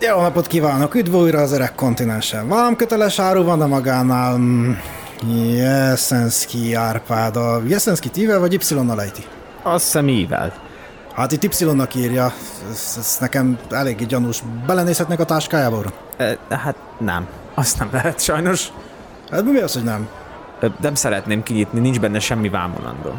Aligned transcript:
Jó 0.00 0.20
napot 0.20 0.46
kívánok, 0.46 0.94
üdv 0.94 1.14
újra 1.14 1.40
az 1.40 1.52
öreg 1.52 1.74
kontinensen. 1.74 2.48
Vámköteles 2.48 3.18
áru 3.18 3.44
van 3.44 3.60
a 3.60 3.66
magánál. 3.66 4.36
Mm, 4.36 4.72
Jeszenszki 5.54 6.74
Árpád. 6.74 7.36
A 7.36 7.62
Jeszenszki 7.66 8.08
tível 8.08 8.38
vagy 8.38 8.52
Y-nal 8.70 9.02
ejti? 9.02 9.24
Azt 9.62 9.84
hiszem 9.84 10.08
ível. 10.08 10.52
Hát 11.14 11.32
itt 11.32 11.60
Y-nak 11.60 11.94
írja. 11.94 12.32
Ez, 12.70 12.94
ez 12.98 13.16
nekem 13.20 13.58
eléggé 13.70 14.04
gyanús. 14.04 14.42
Belenézhetnek 14.66 15.20
a 15.20 15.24
táskájába, 15.24 15.76
uram? 15.76 15.92
E, 16.16 16.38
hát 16.48 16.76
nem. 16.98 17.26
Azt 17.54 17.78
nem 17.78 17.88
lehet 17.92 18.20
sajnos. 18.20 18.68
Hát 19.30 19.44
mi 19.44 19.58
az, 19.58 19.72
hogy 19.72 19.84
nem? 19.84 20.08
E, 20.60 20.66
nem 20.80 20.94
szeretném 20.94 21.42
kinyitni, 21.42 21.80
nincs 21.80 22.00
benne 22.00 22.18
semmi 22.18 22.48
vámolandó. 22.48 23.14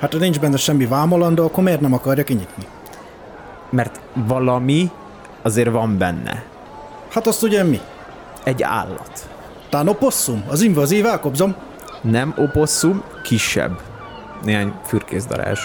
Hát 0.00 0.12
ha 0.12 0.18
nincs 0.18 0.40
benne 0.40 0.56
semmi 0.56 0.86
vámolandó, 0.86 1.44
akkor 1.44 1.62
miért 1.62 1.80
nem 1.80 1.92
akarja 1.92 2.24
kinyitni? 2.24 2.66
Mert 3.70 4.00
valami 4.14 4.90
azért 5.46 5.70
van 5.70 5.98
benne. 5.98 6.44
Hát 7.10 7.26
azt 7.26 7.42
ugye 7.42 7.62
mi? 7.64 7.80
Egy 8.44 8.62
állat. 8.62 9.28
Tán 9.70 9.88
oposszum? 9.88 10.44
Az 10.48 10.62
invazív 10.62 11.06
elkobzom? 11.06 11.54
Nem 12.00 12.34
oposszum, 12.36 13.02
kisebb. 13.22 13.80
Néhány 14.42 14.72
fürkészdarázs. 14.84 15.60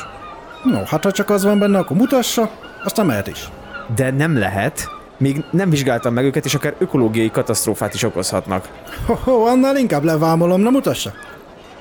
No, 0.64 0.84
hát 0.86 1.04
ha 1.04 1.12
csak 1.12 1.30
az 1.30 1.44
van 1.44 1.60
benne, 1.60 1.78
akkor 1.78 1.98
mutassa, 1.98 2.50
aztán 2.84 3.06
mehet 3.06 3.28
is. 3.28 3.50
De 3.96 4.12
nem 4.12 4.38
lehet. 4.38 4.90
Még 5.18 5.44
nem 5.52 5.70
vizsgáltam 5.70 6.14
meg 6.14 6.26
őket, 6.26 6.46
és 6.46 6.56
akár 6.56 6.76
ökológiai 6.78 7.32
katasztrófát 7.32 7.94
is 7.94 8.04
okozhatnak. 8.04 8.70
Ho, 9.06 9.14
ho 9.14 9.46
annál 9.46 9.78
inkább 9.78 10.04
levámolom, 10.04 10.62
nem 10.62 10.72
mutassa? 10.72 11.12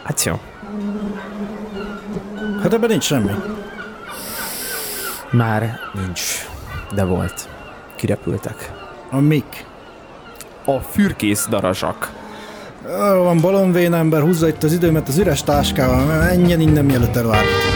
Hát 0.03 0.25
jó. 0.25 0.41
Hát 2.63 2.73
ebben 2.73 2.89
nincs 2.89 3.05
semmi. 3.05 3.31
Már 5.31 5.79
nincs. 5.93 6.23
De 6.95 7.05
volt. 7.05 7.49
Kirepültek. 8.01 8.73
A 9.11 9.19
mik? 9.19 9.65
A 10.65 10.79
fürkész 10.79 11.47
darazsak. 11.49 12.13
Arra 12.85 13.23
van 13.23 13.41
balonvén 13.41 13.93
ember, 13.93 14.21
húzza 14.21 14.49
itt 14.49 14.63
az 14.63 14.73
időmet 14.73 15.09
az 15.09 15.19
üres 15.19 15.43
táskával, 15.43 16.05
menjen 16.05 16.61
innen 16.61 16.85
mielőtt 16.85 17.17
revolution. 17.17 17.71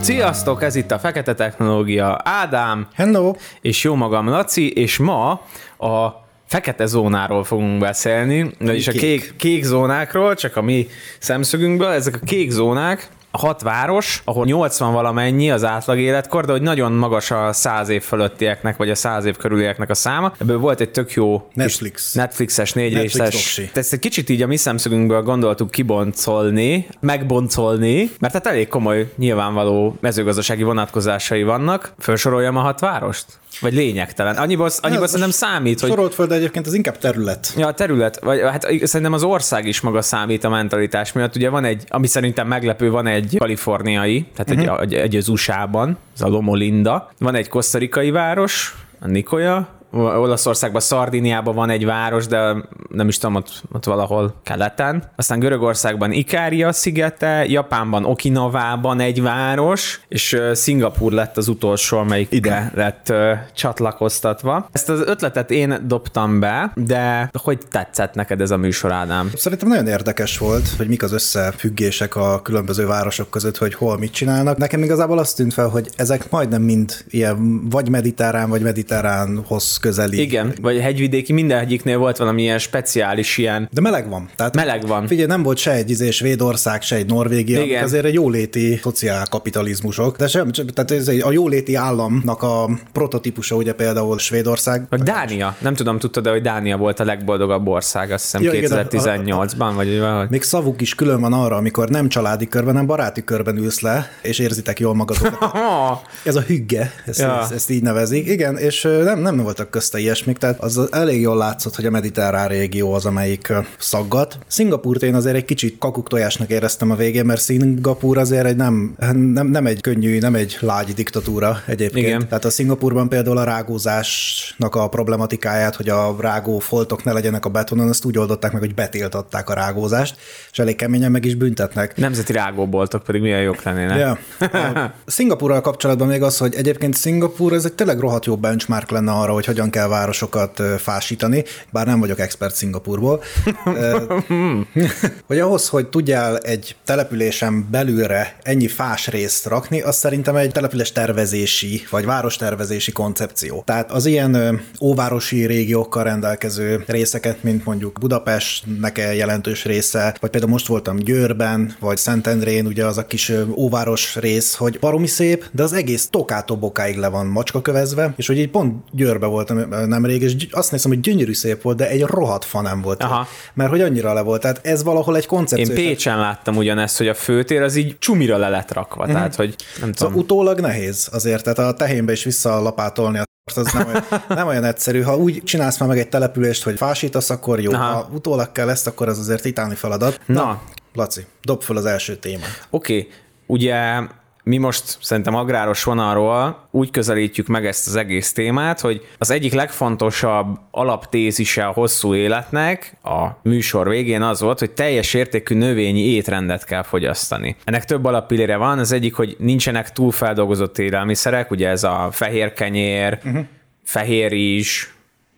Sziasztok, 0.00 0.62
ez 0.62 0.74
itt 0.74 0.90
a 0.90 0.98
Fekete 0.98 1.34
Technológia. 1.34 2.20
Ádám 2.24 2.86
Hello! 2.94 3.34
és 3.60 3.84
jó 3.84 3.94
magam 3.94 4.28
Laci, 4.28 4.72
és 4.72 4.98
ma 4.98 5.30
a 5.78 6.21
fekete 6.52 6.86
zónáról 6.86 7.44
fogunk 7.44 7.78
beszélni, 7.78 8.50
vagyis 8.58 8.88
a 8.88 8.92
Kék. 8.92 9.34
kék, 9.36 9.64
zónákról, 9.64 10.34
csak 10.34 10.56
a 10.56 10.62
mi 10.62 10.88
szemszögünkből. 11.18 11.90
Ezek 11.90 12.14
a 12.14 12.24
kék 12.24 12.50
zónák, 12.50 13.08
a 13.30 13.38
hat 13.38 13.62
város, 13.62 14.22
ahol 14.24 14.44
80 14.44 14.92
valamennyi 14.92 15.50
az 15.50 15.64
átlag 15.64 15.98
életkor, 15.98 16.44
de 16.44 16.52
hogy 16.52 16.62
nagyon 16.62 16.92
magas 16.92 17.30
a 17.30 17.52
100 17.52 17.88
év 17.88 18.02
fölöttieknek, 18.02 18.76
vagy 18.76 18.90
a 18.90 18.94
100 18.94 19.24
év 19.24 19.36
körülieknek 19.36 19.90
a 19.90 19.94
száma. 19.94 20.32
Ebből 20.38 20.58
volt 20.58 20.80
egy 20.80 20.90
tök 20.90 21.12
jó 21.12 21.48
Netflix. 21.54 22.12
Netflixes, 22.12 22.72
négy 22.72 22.92
Netflix 22.92 23.30
részes. 23.30 23.70
Ezt 23.74 23.92
egy 23.92 23.98
kicsit 23.98 24.28
így 24.28 24.42
a 24.42 24.46
mi 24.46 24.56
szemszögünkből 24.56 25.22
gondoltuk 25.22 25.70
kiboncolni, 25.70 26.86
megboncolni, 27.00 28.10
mert 28.18 28.32
hát 28.32 28.46
elég 28.46 28.68
komoly, 28.68 29.12
nyilvánvaló 29.16 29.96
mezőgazdasági 30.00 30.62
vonatkozásai 30.62 31.42
vannak. 31.42 31.92
Felsoroljam 31.98 32.56
a 32.56 32.60
hat 32.60 32.80
várost? 32.80 33.24
Vagy 33.60 33.74
lényegtelen? 33.74 34.36
Annyiból, 34.36 34.70
annyiból 34.80 35.04
Ez 35.04 35.12
most 35.12 35.32
számít, 35.32 35.80
hogy 35.80 35.90
Sorolt 35.90 36.14
föld 36.14 36.32
egyébként 36.32 36.66
az 36.66 36.74
inkább 36.74 36.98
terület. 36.98 37.54
Ja, 37.56 37.66
a 37.66 37.74
terület, 37.74 38.20
vagy 38.20 38.40
hát 38.40 38.66
szerintem 38.82 39.12
az 39.12 39.22
ország 39.22 39.66
is 39.66 39.80
maga 39.80 40.02
számít 40.02 40.44
a 40.44 40.48
mentalitás 40.48 41.12
miatt. 41.12 41.36
Ugye 41.36 41.48
van 41.48 41.64
egy, 41.64 41.84
ami 41.88 42.06
szerintem 42.06 42.46
meglepő, 42.46 42.90
van 42.90 43.06
egy 43.06 43.36
kaliforniai, 43.38 44.26
tehát 44.36 44.62
uh-huh. 44.66 44.82
egy, 44.82 44.94
egy, 44.94 45.00
egy 45.00 45.16
az 45.16 45.28
USA-ban, 45.28 45.98
az 46.14 46.22
a 46.22 46.28
Loma 46.28 46.54
Linda. 46.54 47.10
Van 47.18 47.34
egy 47.34 47.48
kosztarikai 47.48 48.10
város, 48.10 48.76
a 49.00 49.06
Nicoya, 49.06 49.68
Olaszországban, 49.92 50.80
Szardiniában 50.80 51.54
van 51.54 51.70
egy 51.70 51.84
város, 51.84 52.26
de 52.26 52.54
nem 52.88 53.08
is 53.08 53.18
tudom, 53.18 53.34
ott, 53.34 53.62
ott 53.72 53.84
valahol 53.84 54.34
keleten. 54.42 55.10
Aztán 55.16 55.38
Görögországban 55.38 56.12
Ikária 56.12 56.72
szigete, 56.72 57.44
Japánban 57.46 58.04
Okinawában 58.04 59.00
egy 59.00 59.22
város, 59.22 60.00
és 60.08 60.40
Szingapur 60.52 61.12
lett 61.12 61.36
az 61.36 61.48
utolsó, 61.48 61.98
amelyik 61.98 62.32
ide 62.32 62.72
lett 62.74 63.08
ö, 63.08 63.32
csatlakoztatva. 63.54 64.68
Ezt 64.72 64.88
az 64.88 65.00
ötletet 65.00 65.50
én 65.50 65.84
dobtam 65.86 66.40
be, 66.40 66.72
de 66.74 67.30
hogy 67.32 67.58
tetszett 67.70 68.14
neked 68.14 68.40
ez 68.40 68.50
a 68.50 68.56
műsor, 68.56 68.92
Ádám? 68.92 69.30
Szerintem 69.34 69.68
nagyon 69.68 69.86
érdekes 69.86 70.38
volt, 70.38 70.68
hogy 70.76 70.88
mik 70.88 71.02
az 71.02 71.12
összefüggések 71.12 72.16
a 72.16 72.42
különböző 72.42 72.86
városok 72.86 73.30
között, 73.30 73.56
hogy 73.56 73.74
hol 73.74 73.98
mit 73.98 74.12
csinálnak. 74.12 74.56
Nekem 74.56 74.82
igazából 74.82 75.18
azt 75.18 75.36
tűnt 75.36 75.52
fel, 75.52 75.68
hogy 75.68 75.88
ezek 75.96 76.30
majdnem 76.30 76.62
mind 76.62 77.04
ilyen 77.10 77.68
vagy 77.70 77.88
mediterrán, 77.88 78.48
vagy 78.48 78.62
mediterránhoz 78.62 79.78
közeli. 79.82 80.20
Igen, 80.20 80.54
vagy 80.60 80.78
hegyvidéki, 80.80 81.32
minden 81.32 81.58
egyiknél 81.58 81.98
volt 81.98 82.16
valami 82.16 82.42
ilyen 82.42 82.58
speciális 82.58 83.38
ilyen 83.38 83.68
De 83.72 83.80
meleg 83.80 84.08
van. 84.08 84.28
Tehát 84.36 84.54
Meleg 84.54 84.86
van. 84.86 85.06
Figyelj, 85.06 85.26
nem 85.26 85.42
volt 85.42 85.58
se 85.58 85.70
egy 85.72 85.90
izé 85.90 86.10
Svédország, 86.10 86.82
se 86.82 86.96
egy 86.96 87.06
Norvégia, 87.06 87.62
Igen. 87.62 87.82
azért 87.84 88.04
egy 88.04 88.14
jóléti 88.14 88.80
szociálkapitalizmusok, 88.82 90.16
de 90.16 90.26
sem, 90.28 90.50
tehát 90.50 90.90
ez 90.90 91.08
egy- 91.08 91.22
a 91.22 91.32
jóléti 91.32 91.74
államnak 91.74 92.42
a 92.42 92.70
prototípusa 92.92 93.56
ugye 93.56 93.72
például 93.72 94.18
Svédország. 94.18 94.86
Vagy 94.90 95.02
Dánia. 95.02 95.56
Nem 95.58 95.74
tudom, 95.74 95.98
tudtad, 95.98 96.22
de 96.22 96.30
hogy 96.30 96.42
Dánia 96.42 96.76
volt 96.76 97.00
a 97.00 97.04
legboldogabb 97.04 97.66
ország, 97.66 98.10
azt 98.10 98.22
hiszem 98.22 98.42
Ja, 98.42 98.52
igen, 98.52 98.72
a- 98.72 98.82
2018-ban, 98.82 99.72
vagy 99.74 99.98
valahogy. 99.98 100.30
Még 100.30 100.42
szavuk 100.42 100.80
is 100.80 100.94
külön 100.94 101.20
van 101.20 101.32
arra, 101.32 101.56
amikor 101.56 101.88
nem 101.88 102.08
családi 102.08 102.48
körben, 102.48 102.72
hanem 102.72 102.86
baráti 102.86 103.24
körben 103.24 103.56
ülsz 103.56 103.80
le, 103.80 104.10
és 104.22 104.38
érzitek 104.38 104.80
jól 104.80 104.94
magatokat. 104.94 105.52
Ez 106.24 106.36
a 106.36 106.40
hügge, 106.40 106.92
ezt, 107.06 107.18
Ja. 107.20 107.40
ezt, 107.40 107.52
ezt 107.52 107.70
így 107.70 107.82
nevezik. 107.82 108.26
Igen, 108.26 108.56
és 108.56 108.82
nem, 109.04 109.18
nem 109.20 109.36
voltak 109.36 109.70
közte 109.72 109.98
ilyesmik, 109.98 110.38
tehát 110.38 110.60
az 110.60 110.92
elég 110.92 111.20
jól 111.20 111.36
látszott, 111.36 111.76
hogy 111.76 111.86
a 111.86 111.90
mediterrán 111.90 112.48
régió 112.48 112.92
az, 112.92 113.06
amelyik 113.06 113.52
szaggat. 113.78 114.38
Szingapúrt 114.46 115.02
én 115.02 115.14
azért 115.14 115.36
egy 115.36 115.44
kicsit 115.44 115.78
kakuktojásnak 115.78 116.50
éreztem 116.50 116.90
a 116.90 116.94
végén, 116.94 117.24
mert 117.24 117.40
Szingapúr 117.40 118.18
azért 118.18 118.46
egy 118.46 118.56
nem, 118.56 118.94
nem, 119.12 119.46
nem 119.46 119.66
egy 119.66 119.80
könnyű, 119.80 120.18
nem 120.18 120.34
egy 120.34 120.56
lágy 120.60 120.94
diktatúra 120.94 121.62
egyébként. 121.66 122.06
Igen. 122.06 122.28
Tehát 122.28 122.44
a 122.44 122.50
Szingapurban 122.50 123.08
például 123.08 123.38
a 123.38 123.44
rágózásnak 123.44 124.74
a 124.74 124.88
problematikáját, 124.88 125.76
hogy 125.76 125.88
a 125.88 126.16
rágó 126.20 126.58
foltok 126.58 127.04
ne 127.04 127.12
legyenek 127.12 127.44
a 127.44 127.48
betonon, 127.48 127.88
azt 127.88 128.04
úgy 128.04 128.18
oldották 128.18 128.52
meg, 128.52 128.60
hogy 128.60 128.74
betiltották 128.74 129.50
a 129.50 129.54
rágózást, 129.54 130.16
és 130.52 130.58
elég 130.58 130.76
keményen 130.76 131.10
meg 131.10 131.24
is 131.24 131.34
büntetnek. 131.34 131.96
nemzeti 131.96 132.32
rágóboltok 132.32 133.02
pedig 133.02 133.20
milyen 133.20 133.40
jók 133.40 133.62
lennének. 133.62 133.98
Ja. 133.98 134.18
Szingapúrral 135.06 135.60
kapcsolatban 135.60 136.08
még 136.08 136.22
az, 136.22 136.38
hogy 136.38 136.54
egyébként 136.54 136.94
Szingapúr 136.94 137.52
ez 137.52 137.64
egy 137.64 137.72
tényleg 137.72 137.98
rohadt 137.98 138.24
jó 138.24 138.36
benchmark 138.36 138.90
lenne 138.90 139.12
arra, 139.12 139.32
hogy 139.32 139.46
hogyan 139.46 139.61
kell 139.70 139.88
városokat 139.88 140.62
fásítani, 140.78 141.44
bár 141.70 141.86
nem 141.86 142.00
vagyok 142.00 142.20
expert 142.20 142.54
Szingapúrból. 142.54 143.22
Ö, 143.64 144.20
hogy 145.26 145.38
ahhoz, 145.38 145.68
hogy 145.68 145.88
tudjál 145.88 146.38
egy 146.38 146.76
településen 146.84 147.68
belülre 147.70 148.36
ennyi 148.42 148.68
fás 148.68 149.08
részt 149.08 149.46
rakni, 149.46 149.80
az 149.80 149.96
szerintem 149.96 150.36
egy 150.36 150.52
település 150.52 150.92
tervezési, 150.92 151.82
vagy 151.90 152.04
várostervezési 152.04 152.92
koncepció. 152.92 153.62
Tehát 153.66 153.92
az 153.92 154.06
ilyen 154.06 154.60
óvárosi 154.80 155.46
régiókkal 155.46 156.04
rendelkező 156.04 156.84
részeket, 156.86 157.42
mint 157.42 157.64
mondjuk 157.64 157.98
Budapestnek 158.00 158.98
jelentős 158.98 159.64
része, 159.64 160.16
vagy 160.20 160.30
például 160.30 160.52
most 160.52 160.66
voltam 160.66 160.96
Győrben, 160.96 161.76
vagy 161.80 161.96
Szentendrén, 161.96 162.66
ugye 162.66 162.86
az 162.86 162.98
a 162.98 163.06
kis 163.06 163.32
óváros 163.56 164.16
rész, 164.16 164.54
hogy 164.54 164.78
baromi 164.80 165.06
szép, 165.06 165.44
de 165.52 165.62
az 165.62 165.72
egész 165.72 166.08
tokától 166.10 166.56
bokáig 166.56 166.96
le 166.96 167.08
van 167.08 167.26
macska 167.26 167.60
kövezve, 167.62 168.12
és 168.16 168.26
hogy 168.26 168.38
így 168.38 168.50
pont 168.50 168.84
Győrbe 168.92 169.26
voltam 169.26 169.51
ö, 169.56 169.86
nemrég, 169.86 170.22
és 170.22 170.46
azt 170.50 170.70
nézem, 170.70 170.90
hogy 170.90 171.00
gyönyörű 171.00 171.32
szép 171.34 171.62
volt, 171.62 171.76
de 171.76 171.88
egy 171.88 172.02
rohadt 172.02 172.44
fa 172.44 172.60
nem 172.60 172.80
volt. 172.80 173.02
Aha. 173.02 173.26
Mert 173.54 173.70
hogy 173.70 173.80
annyira 173.80 174.12
le 174.12 174.20
volt. 174.20 174.40
Tehát 174.40 174.66
ez 174.66 174.82
valahol 174.82 175.16
egy 175.16 175.22
Én 175.22 175.28
koncepció. 175.28 175.74
Pécsen 175.74 176.18
láttam 176.18 176.56
ugyanezt, 176.56 176.98
hogy 176.98 177.08
a 177.08 177.14
főtér 177.14 177.62
az 177.62 177.76
így 177.76 177.98
csumira 177.98 178.36
le 178.36 178.48
lett 178.48 178.72
rakva, 178.72 179.04
Mhm. 179.04 179.12
tehát 179.12 179.34
hogy 179.34 179.54
nem 179.80 179.92
Szóval 179.92 179.92
tudom. 179.92 180.14
utólag 180.14 180.60
nehéz 180.60 181.08
azért, 181.12 181.42
tehát 181.42 181.58
a 181.72 181.76
tehénbe 181.76 182.12
is 182.12 182.24
visszalapátolni 182.24 183.18
a 183.18 183.22
az 183.54 183.72
nem 183.72 183.86
olyan, 183.86 184.04
nem 184.28 184.46
olyan 184.46 184.64
egyszerű. 184.64 185.00
Ha 185.00 185.16
úgy 185.16 185.42
csinálsz 185.44 185.78
már 185.78 185.88
meg 185.88 185.98
egy 185.98 186.08
települést, 186.08 186.62
hogy 186.62 186.76
fásítasz, 186.76 187.30
akkor 187.30 187.60
jó. 187.60 187.72
Aha. 187.72 187.92
Ha 187.92 188.08
utólag 188.12 188.52
kell 188.52 188.68
ezt, 188.70 188.86
akkor 188.86 189.08
az 189.08 189.18
azért 189.18 189.42
titáni 189.42 189.74
feladat. 189.74 190.20
Na. 190.26 190.62
Laci, 190.94 191.26
dob 191.42 191.62
fel 191.62 191.76
az 191.76 191.84
első 191.84 192.16
témát. 192.16 192.66
Oké, 192.70 192.98
okay. 192.98 193.08
ugye 193.46 194.00
mi 194.44 194.56
most 194.56 194.98
szerintem 195.00 195.34
agráros 195.34 195.84
vonalról 195.84 196.68
úgy 196.70 196.90
közelítjük 196.90 197.46
meg 197.46 197.66
ezt 197.66 197.86
az 197.86 197.96
egész 197.96 198.32
témát, 198.32 198.80
hogy 198.80 199.06
az 199.18 199.30
egyik 199.30 199.52
legfontosabb 199.52 200.58
alaptézise 200.70 201.66
a 201.66 201.70
hosszú 201.70 202.14
életnek 202.14 202.96
a 203.02 203.26
műsor 203.42 203.88
végén 203.88 204.22
az 204.22 204.40
volt, 204.40 204.58
hogy 204.58 204.70
teljes 204.70 205.14
értékű 205.14 205.54
növényi 205.54 206.00
étrendet 206.00 206.64
kell 206.64 206.82
fogyasztani. 206.82 207.56
Ennek 207.64 207.84
több 207.84 208.04
alappillére 208.04 208.56
van, 208.56 208.78
az 208.78 208.92
egyik, 208.92 209.14
hogy 209.14 209.36
nincsenek 209.38 209.92
túlfeldolgozott 209.92 210.78
élelmiszerek, 210.78 211.50
ugye 211.50 211.68
ez 211.68 211.84
a 211.84 212.08
fehér 212.12 212.52
kenyér, 212.52 213.18
uh-huh. 213.24 213.44
fehér 213.84 214.30
rizs, 214.30 214.86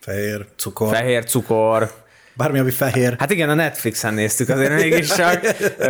Fehér, 0.01 0.47
cukor. 0.57 0.95
fehér 0.95 1.25
cukor, 1.25 1.91
Bármi, 2.37 2.59
ami 2.59 2.71
fehér. 2.71 3.15
Hát 3.19 3.31
igen, 3.31 3.49
a 3.49 3.55
Netflixen 3.55 4.15
néztük 4.15 4.49
azért 4.49 4.75
mégis 4.75 5.09
csak, 5.09 5.41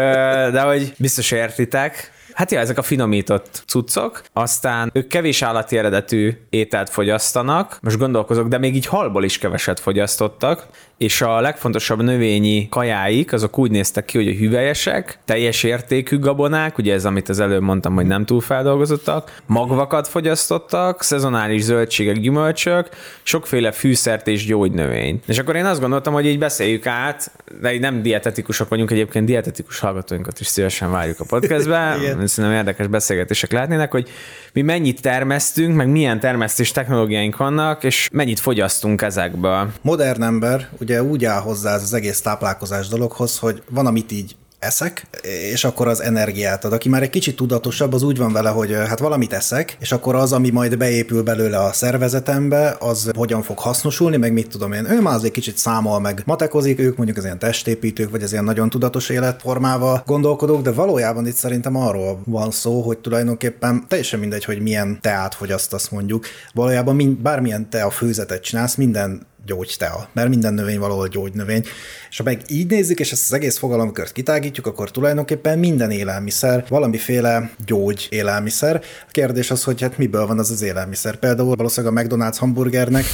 de 0.55 0.61
hogy 0.61 0.95
biztos 0.99 1.31
értitek. 1.31 2.13
Hát 2.35 2.51
ja, 2.51 2.61
ezek 2.61 2.79
a 2.79 2.83
finomított 2.83 3.63
cuccok, 3.67 4.23
aztán 4.33 4.91
ők 4.93 5.09
kevés 5.09 5.43
állati 5.43 5.79
eredetű 5.79 6.33
ételt 6.51 6.91
fogyasztanak, 6.91 7.79
most 7.83 7.99
gondolkozok, 7.99 8.49
de 8.49 8.59
még 8.59 8.75
így 8.75 8.87
halból 8.87 9.25
is 9.25 9.39
keveset 9.39 9.81
fogyasztottak, 9.81 10.67
és 10.99 11.23
a 11.23 11.41
legfontosabb 11.41 12.03
növényi 12.03 12.69
kajáik, 12.69 13.33
azok 13.33 13.59
úgy 13.59 13.71
néztek 13.71 14.05
ki, 14.05 14.19
hogy 14.19 14.29
a 14.29 14.39
hüvelyesek, 14.39 15.19
teljes 15.25 15.63
értékű 15.63 16.19
gabonák, 16.19 16.79
ugye 16.79 16.93
ez, 16.93 17.05
amit 17.05 17.29
az 17.29 17.41
előbb 17.41 17.63
mondtam, 17.63 17.95
hogy 17.95 18.07
nem 18.07 18.25
túl 18.25 18.41
feldolgozottak, 18.41 19.41
magvakat 19.47 20.09
fogyasztottak, 20.09 21.03
szezonális 21.03 21.63
zöldségek, 21.63 22.19
gyümölcsök, 22.19 22.89
sokféle 23.23 23.73
fűszert 23.73 24.27
és 24.27 24.47
gyógynövényt. 24.47 25.25
És 25.27 25.39
akkor 25.39 25.57
én 25.57 25.65
azt 25.65 25.81
gondoltam, 25.81 26.13
hogy 26.13 26.27
így 26.27 26.39
beszéljük 26.39 26.87
át, 26.87 27.31
de 27.61 27.75
így 27.75 27.81
nem 27.81 28.03
dietetikusok 28.03 28.69
vagyunk, 28.69 28.91
egyébként 28.91 29.27
dietetikus 29.27 29.79
hallgatóinkat 29.79 30.41
is 30.41 30.47
szívesen 30.47 30.91
várjuk 30.91 31.21
a 31.21 31.25
podcastbe, 31.29 31.97
Igen. 32.25 32.37
szerintem 32.37 32.59
érdekes 32.59 32.87
beszélgetések 32.87 33.53
lehetnének, 33.53 33.91
hogy 33.91 34.09
mi 34.53 34.62
mennyit 34.62 35.00
termesztünk, 35.00 35.75
meg 35.76 35.88
milyen 35.88 36.21
termesztés 36.21 36.71
technológiáink 36.71 37.37
vannak, 37.37 37.85
és 37.85 38.09
mennyit 38.12 38.41
fogyasztunk 38.41 39.03
ezekből. 39.03 39.71
Modern 39.81 40.23
ember 40.23 40.69
ugye 40.81 41.03
úgy 41.03 41.25
áll 41.25 41.41
hozzá 41.41 41.75
ez 41.75 41.82
az 41.82 41.94
egész 41.94 42.21
táplálkozás 42.21 42.88
dologhoz, 42.88 43.38
hogy 43.38 43.62
van, 43.71 43.87
amit 43.87 44.12
így 44.12 44.37
eszek, 44.65 45.07
és 45.53 45.65
akkor 45.65 45.89
az 45.89 46.03
energiát 46.03 46.65
ad. 46.65 46.73
Aki 46.73 46.89
már 46.89 47.03
egy 47.03 47.11
kicsit 47.11 47.37
tudatosabb, 47.37 47.93
az 47.93 48.03
úgy 48.03 48.17
van 48.17 48.33
vele, 48.33 48.51
hogy 48.51 48.73
hát 48.73 48.99
valamit 48.99 49.33
eszek, 49.33 49.77
és 49.81 49.93
akkor 49.93 50.15
az, 50.15 50.33
ami 50.33 50.51
majd 50.51 50.77
beépül 50.77 51.23
belőle 51.23 51.59
a 51.59 51.73
szervezetembe, 51.73 52.77
az 52.79 53.11
hogyan 53.17 53.43
fog 53.43 53.59
hasznosulni, 53.59 54.17
meg 54.17 54.33
mit 54.33 54.49
tudom 54.49 54.73
én. 54.73 54.91
Ő 54.91 55.01
már 55.01 55.15
azért 55.15 55.33
kicsit 55.33 55.59
számol, 55.59 56.01
meg 56.01 56.23
matekozik, 56.27 56.79
ők 56.79 56.97
mondjuk 56.97 57.19
az 57.19 57.25
ilyen 57.25 57.39
testépítők, 57.39 58.11
vagy 58.11 58.23
az 58.23 58.33
ilyen 58.33 58.45
nagyon 58.45 58.71
tudatos 58.71 59.09
életformával 59.09 60.03
gondolkodók, 60.07 60.63
de 60.63 60.73
valójában 60.73 61.27
itt 61.27 61.35
szerintem 61.35 61.77
arról 61.77 62.23
van 62.25 62.51
szó, 62.51 62.81
hogy 62.81 62.99
tulajdonképpen 62.99 63.85
teljesen 63.89 64.21
mindegy, 64.21 64.45
hogy 64.45 64.61
milyen 64.61 64.99
teát 65.01 65.35
fogyasztasz 65.35 65.89
mondjuk. 65.89 66.27
Valójában 66.53 66.95
mind, 66.97 67.19
bármilyen 67.19 67.71
tea 67.71 67.91
főzetet 67.91 68.43
csinálsz, 68.43 68.75
minden 68.75 69.27
gyógytea, 69.46 70.08
mert 70.12 70.29
minden 70.29 70.55
növény 70.55 70.79
valahol 70.79 71.08
gyógynövény. 71.08 71.64
És 72.11 72.17
ha 72.17 72.25
meg 72.25 72.41
így 72.46 72.70
nézzük, 72.70 73.00
és 73.00 73.12
ezt 73.12 73.23
az 73.23 73.32
egész 73.32 73.58
fogalomkört 73.58 74.12
kitágítjuk, 74.12 74.67
akkor 74.67 74.91
tulajdonképpen 74.91 75.58
minden 75.58 75.91
élelmiszer 75.91 76.64
valamiféle 76.69 77.50
gyógy 77.67 78.06
élelmiszer. 78.11 78.82
A 79.08 79.11
kérdés 79.11 79.50
az, 79.50 79.64
hogy 79.64 79.81
hát 79.81 79.99
miből 79.99 80.26
van 80.26 80.38
az 80.38 80.50
az 80.50 80.62
élelmiszer. 80.62 81.17
Például 81.17 81.56
valószínűleg 81.56 81.96
a 81.96 82.00
McDonald's 82.00 82.37
hamburgernek 82.38 83.05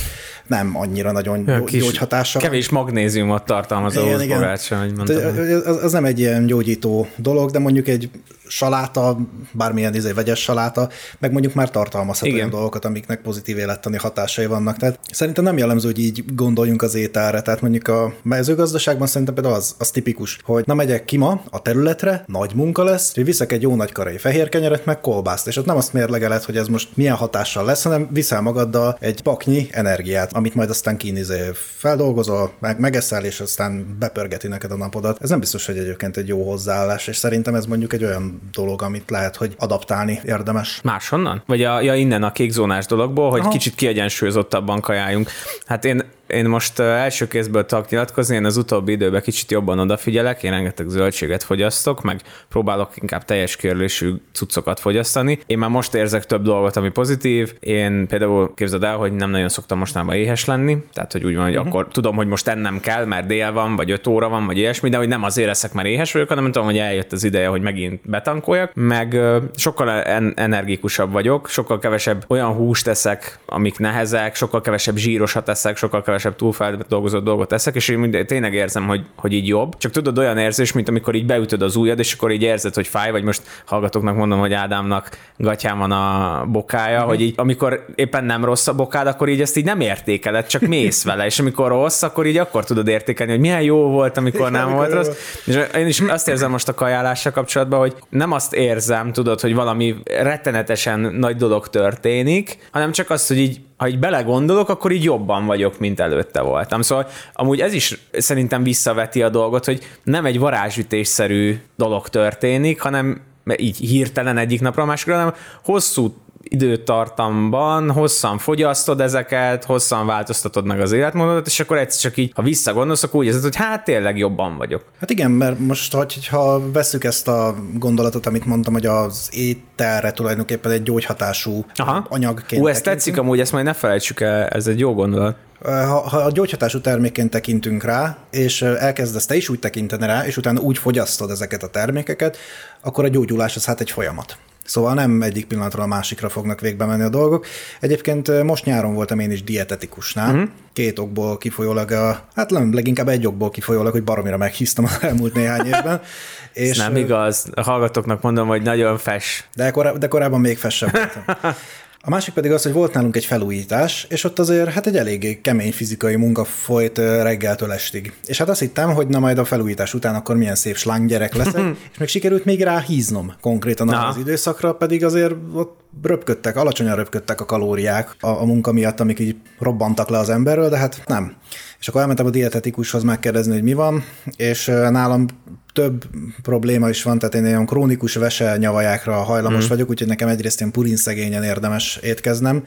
nem 0.47 0.77
annyira 0.77 1.13
nagyon 1.13 1.45
Ja, 1.47 1.65
gyógyhatása. 1.71 2.39
Kevés 2.39 2.69
magnéziumot 2.69 3.45
tartalmazó 3.45 4.01
Igen, 4.01 4.23
igen. 4.23 4.37
húsbogácsa, 4.37 4.79
hogy 4.79 4.95
mondtam. 4.97 5.17
Az, 5.65 5.85
az 5.85 5.93
nem 5.93 6.05
egy 6.05 6.19
ilyen 6.19 6.47
gyógyító 6.47 7.09
dolog, 7.17 7.51
de 7.51 7.59
mondjuk 7.59 7.89
egy 7.89 8.11
saláta, 8.51 9.19
bármilyen 9.53 9.95
izé, 9.95 10.13
vegyes 10.13 10.43
saláta, 10.43 10.89
meg 11.19 11.33
mondjuk 11.33 11.55
már 11.55 11.71
tartalmazhat 11.71 12.27
Igen. 12.27 12.39
olyan 12.39 12.51
dolgokat, 12.51 12.85
amiknek 12.85 13.23
pozitív 13.23 13.59
élettani 13.59 13.97
hatásai 13.97 14.47
vannak. 14.47 14.77
Tehát 14.77 14.99
szerintem 15.13 15.45
nem 15.45 15.59
jellemző, 15.59 15.87
hogy 15.87 15.99
így 15.99 16.25
gondoljunk 16.35 16.83
az 16.83 16.95
ételre. 16.95 17.43
Tehát 17.43 17.61
mondjuk 17.61 17.89
a 17.89 18.15
mezőgazdaságban 18.23 19.07
szerintem 19.07 19.35
például 19.35 19.55
az, 19.55 19.75
az 19.79 19.91
tipikus, 19.91 20.39
hogy 20.45 20.65
na 20.67 20.75
megyek 20.75 21.05
ki 21.05 21.17
ma 21.17 21.43
a 21.51 21.63
területre, 21.63 22.25
nagy 22.27 22.55
munka 22.55 22.85
lesz, 22.85 23.15
hogy 23.15 23.25
viszek 23.25 23.53
egy 23.53 23.63
jó 23.63 23.75
nagy 23.75 23.93
karai 23.93 24.19
fehér 24.19 24.49
kenyeret, 24.49 24.85
meg 24.85 25.01
kolbászt, 25.01 25.47
és 25.47 25.57
ott 25.57 25.65
nem 25.65 25.77
azt 25.77 25.93
mérlegeled, 25.93 26.43
hogy 26.43 26.57
ez 26.57 26.69
most 26.69 26.89
milyen 26.95 27.17
hatással 27.17 27.65
lesz, 27.65 27.83
hanem 27.83 28.09
viszel 28.13 28.41
magaddal 28.41 28.97
egy 29.01 29.23
paknyi 29.23 29.69
energiát, 29.71 30.33
amit 30.33 30.55
majd 30.55 30.71
aztán 30.71 30.97
kínizé 30.97 31.39
feldolgozol, 31.77 32.53
meg 32.59 32.79
megeszel, 32.79 33.25
és 33.25 33.41
aztán 33.41 33.97
bepörgeti 33.99 34.49
neked 34.49 34.71
a 34.71 34.77
napodat. 34.77 35.23
Ez 35.23 35.29
nem 35.29 35.41
biztos, 35.41 35.67
hogy 35.67 35.79
egyébként 35.79 36.17
egy 36.17 36.29
jó 36.29 36.49
hozzáállás, 36.51 37.07
és 37.07 37.17
szerintem 37.17 37.55
ez 37.55 37.67
mondjuk 37.67 37.93
egy 37.93 38.05
olyan 38.05 38.40
dolog, 38.53 38.83
amit 38.83 39.11
lehet, 39.11 39.37
hogy 39.37 39.55
adaptálni 39.59 40.21
érdemes. 40.25 40.81
Máshonnan? 40.83 41.43
Vagy 41.47 41.63
a, 41.63 41.81
ja, 41.81 41.95
innen 41.95 42.23
a 42.23 42.33
kékzónás 42.33 42.87
dologból, 42.87 43.31
hogy 43.31 43.41
Aha. 43.41 43.51
kicsit 43.51 43.75
kiegyensúlyozottabban 43.75 44.81
kajáljunk. 44.81 45.31
Hát 45.67 45.85
én, 45.85 46.03
én 46.33 46.45
most 46.45 46.79
első 46.79 47.29
kézből 47.29 47.67
tudok 47.67 47.89
nyilatkozni, 47.89 48.37
én 48.37 48.45
az 48.45 48.57
utóbbi 48.57 48.93
időben 48.93 49.23
kicsit 49.23 49.51
jobban 49.51 49.79
odafigyelek, 49.79 50.43
én 50.43 50.51
rengeteg 50.51 50.89
zöldséget 50.89 51.43
fogyasztok, 51.43 52.03
meg 52.03 52.21
próbálok 52.49 52.91
inkább 52.95 53.25
teljes 53.25 53.57
körlésű 53.57 54.15
cuccokat 54.33 54.81
fogyasztani. 54.81 55.39
Én 55.47 55.59
már 55.59 55.71
most 55.71 55.95
érzek 55.95 56.27
több 56.27 56.43
dolgot, 56.43 56.77
ami 56.77 56.89
pozitív. 56.89 57.55
Én 57.61 58.07
például 58.07 58.55
képzeld 58.55 58.85
el, 58.85 58.97
hogy 58.97 59.13
nem 59.13 59.31
nagyon 59.31 59.49
szoktam 59.49 59.79
mostanában 59.79 60.15
éhes 60.15 60.45
lenni, 60.45 60.77
tehát 60.93 61.13
hogy 61.13 61.25
úgy 61.25 61.35
van, 61.35 61.45
hogy 61.45 61.57
uh-huh. 61.57 61.69
akkor 61.69 61.89
tudom, 61.89 62.17
hogy 62.17 62.27
most 62.27 62.49
ennem 62.49 62.81
kell, 62.81 63.05
mert 63.05 63.27
dél 63.27 63.53
van, 63.53 63.77
vagy 63.77 63.91
5 63.91 64.07
óra 64.07 64.29
van, 64.29 64.47
vagy 64.47 64.59
ilyesmi, 64.59 64.89
de 64.89 64.97
hogy 64.97 65.09
nem 65.09 65.23
azért 65.23 65.49
leszek, 65.49 65.73
mert 65.73 65.89
éhes 65.89 66.13
vagyok, 66.13 66.29
hanem 66.29 66.45
tudom, 66.45 66.65
hogy 66.65 66.79
eljött 66.79 67.13
az 67.13 67.25
ideje, 67.25 67.47
hogy 67.47 67.63
megint 67.63 68.01
betankoljak, 68.05 68.71
meg 68.75 69.21
sokkal 69.57 69.89
en- 69.91 70.33
energikusabb 70.37 71.13
vagyok, 71.13 71.49
sokkal 71.49 71.79
kevesebb 71.79 72.25
olyan 72.29 72.53
húst 72.53 72.87
eszek, 72.87 73.39
amik 73.47 73.79
nehezek, 73.79 74.35
sokkal 74.35 74.61
kevesebb 74.61 74.97
zsírosat 74.97 75.49
eszek, 75.49 75.77
sokkal 75.77 76.03
kevesebb 76.03 76.20
túlfeldolgozott 76.37 77.25
dolgot 77.25 77.53
eszek, 77.53 77.75
és 77.75 77.89
én 77.89 78.27
tényleg 78.27 78.55
érzem, 78.55 78.87
hogy, 78.87 79.05
hogy 79.17 79.33
így 79.33 79.47
jobb. 79.47 79.77
Csak 79.79 79.93
tudod, 79.93 80.19
olyan 80.19 80.39
érzés, 80.39 80.73
mint 80.73 80.89
amikor 80.89 81.15
így 81.15 81.27
beütöd 81.27 81.63
az 81.63 81.77
ujjad, 81.77 81.99
és 81.99 82.13
akkor 82.13 82.31
így 82.31 82.43
érzed, 82.43 82.75
hogy 82.75 82.87
fáj, 82.87 83.11
vagy 83.11 83.23
most 83.23 83.43
hallgatóknak 83.65 84.17
mondom, 84.17 84.39
hogy 84.39 84.53
Ádámnak 84.53 85.09
gatyán 85.37 85.79
van 85.79 85.91
a 85.91 86.45
bokája, 86.47 86.97
uh-huh. 86.97 87.11
hogy 87.11 87.21
így 87.21 87.35
amikor 87.37 87.85
éppen 87.95 88.25
nem 88.25 88.45
rossz 88.45 88.67
a 88.67 88.75
bokád, 88.75 89.07
akkor 89.07 89.29
így 89.29 89.41
ezt 89.41 89.57
így 89.57 89.65
nem 89.65 89.81
értékeled, 89.81 90.47
csak 90.47 90.61
mész 90.77 91.05
vele, 91.05 91.25
és 91.25 91.39
amikor 91.39 91.69
rossz, 91.69 92.03
akkor 92.03 92.27
így 92.27 92.37
akkor 92.37 92.65
tudod 92.65 92.89
értékelni, 92.89 93.33
hogy 93.33 93.41
milyen 93.41 93.63
jó 93.63 93.89
volt, 93.89 94.17
amikor 94.17 94.51
nem 94.51 94.67
amikor 94.67 94.77
volt 94.77 94.93
rossz. 94.93 95.17
És 95.45 95.59
én 95.77 95.87
is 95.87 96.01
azt 96.01 96.29
érzem 96.29 96.51
most 96.51 96.69
a 96.69 96.75
kajálással 96.75 97.33
kapcsolatban, 97.33 97.79
hogy 97.79 97.95
nem 98.09 98.33
azt 98.33 98.55
érzem, 98.55 99.13
tudod, 99.13 99.41
hogy 99.41 99.55
valami 99.55 99.97
rettenetesen 100.05 101.01
nagy 101.01 101.37
dolog 101.37 101.69
történik, 101.69 102.59
hanem 102.73 102.93
csak 102.93 103.11
azt, 103.11 103.29
hogy 103.29 103.39
így 103.39 103.61
ha 103.81 103.89
így 103.89 103.99
belegondolok, 103.99 104.69
akkor 104.69 104.93
így 104.93 105.05
jobban 105.05 105.47
vagyok, 105.47 105.79
mint 105.79 106.01
előtte 106.01 106.41
voltam. 106.41 106.83
Szóval 106.83 107.07
amúgy 107.33 107.61
ez 107.61 107.73
is 107.73 107.99
szerintem 108.13 108.63
visszaveti 108.63 109.23
a 109.23 109.29
dolgot, 109.29 109.65
hogy 109.65 109.81
nem 110.03 110.25
egy 110.25 110.39
varázsütésszerű 110.39 111.61
dolog 111.77 112.09
történik, 112.09 112.81
hanem 112.81 113.21
így 113.57 113.77
hirtelen 113.77 114.37
egyik 114.37 114.61
napra 114.61 114.83
a 114.83 114.87
másikra, 114.87 115.15
hanem 115.15 115.35
hosszú 115.65 116.15
időtartamban 116.43 117.91
hosszan 117.91 118.39
fogyasztod 118.39 119.01
ezeket, 119.01 119.65
hosszan 119.65 120.07
változtatod 120.07 120.65
meg 120.65 120.81
az 120.81 120.93
életmódodat, 120.93 121.47
és 121.47 121.61
akkor 121.61 121.79
egyszer 121.79 122.01
csak 122.01 122.17
így, 122.17 122.33
ha 122.35 122.43
visszagondolsz, 122.43 123.03
akkor 123.03 123.21
úgy 123.21 123.27
érzed, 123.27 123.43
hogy 123.43 123.57
hát 123.57 123.85
tényleg 123.85 124.19
jobban 124.19 124.57
vagyok. 124.57 124.85
Hát 125.01 125.11
igen, 125.11 125.31
mert 125.31 125.59
most, 125.59 125.93
hogy- 125.95 126.27
ha 126.29 126.71
veszük 126.73 127.05
ezt 127.05 127.29
a 127.29 127.55
gondolatot, 127.75 128.27
amit 128.27 128.45
mondtam, 128.45 128.73
hogy 128.73 128.87
az 128.87 129.29
ételre 129.33 130.13
tulajdonképpen 130.13 130.73
egy 130.73 130.83
gyógyhatású 130.83 131.65
Aha. 131.75 132.07
anyagként 132.09 132.63
Ú, 132.63 132.67
ezt 132.67 132.83
tekintünk. 132.83 132.85
tetszik 132.85 133.19
amúgy, 133.19 133.41
ezt 133.41 133.53
majd 133.53 133.65
ne 133.65 133.73
felejtsük 133.73 134.21
el, 134.21 134.47
ez 134.49 134.67
egy 134.67 134.79
jó 134.79 134.95
gondolat. 134.95 135.37
Ha, 135.65 136.09
ha 136.09 136.17
a 136.17 136.31
gyógyhatású 136.31 136.81
termékként 136.81 137.31
tekintünk 137.31 137.83
rá, 137.85 138.17
és 138.31 138.63
elkezdesz 138.63 139.27
te 139.27 139.35
is 139.37 139.49
úgy 139.49 139.59
tekinteni 139.59 140.07
rá, 140.07 140.27
és 140.27 140.37
utána 140.37 140.61
úgy 140.61 140.79
fogyasztod 140.79 141.31
ezeket 141.31 141.63
a 141.63 141.69
termékeket, 141.69 142.37
akkor 142.81 143.05
a 143.05 143.09
gyógyulás 143.09 143.57
az 143.57 143.65
hát 143.65 143.81
egy 143.81 143.91
folyamat. 143.91 144.37
Szóval 144.71 144.95
nem 144.95 145.23
egyik 145.23 145.47
pillanatról 145.47 145.85
a 145.85 145.87
másikra 145.87 146.29
fognak 146.29 146.61
végbe 146.61 146.85
menni 146.85 147.03
a 147.03 147.09
dolgok. 147.09 147.47
Egyébként 147.81 148.43
most 148.43 148.65
nyáron 148.65 148.95
voltam 148.95 149.19
én 149.19 149.31
is 149.31 149.45
dietetikusnál, 149.45 150.35
uh-huh. 150.35 150.49
két 150.73 150.99
okból 150.99 151.39
kifolyólag, 151.39 151.91
a, 151.91 152.25
hát 152.35 152.51
nem, 152.51 152.75
leginkább 152.75 153.09
egy 153.09 153.27
okból 153.27 153.51
kifolyólag, 153.51 153.93
hogy 153.93 154.05
baromira 154.05 154.37
meghíztam 154.37 154.85
az 154.85 154.99
elmúlt 155.01 155.35
néhány 155.35 155.67
évben. 155.67 156.01
És 156.53 156.77
nem 156.77 156.97
igaz, 156.97 157.47
a 157.55 157.63
hallgatóknak 157.63 158.23
mondom, 158.23 158.49
hogy 158.49 158.63
nagyon 158.63 158.99
fes. 158.99 159.49
de, 159.55 159.71
korá- 159.71 159.99
de 159.99 160.09
korábban 160.09 160.41
még 160.41 160.59
fessebb 160.59 160.93
voltam. 160.93 161.53
A 162.03 162.11
másik 162.11 162.35
pedig 162.35 162.53
az, 162.53 162.63
hogy 162.63 162.73
volt 162.73 162.93
nálunk 162.93 163.17
egy 163.17 163.25
felújítás, 163.25 164.07
és 164.09 164.25
ott 164.25 164.39
azért 164.39 164.69
hát 164.69 164.87
egy 164.87 164.97
eléggé 164.97 165.41
kemény 165.41 165.73
fizikai 165.73 166.17
munka 166.17 166.45
folyt 166.45 166.99
reggeltől 166.99 167.73
estig. 167.73 168.13
És 168.27 168.39
hát 168.39 168.49
azt 168.49 168.61
hittem, 168.61 168.95
hogy 168.95 169.07
na 169.07 169.19
majd 169.19 169.39
a 169.39 169.45
felújítás 169.45 169.95
után 169.95 170.15
akkor 170.15 170.37
milyen 170.37 170.55
szép 170.55 170.77
slanggyerek 170.77 171.35
leszek, 171.35 171.63
és 171.93 171.99
még 171.99 172.09
sikerült 172.09 172.45
még 172.45 172.63
rá 172.63 172.81
híznom 172.81 173.33
konkrétan 173.41 173.89
Aha. 173.89 174.09
az 174.09 174.17
időszakra, 174.17 174.75
pedig 174.75 175.05
azért 175.05 175.35
ott 175.55 175.79
röpködtek, 176.03 176.57
alacsonyan 176.57 176.97
röpködtek 176.97 177.41
a 177.41 177.45
kalóriák 177.45 178.17
a, 178.21 178.29
a 178.29 178.45
munka 178.45 178.73
miatt, 178.73 179.01
amik 179.01 179.19
így 179.19 179.37
robbantak 179.59 180.09
le 180.09 180.19
az 180.19 180.29
emberről, 180.29 180.69
de 180.69 180.77
hát 180.77 181.03
nem. 181.07 181.37
És 181.81 181.89
akkor 181.89 182.01
elmentem 182.01 182.27
a 182.27 182.31
dietetikushoz 182.31 183.03
megkérdezni, 183.03 183.53
hogy 183.53 183.63
mi 183.63 183.73
van, 183.73 184.05
és 184.37 184.67
nálam 184.67 185.27
több 185.73 186.05
probléma 186.43 186.89
is 186.89 187.03
van, 187.03 187.19
tehát 187.19 187.35
én 187.35 187.47
ilyen 187.47 187.67
krónikus 187.67 188.15
vese 188.15 188.57
nyavajákra 188.57 189.15
hajlamos 189.15 189.65
mm. 189.65 189.69
vagyok, 189.69 189.91
úgyhogy 189.91 190.09
nekem 190.09 190.29
egyrészt 190.29 190.61
ilyen 190.61 190.73
purin 190.73 190.97
szegényen 190.97 191.43
érdemes 191.43 191.97
étkeznem. 192.03 192.65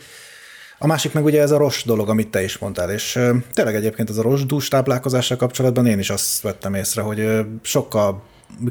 A 0.78 0.88
másik 0.88 1.14
meg 1.14 1.24
ugye 1.24 1.42
ez 1.42 1.52
a 1.52 1.58
rossz 1.58 1.84
dolog, 1.86 2.10
amit 2.10 2.28
te 2.28 2.44
is 2.44 2.58
mondtál, 2.58 2.92
és 2.92 3.20
tényleg 3.54 3.76
egyébként 3.76 4.10
ez 4.10 4.18
a 4.18 4.22
rossz 4.22 4.42
dús 4.42 4.68
táplálkozással 4.68 5.38
kapcsolatban 5.38 5.86
én 5.86 6.00
is 6.00 6.10
azt 6.10 6.42
vettem 6.42 6.74
észre, 6.74 7.02
hogy 7.02 7.46
sokkal 7.62 8.24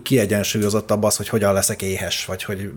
kiegyensúlyozottabb 0.02 1.02
az, 1.02 1.16
hogy 1.16 1.28
hogyan 1.28 1.52
leszek 1.52 1.82
éhes, 1.82 2.24
vagy 2.24 2.42
hogy 2.44 2.72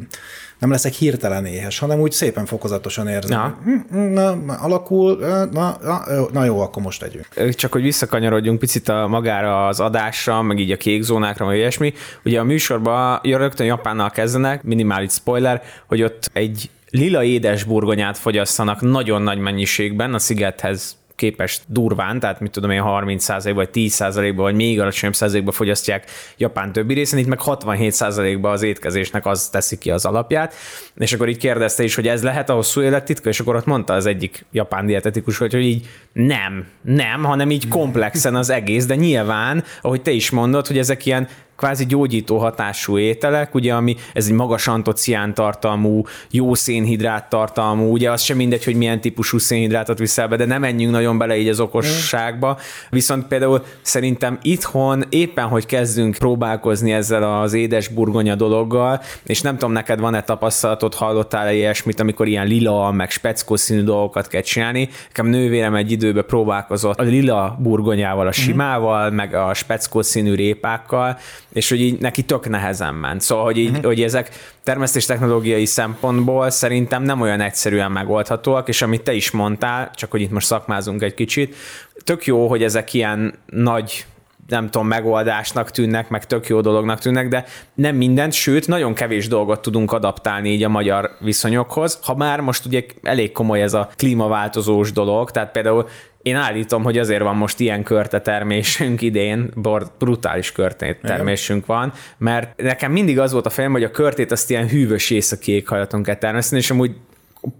nem 0.65 0.73
leszek 0.73 0.93
hirtelen 0.93 1.45
éhes, 1.45 1.79
hanem 1.79 1.99
úgy 1.99 2.11
szépen 2.11 2.45
fokozatosan 2.45 3.07
érzem. 3.07 3.39
Na. 3.39 3.97
Na, 3.97 4.33
na 4.33 4.53
alakul, 4.53 5.17
na, 5.51 5.77
na, 5.81 6.03
na 6.31 6.45
jó, 6.45 6.59
akkor 6.59 6.83
most 6.83 6.99
tegyünk. 6.99 7.55
Csak 7.55 7.71
hogy 7.71 7.81
visszakanyarodjunk 7.81 8.59
picit 8.59 8.89
a 8.89 9.07
magára 9.07 9.67
az 9.67 9.79
adásra, 9.79 10.41
meg 10.41 10.59
így 10.59 10.71
a 10.71 10.77
kék 10.77 11.01
zónákra, 11.01 11.45
vagy 11.45 11.55
ilyesmi. 11.55 11.93
Ugye 12.23 12.39
a 12.39 12.43
műsorban 12.43 13.19
ja, 13.23 13.37
rögtön 13.37 13.65
Japánnal 13.65 14.09
kezdenek, 14.09 14.63
minimális 14.63 15.11
spoiler, 15.11 15.61
hogy 15.87 16.03
ott 16.03 16.29
egy 16.33 16.69
lila 16.89 17.23
édesburgonyát 17.23 18.17
fogyasszanak 18.17 18.81
nagyon 18.81 19.21
nagy 19.21 19.37
mennyiségben 19.37 20.13
a 20.13 20.19
szigethez 20.19 20.97
képest 21.15 21.61
durván, 21.67 22.19
tehát 22.19 22.39
mit 22.39 22.51
tudom 22.51 22.71
én 22.71 22.81
30% 22.85 23.51
vagy 23.53 23.69
10% 23.73 24.33
ba 24.35 24.41
vagy 24.41 24.55
még 24.55 24.79
alacsonyabb 24.79 25.15
százalékba 25.15 25.51
fogyasztják 25.51 26.11
Japán 26.37 26.71
többi 26.71 26.93
részén, 26.93 27.19
itt 27.19 27.27
meg 27.27 27.39
67% 27.45 28.37
ba 28.41 28.49
az 28.49 28.61
étkezésnek 28.61 29.25
az 29.25 29.49
teszi 29.49 29.77
ki 29.77 29.91
az 29.91 30.05
alapját, 30.05 30.53
és 30.97 31.13
akkor 31.13 31.29
így 31.29 31.37
kérdezte 31.37 31.83
is, 31.83 31.95
hogy 31.95 32.07
ez 32.07 32.23
lehet 32.23 32.49
a 32.49 32.53
hosszú 32.53 32.81
élettitka, 32.81 33.29
és 33.29 33.39
akkor 33.39 33.55
ott 33.55 33.65
mondta 33.65 33.93
az 33.93 34.05
egyik 34.05 34.45
japán 34.51 34.85
dietetikus, 34.85 35.37
hogy, 35.37 35.53
hogy 35.53 35.65
így 35.65 35.87
nem, 36.13 36.65
nem, 36.81 37.23
hanem 37.23 37.51
így 37.51 37.67
komplexen 37.67 38.35
az 38.35 38.49
egész, 38.49 38.85
de 38.85 38.95
nyilván, 38.95 39.63
ahogy 39.81 40.01
te 40.01 40.11
is 40.11 40.29
mondod, 40.29 40.67
hogy 40.67 40.77
ezek 40.77 41.05
ilyen 41.05 41.27
kvázi 41.55 41.85
gyógyító 41.85 42.37
hatású 42.37 42.97
ételek, 42.97 43.55
ugye, 43.55 43.73
ami 43.73 43.95
ez 44.13 44.25
egy 44.27 44.33
magas 44.33 44.67
antocián 44.67 45.33
tartalmú, 45.33 46.03
jó 46.31 46.53
szénhidrát 46.53 47.29
tartalmú, 47.29 47.91
ugye 47.91 48.11
az 48.11 48.21
sem 48.21 48.37
mindegy, 48.37 48.63
hogy 48.63 48.75
milyen 48.75 49.01
típusú 49.01 49.37
szénhidrátot 49.37 49.97
viszel 49.97 50.27
be, 50.27 50.35
de 50.35 50.45
nem 50.45 50.61
menjünk 50.61 50.91
nagyon 50.91 51.17
bele 51.17 51.37
így 51.37 51.47
az 51.47 51.59
okosságba. 51.59 52.57
Viszont 52.89 53.27
például 53.27 53.63
szerintem 53.81 54.37
itthon 54.41 55.03
éppen, 55.09 55.47
hogy 55.47 55.65
kezdünk 55.65 56.15
próbálkozni 56.17 56.91
ezzel 56.91 57.41
az 57.41 57.53
édes 57.53 57.87
burgonya 57.87 58.35
dologgal, 58.35 59.01
és 59.23 59.41
nem 59.41 59.53
tudom, 59.53 59.71
neked 59.71 59.99
van-e 59.99 60.21
tapasztalatod, 60.21 60.93
hallottál-e 60.93 61.53
ilyesmit, 61.53 61.99
amikor 61.99 62.27
ilyen 62.27 62.47
lila, 62.47 62.91
meg 62.91 63.09
speckó 63.09 63.55
színű 63.55 63.81
dolgokat 63.81 64.27
kell 64.27 64.41
csinálni. 64.41 64.89
Nekem 65.07 65.25
nővérem 65.25 65.75
egy 65.75 65.91
időbe 65.91 66.21
próbálkozott 66.21 66.99
a 66.99 67.03
lila 67.03 67.57
burgonyával, 67.59 68.27
a 68.27 68.31
simával, 68.31 69.09
meg 69.09 69.33
a 69.33 69.53
speckó 69.53 70.01
színű 70.01 70.33
répákkal, 70.35 71.17
és 71.55 71.69
hogy 71.69 71.81
így 71.81 71.99
neki 71.99 72.23
tök 72.23 72.49
nehezen 72.49 72.93
ment. 72.93 73.21
Szóval, 73.21 73.43
hogy, 73.43 73.57
így, 73.57 73.69
uh-huh. 73.69 73.85
hogy 73.85 74.01
ezek 74.01 74.29
termesztés 74.63 75.05
technológiai 75.05 75.65
szempontból 75.65 76.49
szerintem 76.49 77.03
nem 77.03 77.21
olyan 77.21 77.41
egyszerűen 77.41 77.91
megoldhatóak, 77.91 78.67
és 78.67 78.81
amit 78.81 79.01
te 79.01 79.13
is 79.13 79.31
mondtál, 79.31 79.91
csak 79.93 80.11
hogy 80.11 80.21
itt 80.21 80.31
most 80.31 80.45
szakmázunk 80.45 81.01
egy 81.01 81.13
kicsit, 81.13 81.55
tök 82.03 82.25
jó, 82.25 82.47
hogy 82.47 82.63
ezek 82.63 82.93
ilyen 82.93 83.33
nagy 83.45 84.05
nem 84.47 84.69
tudom, 84.69 84.87
megoldásnak 84.87 85.71
tűnnek, 85.71 86.09
meg 86.09 86.25
tök 86.25 86.47
jó 86.47 86.61
dolognak 86.61 86.99
tűnnek, 86.99 87.27
de 87.27 87.45
nem 87.73 87.95
mindent, 87.95 88.33
sőt, 88.33 88.67
nagyon 88.67 88.93
kevés 88.93 89.27
dolgot 89.27 89.61
tudunk 89.61 89.91
adaptálni 89.91 90.49
így 90.49 90.63
a 90.63 90.69
magyar 90.69 91.11
viszonyokhoz. 91.19 91.99
Ha 92.03 92.15
már 92.15 92.39
most 92.39 92.65
ugye 92.65 92.85
elég 93.03 93.31
komoly 93.31 93.61
ez 93.61 93.73
a 93.73 93.89
klímaváltozós 93.95 94.91
dolog, 94.91 95.31
tehát 95.31 95.51
például 95.51 95.87
én 96.25 96.35
állítom, 96.35 96.83
hogy 96.83 96.97
azért 96.97 97.21
van 97.21 97.35
most 97.35 97.59
ilyen 97.59 97.83
körte 97.83 98.21
termésünk 98.21 99.01
idén, 99.01 99.51
brutális 99.97 100.51
körtét 100.51 100.99
termésünk 101.01 101.65
van, 101.65 101.93
mert 102.17 102.61
nekem 102.61 102.91
mindig 102.91 103.19
az 103.19 103.31
volt 103.31 103.45
a 103.45 103.49
fejem, 103.49 103.71
hogy 103.71 103.83
a 103.83 103.91
körtét 103.91 104.31
azt 104.31 104.49
ilyen 104.49 104.67
hűvös 104.67 105.09
északi 105.09 105.51
éghajlaton 105.51 106.03
kell 106.03 106.15
termeszteni, 106.15 106.61
és 106.61 106.71
amúgy 106.71 106.95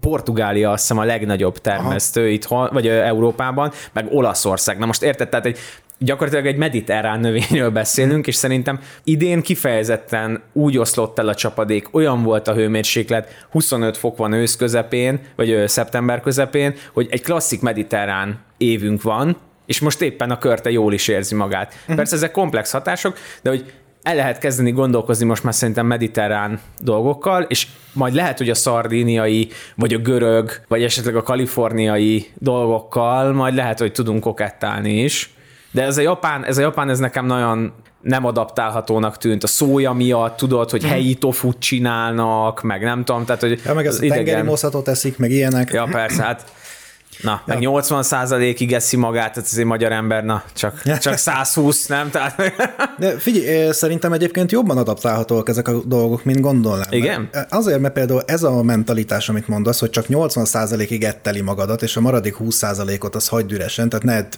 Portugália 0.00 0.70
azt 0.70 0.80
hiszem 0.80 0.98
a 0.98 1.04
legnagyobb 1.04 1.58
termesztő 1.58 2.20
Aha. 2.20 2.30
itthon, 2.30 2.68
vagy 2.72 2.88
Európában, 2.88 3.72
meg 3.92 4.06
Olaszország. 4.10 4.78
Na 4.78 4.86
most 4.86 5.02
érted, 5.02 5.28
tehát 5.28 5.46
egy 5.46 5.58
gyakorlatilag 5.98 6.46
egy 6.46 6.56
mediterrán 6.56 7.20
növényről 7.20 7.70
beszélünk, 7.70 8.26
és 8.26 8.34
szerintem 8.34 8.80
idén 9.04 9.42
kifejezetten 9.42 10.42
úgy 10.52 10.78
oszlott 10.78 11.18
el 11.18 11.28
a 11.28 11.34
csapadék, 11.34 11.94
olyan 11.94 12.22
volt 12.22 12.48
a 12.48 12.54
hőmérséklet, 12.54 13.46
25 13.50 13.96
fok 13.96 14.16
van 14.16 14.32
ősz 14.32 14.56
közepén, 14.56 15.20
vagy 15.36 15.68
szeptember 15.68 16.20
közepén, 16.20 16.74
hogy 16.92 17.06
egy 17.10 17.22
klasszik 17.22 17.60
mediterrán 17.60 18.38
évünk 18.56 19.02
van, 19.02 19.36
és 19.66 19.80
most 19.80 20.02
éppen 20.02 20.30
a 20.30 20.38
körte 20.38 20.70
jól 20.70 20.92
is 20.92 21.08
érzi 21.08 21.34
magát. 21.34 21.74
Uh-huh. 21.80 21.96
Persze 21.96 22.16
ezek 22.16 22.30
komplex 22.30 22.70
hatások, 22.70 23.18
de 23.42 23.50
hogy 23.50 23.72
el 24.02 24.14
lehet 24.14 24.38
kezdeni 24.38 24.70
gondolkozni 24.70 25.24
most 25.24 25.44
már 25.44 25.54
szerintem 25.54 25.86
mediterrán 25.86 26.60
dolgokkal, 26.78 27.42
és 27.42 27.66
majd 27.92 28.14
lehet, 28.14 28.38
hogy 28.38 28.50
a 28.50 28.54
szardíniai, 28.54 29.48
vagy 29.74 29.94
a 29.94 29.98
görög, 29.98 30.50
vagy 30.68 30.82
esetleg 30.82 31.16
a 31.16 31.22
kaliforniai 31.22 32.26
dolgokkal 32.34 33.32
majd 33.32 33.54
lehet, 33.54 33.78
hogy 33.78 33.92
tudunk 33.92 34.20
kokettálni 34.20 35.02
is. 35.02 35.35
De 35.76 35.82
ez 35.82 35.98
a 35.98 36.00
japán, 36.00 36.44
ez 36.44 36.58
a 36.58 36.60
japán, 36.60 36.88
ez 36.88 36.98
nekem 36.98 37.26
nagyon 37.26 37.72
nem 38.00 38.24
adaptálhatónak 38.24 39.18
tűnt. 39.18 39.42
A 39.42 39.46
szója 39.46 39.92
miatt, 39.92 40.36
tudod, 40.36 40.70
hogy 40.70 40.84
helyi 40.84 41.14
tofut 41.14 41.58
csinálnak, 41.58 42.62
meg 42.62 42.82
nem 42.82 43.04
tudom, 43.04 43.24
tehát, 43.24 43.40
hogy 43.40 43.60
ja, 43.64 43.74
meg 43.74 43.86
az 43.86 44.02
idegen... 44.02 44.24
tengeri 44.24 44.46
moszatot 44.46 44.88
eszik, 44.88 45.18
meg 45.18 45.30
ilyenek. 45.30 45.72
Ja, 45.72 45.88
persze, 45.90 46.22
hát 46.22 46.44
Na, 47.22 47.42
meg 47.44 47.62
ja. 47.62 47.68
80 47.68 48.02
százalékig 48.02 48.72
eszi 48.72 48.96
magát, 48.96 49.32
tehát 49.32 49.48
ez 49.52 49.58
egy 49.58 49.64
magyar 49.64 49.92
ember, 49.92 50.24
na, 50.24 50.42
csak, 50.54 50.98
csak 50.98 51.16
120, 51.16 51.86
nem? 51.86 52.10
Tehát... 52.10 52.36
De 52.98 53.18
figyelj, 53.18 53.72
szerintem 53.72 54.12
egyébként 54.12 54.52
jobban 54.52 54.78
adaptálhatóak 54.78 55.48
ezek 55.48 55.68
a 55.68 55.72
dolgok, 55.84 56.24
mint 56.24 56.40
gondolnám. 56.40 56.88
Igen? 56.90 57.28
Azért, 57.48 57.80
mert 57.80 57.94
például 57.94 58.22
ez 58.26 58.42
a 58.42 58.62
mentalitás, 58.62 59.28
amit 59.28 59.48
mondasz, 59.48 59.80
hogy 59.80 59.90
csak 59.90 60.08
80 60.08 60.44
százalékig 60.44 61.04
etteli 61.04 61.40
magadat, 61.40 61.82
és 61.82 61.96
a 61.96 62.00
maradék 62.00 62.34
20 62.34 62.56
százalékot 62.56 63.14
az 63.14 63.28
hagyd 63.28 63.52
üresen, 63.52 63.88
tehát 63.88 64.04
ne 64.04 64.28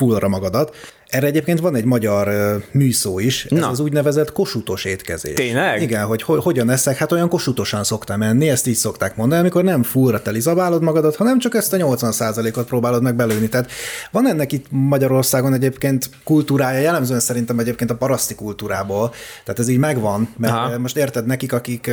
fullra 0.00 0.32
magadat. 0.32 0.72
Erre 1.10 1.26
egyébként 1.26 1.60
van 1.60 1.74
egy 1.74 1.84
magyar 1.84 2.28
műszó 2.72 3.18
is, 3.18 3.44
ez 3.44 3.58
Na. 3.58 3.68
az 3.68 3.80
úgynevezett 3.80 4.32
kosutos 4.32 4.84
étkezés. 4.84 5.34
Tényleg? 5.34 5.82
Igen, 5.82 6.04
hogy 6.04 6.22
ho- 6.22 6.42
hogyan 6.42 6.70
eszek, 6.70 6.96
hát 6.96 7.12
olyan 7.12 7.28
kosutosan 7.28 7.84
szoktam 7.84 8.22
enni, 8.22 8.48
ezt 8.48 8.66
így 8.66 8.74
szokták 8.74 9.16
mondani, 9.16 9.40
amikor 9.40 9.64
nem 9.64 9.82
fullra 9.82 10.22
teli 10.22 10.40
zabálod 10.40 10.82
magadat, 10.82 11.16
hanem 11.16 11.38
csak 11.38 11.54
ezt 11.54 11.72
a 11.72 11.76
80%-ot 11.76 12.66
próbálod 12.66 13.02
meg 13.02 13.14
belőni. 13.14 13.48
Tehát 13.48 13.70
van 14.10 14.28
ennek 14.28 14.52
itt 14.52 14.66
Magyarországon 14.70 15.52
egyébként 15.52 16.10
kultúrája, 16.24 16.80
jellemzően 16.80 17.20
szerintem 17.20 17.58
egyébként 17.58 17.90
a 17.90 17.96
paraszti 17.96 18.34
kultúrából, 18.34 19.12
tehát 19.44 19.60
ez 19.60 19.68
így 19.68 19.78
megvan, 19.78 20.28
mert 20.36 20.52
Aha. 20.52 20.78
most 20.78 20.96
érted 20.96 21.26
nekik, 21.26 21.52
akik 21.52 21.90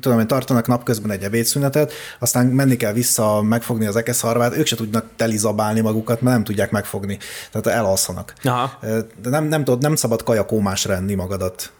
tudom 0.00 0.18
hogy 0.18 0.26
tartanak 0.26 0.66
napközben 0.66 1.10
egy 1.10 1.22
ebédszünetet, 1.22 1.92
aztán 2.18 2.46
menni 2.46 2.76
kell 2.76 2.92
vissza 2.92 3.42
megfogni 3.42 3.86
az 3.86 3.96
ekeszharvát, 3.96 4.56
ők 4.56 4.66
se 4.66 4.76
tudnak 4.76 5.04
telizabálni 5.16 5.80
magukat, 5.80 6.20
mert 6.20 6.34
nem 6.36 6.44
tudják 6.44 6.70
megfogni. 6.70 7.18
Tehát 7.50 7.78
elalszanak. 7.78 8.32
Aha. 8.44 8.78
De 9.22 9.28
nem, 9.28 9.44
nem, 9.44 9.64
tudod, 9.64 9.82
nem 9.82 9.94
szabad 9.94 10.22
kajakómásra 10.22 10.94
enni 10.94 11.14
magadat 11.14 11.72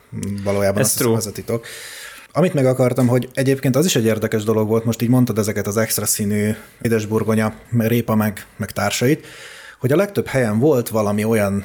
valójában. 0.44 0.82
Ez 0.82 0.94
true. 0.94 1.16
Ez 1.16 1.26
a 1.26 1.32
titok. 1.32 1.66
Amit 2.32 2.54
meg 2.54 2.66
akartam, 2.66 3.06
hogy 3.06 3.28
egyébként 3.34 3.76
az 3.76 3.84
is 3.84 3.96
egy 3.96 4.04
érdekes 4.04 4.44
dolog 4.44 4.68
volt, 4.68 4.84
most 4.84 5.02
így 5.02 5.08
mondtad 5.08 5.38
ezeket 5.38 5.66
az 5.66 5.76
extra 5.76 6.06
színű 6.06 6.56
édesburgonya, 6.82 7.54
répa 7.78 8.14
meg, 8.14 8.46
meg 8.56 8.70
társait, 8.70 9.26
hogy 9.80 9.92
a 9.92 9.96
legtöbb 9.96 10.26
helyen 10.26 10.58
volt 10.58 10.88
valami 10.88 11.24
olyan 11.24 11.64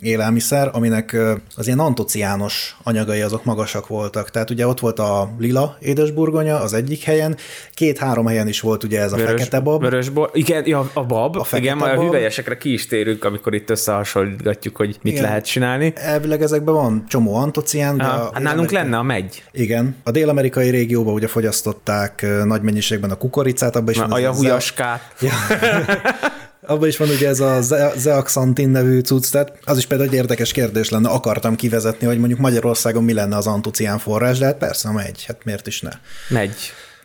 élelmiszer, 0.00 0.70
aminek 0.72 1.16
az 1.56 1.66
ilyen 1.66 1.78
antociános 1.78 2.76
anyagai 2.82 3.20
azok 3.20 3.44
magasak 3.44 3.86
voltak. 3.86 4.30
Tehát 4.30 4.50
ugye 4.50 4.66
ott 4.66 4.80
volt 4.80 4.98
a 4.98 5.30
lila 5.38 5.76
édesburgonya 5.80 6.60
az 6.60 6.72
egyik 6.72 7.02
helyen, 7.02 7.36
két-három 7.74 8.26
helyen 8.26 8.48
is 8.48 8.60
volt 8.60 8.84
ugye 8.84 9.00
ez 9.00 9.12
a 9.12 9.16
vörös, 9.16 9.30
fekete 9.30 9.60
bab. 9.60 9.80
Vörös 9.80 10.08
bor, 10.08 10.30
igen, 10.32 10.62
ja, 10.66 10.90
a 10.92 11.04
bab, 11.04 11.36
a 11.36 11.56
igen, 11.56 11.76
majd 11.76 11.98
a 11.98 12.02
hüvelyesekre 12.02 12.56
ki 12.56 12.72
is 12.72 12.86
térünk, 12.86 13.24
amikor 13.24 13.54
itt 13.54 13.70
összehasonlítgatjuk, 13.70 14.76
hogy 14.76 14.98
mit 15.02 15.12
igen. 15.12 15.24
lehet 15.24 15.44
csinálni. 15.44 15.92
Elvileg 15.96 16.42
ezekben 16.42 16.74
van 16.74 17.04
csomó 17.08 17.34
antocián. 17.34 17.96
De 17.96 18.04
a, 18.04 18.30
hát 18.32 18.42
nálunk 18.42 18.70
lenne 18.70 18.96
a 18.96 19.02
megy. 19.02 19.42
Igen. 19.52 19.96
A 20.02 20.10
dél-amerikai 20.10 20.70
régióban 20.70 21.14
ugye 21.14 21.26
fogyasztották 21.26 22.26
nagy 22.44 22.62
mennyiségben 22.62 23.10
a 23.10 23.14
kukoricát, 23.14 23.76
abban 23.76 23.90
is 23.90 23.96
Na, 23.96 24.02
van 24.02 24.12
a 24.12 24.18
jahujaskát. 24.18 25.00
Ja. 25.20 25.30
Abban 26.66 26.88
is 26.88 26.96
van 26.96 27.08
ugye 27.08 27.28
ez 27.28 27.40
a 27.40 27.60
zeaxantin 27.96 28.68
nevű 28.68 29.00
cucc, 29.00 29.30
tehát 29.30 29.58
az 29.64 29.78
is 29.78 29.86
például 29.86 30.08
egy 30.08 30.14
érdekes 30.14 30.52
kérdés 30.52 30.88
lenne, 30.88 31.08
akartam 31.08 31.56
kivezetni, 31.56 32.06
hogy 32.06 32.18
mondjuk 32.18 32.40
Magyarországon 32.40 33.04
mi 33.04 33.12
lenne 33.12 33.36
az 33.36 33.46
antocián 33.46 33.98
forrás, 33.98 34.38
de 34.38 34.44
hát 34.44 34.58
persze 34.58 34.90
megy, 34.90 35.24
hát 35.26 35.44
miért 35.44 35.66
is 35.66 35.80
ne. 35.80 35.90
Megy. 36.28 36.54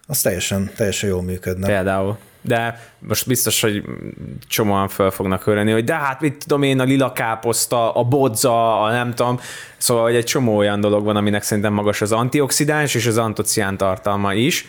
Az 0.07 0.21
teljesen, 0.21 0.71
teljesen 0.75 1.09
jól 1.09 1.23
működne. 1.23 1.67
Például. 1.67 2.17
De 2.41 2.91
most 2.99 3.27
biztos, 3.27 3.61
hogy 3.61 3.83
csomóan 4.47 4.87
föl 4.87 5.11
fognak 5.11 5.43
hörni, 5.43 5.71
hogy 5.71 5.83
de 5.83 5.93
hát 5.93 6.21
mit 6.21 6.37
tudom 6.37 6.63
én, 6.63 6.79
a 6.79 6.83
lila 6.83 7.11
káposzta, 7.11 7.93
a 7.93 8.03
bodza, 8.03 8.81
a 8.81 8.91
nem 8.91 9.13
tudom. 9.13 9.39
Szóval 9.77 10.03
hogy 10.03 10.15
egy 10.15 10.25
csomó 10.25 10.57
olyan 10.57 10.79
dolog 10.79 11.03
van, 11.03 11.15
aminek 11.15 11.43
szerintem 11.43 11.73
magas 11.73 12.01
az 12.01 12.11
antioxidáns 12.11 12.95
és 12.95 13.05
az 13.05 13.17
antocián 13.17 13.77
tartalma 13.77 14.33
is 14.33 14.67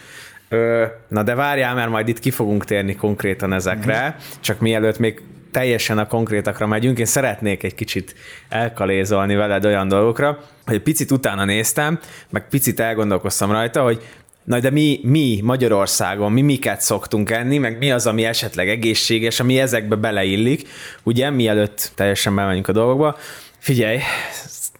Ö, 0.48 0.84
na 1.08 1.22
de 1.22 1.34
várjál, 1.34 1.74
mert 1.74 1.90
majd 1.90 2.08
itt 2.08 2.18
ki 2.18 2.30
fogunk 2.30 2.64
térni 2.64 2.94
konkrétan 2.94 3.52
ezekre, 3.52 4.00
mm-hmm. 4.00 4.40
csak 4.40 4.60
mielőtt 4.60 4.98
még 4.98 5.22
teljesen 5.50 5.98
a 5.98 6.06
konkrétakra 6.06 6.66
megyünk, 6.66 6.98
én 6.98 7.04
szeretnék 7.04 7.62
egy 7.62 7.74
kicsit 7.74 8.14
elkalézolni 8.48 9.34
veled 9.34 9.64
olyan 9.64 9.88
dolgokra, 9.88 10.38
hogy 10.66 10.82
picit 10.82 11.10
utána 11.10 11.44
néztem, 11.44 11.98
meg 12.30 12.48
picit 12.48 12.80
elgondolkoztam 12.80 13.50
rajta, 13.50 13.82
hogy 13.82 14.02
Na 14.44 14.60
de 14.60 14.70
mi, 14.70 15.00
mi 15.02 15.40
Magyarországon, 15.42 16.32
mi 16.32 16.40
miket 16.40 16.80
szoktunk 16.80 17.30
enni, 17.30 17.58
meg 17.58 17.78
mi 17.78 17.90
az, 17.90 18.06
ami 18.06 18.24
esetleg 18.24 18.68
egészséges, 18.68 19.40
ami 19.40 19.60
ezekbe 19.60 19.96
beleillik, 19.96 20.68
ugye, 21.02 21.30
mielőtt 21.30 21.92
teljesen 21.94 22.34
bemegyünk 22.34 22.68
a 22.68 22.72
dolgokba, 22.72 23.16
Figyelj, 23.58 23.98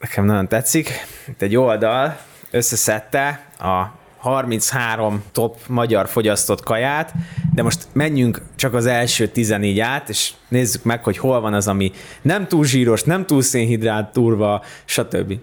nekem 0.00 0.24
nagyon 0.24 0.48
tetszik. 0.48 0.90
Itt 1.28 1.42
egy 1.42 1.56
oldal 1.56 2.20
összeszedte 2.50 3.46
a 3.58 3.84
33 4.18 5.24
top 5.32 5.56
magyar 5.66 6.08
fogyasztott 6.08 6.62
kaját, 6.62 7.12
de 7.54 7.62
most 7.62 7.86
menjünk 7.92 8.42
csak 8.56 8.74
az 8.74 8.86
első 8.86 9.26
14 9.28 9.78
át, 9.78 10.08
és 10.08 10.32
nézzük 10.48 10.82
meg, 10.84 11.04
hogy 11.04 11.18
hol 11.18 11.40
van 11.40 11.54
az, 11.54 11.68
ami 11.68 11.92
nem 12.22 12.48
túl 12.48 12.64
zsíros, 12.64 13.02
nem 13.02 13.26
túl 13.26 13.42
szénhidrát 13.42 14.12
turva, 14.12 14.62
stb. 14.84 15.34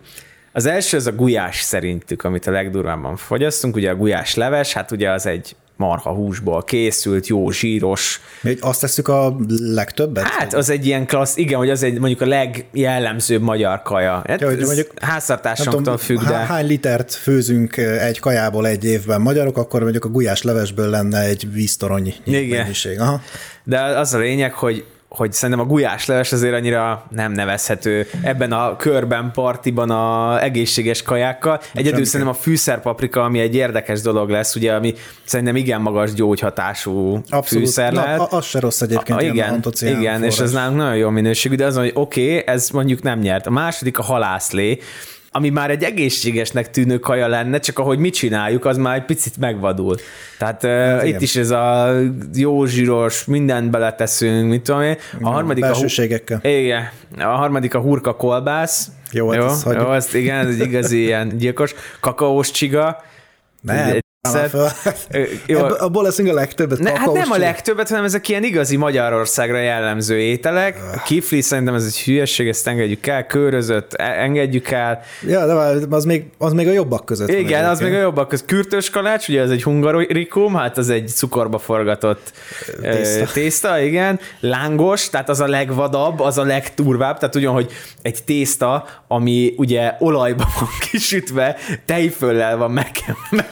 Az 0.51 0.65
első 0.65 0.98
az 0.98 1.08
a 1.08 1.12
gulyás 1.12 1.62
szerintük, 1.62 2.24
amit 2.24 2.48
a 2.48 2.51
legdurvábban 2.51 3.15
fogyasztunk, 3.15 3.75
ugye 3.75 3.89
a 3.89 3.96
gulyás 3.96 4.36
leves, 4.36 4.74
hát 4.74 4.91
ugye 4.91 5.12
az 5.12 5.25
egy 5.25 5.55
marha 5.77 6.13
húsból 6.13 6.63
készült, 6.63 7.27
jó, 7.27 7.51
zsíros. 7.51 8.22
Még 8.41 8.58
azt 8.62 8.82
tesszük 8.82 9.08
a 9.08 9.36
legtöbbet? 9.60 10.24
Hát 10.24 10.53
az 10.53 10.70
egy 10.70 10.86
ilyen 10.86 11.05
klassz, 11.05 11.38
igen, 11.38 11.58
hogy 11.58 11.70
az 11.70 11.84
egy 11.84 12.00
mondjuk 12.00 12.22
a 12.22 12.25
legjellemzőbb 12.25 13.41
magyar 13.41 13.82
kaja. 13.82 14.24
Hát 14.27 14.41
Ja, 14.41 14.48
hogy 14.48 14.60
mondjuk- 14.60 14.91
háztartásunktól 15.01 15.98
függ, 15.98 16.20
há- 16.20 16.29
de... 16.29 16.38
Hány 16.38 16.67
litert 16.67 17.13
főzünk 17.13 17.77
egy 17.77 18.20
kajából 18.20 18.67
egy 18.67 18.86
évben 18.86 19.22
magyarok, 19.22 19.58
akkor 19.58 19.82
mondjuk 19.82 20.05
a 20.05 20.10
gulyás 20.10 20.41
levesből 20.41 20.89
lenne 20.89 21.20
egy 21.20 21.51
víztorony 21.53 22.15
Igen. 22.24 22.62
mennyiség. 22.62 23.00
Aha. 23.00 23.22
De 23.63 23.82
az 23.82 24.13
a 24.13 24.17
lényeg, 24.17 24.53
hogy 24.53 24.86
hogy 25.15 25.31
szerintem 25.34 25.65
a 25.65 25.67
gulyásleves 25.69 26.31
azért 26.31 26.53
annyira 26.53 27.05
nem 27.10 27.31
nevezhető 27.31 28.07
ebben 28.24 28.51
a 28.51 28.75
körben, 28.75 29.31
partiban 29.31 29.89
a 29.89 30.43
egészséges 30.43 31.01
kajákkal. 31.01 31.60
Egyedül 31.62 31.84
semmiképp. 31.84 32.05
szerintem 32.05 32.36
a 32.36 32.38
fűszerpaprika, 32.38 33.24
ami 33.24 33.39
egy 33.39 33.55
érdekes 33.55 34.01
dolog 34.01 34.29
lesz, 34.29 34.55
ugye, 34.55 34.74
ami 34.74 34.93
szerintem 35.24 35.55
igen 35.55 35.81
magas 35.81 36.13
gyógyhatású 36.13 37.13
Abszolút. 37.29 37.65
fűszer 37.65 37.93
Na, 37.93 38.01
lehet. 38.01 38.34
az 38.34 38.45
se 38.45 38.60
rossz 38.60 38.81
egyébként, 38.81 39.19
A, 39.19 39.24
igen, 39.24 39.63
igen 39.79 40.24
és 40.24 40.39
ez 40.39 40.51
nálunk 40.51 40.77
nagyon 40.77 40.95
jó 40.95 41.10
minőségű, 41.10 41.55
de 41.55 41.65
az, 41.65 41.75
hogy 41.77 41.91
oké, 41.93 42.22
okay, 42.22 42.53
ez 42.53 42.69
mondjuk 42.69 43.01
nem 43.01 43.19
nyert. 43.19 43.48
A 43.48 43.51
második 43.51 43.98
a 43.98 44.03
halászlé, 44.03 44.79
ami 45.36 45.50
már 45.50 45.70
egy 45.70 45.84
egészségesnek 45.84 46.70
tűnő 46.70 46.98
kaja 46.98 47.27
lenne, 47.27 47.60
csak 47.60 47.80
ahogy 47.80 48.00
mi 48.00 48.10
csináljuk, 48.10 48.65
az 48.65 48.77
már 48.77 48.96
egy 48.96 49.06
picit 49.06 49.38
megvadul. 49.38 49.96
Tehát 50.38 50.63
uh, 50.63 51.08
itt 51.08 51.22
is 51.22 51.36
ez 51.36 51.50
a 51.50 51.96
jó 52.34 52.65
zsíros, 52.65 53.25
mindent 53.25 53.70
beleteszünk, 53.70 54.50
mit 54.50 54.62
tudom 54.62 54.82
én. 54.82 54.98
A 55.22 55.30
harmadik 55.30 55.63
a, 55.63 55.68
Belsőségekkel. 55.68 56.39
igen, 56.44 56.89
a 57.18 57.24
harmadik 57.24 57.74
a 57.74 57.80
hurka 57.80 58.15
kolbász. 58.15 58.88
Jó, 59.12 59.30
hát 59.30 59.42
jó, 59.42 59.48
hagyjuk. 59.48 59.84
jó 59.84 59.89
azt 59.89 60.15
igen, 60.15 60.48
ez 60.48 60.60
egy 60.60 60.68
igazi 60.68 60.98
ilyen 61.08 61.38
gyilkos. 61.38 61.74
Kakaós 62.00 62.51
csiga. 62.51 63.04
Nem, 63.62 64.04
Jó. 65.46 65.60
Abból 65.60 66.03
leszünk 66.03 66.29
a 66.29 66.34
legtöbbet. 66.34 66.79
Ne, 66.79 67.00
hát 67.00 67.12
nem 67.12 67.32
a 67.32 67.38
legtöbbet, 67.38 67.89
hanem 67.89 68.03
ezek 68.03 68.27
ilyen 68.29 68.44
igazi 68.44 68.75
Magyarországra 68.75 69.58
jellemző 69.58 70.20
ételek. 70.20 70.79
A 70.96 71.01
kifli 71.01 71.41
szerintem 71.41 71.74
ez 71.74 71.86
egy 71.86 72.00
hülyeség, 72.00 72.48
ezt 72.48 72.67
engedjük 72.67 73.08
el, 73.08 73.25
körözött, 73.25 73.94
e- 73.94 74.22
engedjük 74.22 74.70
el. 74.70 75.01
Ja, 75.27 75.46
de 75.46 75.86
az 75.96 76.05
még, 76.05 76.25
az 76.38 76.53
még 76.53 76.67
a 76.67 76.72
jobbak 76.72 77.05
között 77.05 77.29
Igen, 77.29 77.65
az 77.65 77.79
még 77.79 77.94
a 77.94 78.00
jobbak 78.00 78.27
köz. 78.27 78.44
Kürtös 78.46 78.89
kalács, 78.89 79.27
ugye 79.27 79.41
ez 79.41 79.50
egy 79.50 79.63
hungarikum, 79.63 80.55
hát 80.55 80.77
az 80.77 80.89
egy 80.89 81.08
cukorba 81.08 81.58
forgatott 81.58 82.32
tészta. 82.82 82.91
Tészta. 82.91 83.34
tészta, 83.34 83.79
igen. 83.79 84.20
Lángos, 84.39 85.10
tehát 85.10 85.29
az 85.29 85.39
a 85.39 85.48
legvadabb, 85.48 86.20
az 86.20 86.38
a 86.38 86.44
legturvább, 86.44 87.17
tehát 87.17 87.36
ugyan, 87.36 87.53
hogy 87.53 87.72
egy 88.01 88.24
tészta, 88.24 88.86
ami 89.08 89.53
ugye 89.58 89.94
olajban 90.00 90.48
van 90.60 90.70
kisütve, 90.91 91.58
tejföllel 91.86 92.58
van 92.58 92.72
meg, 92.72 92.91
meg 93.29 93.50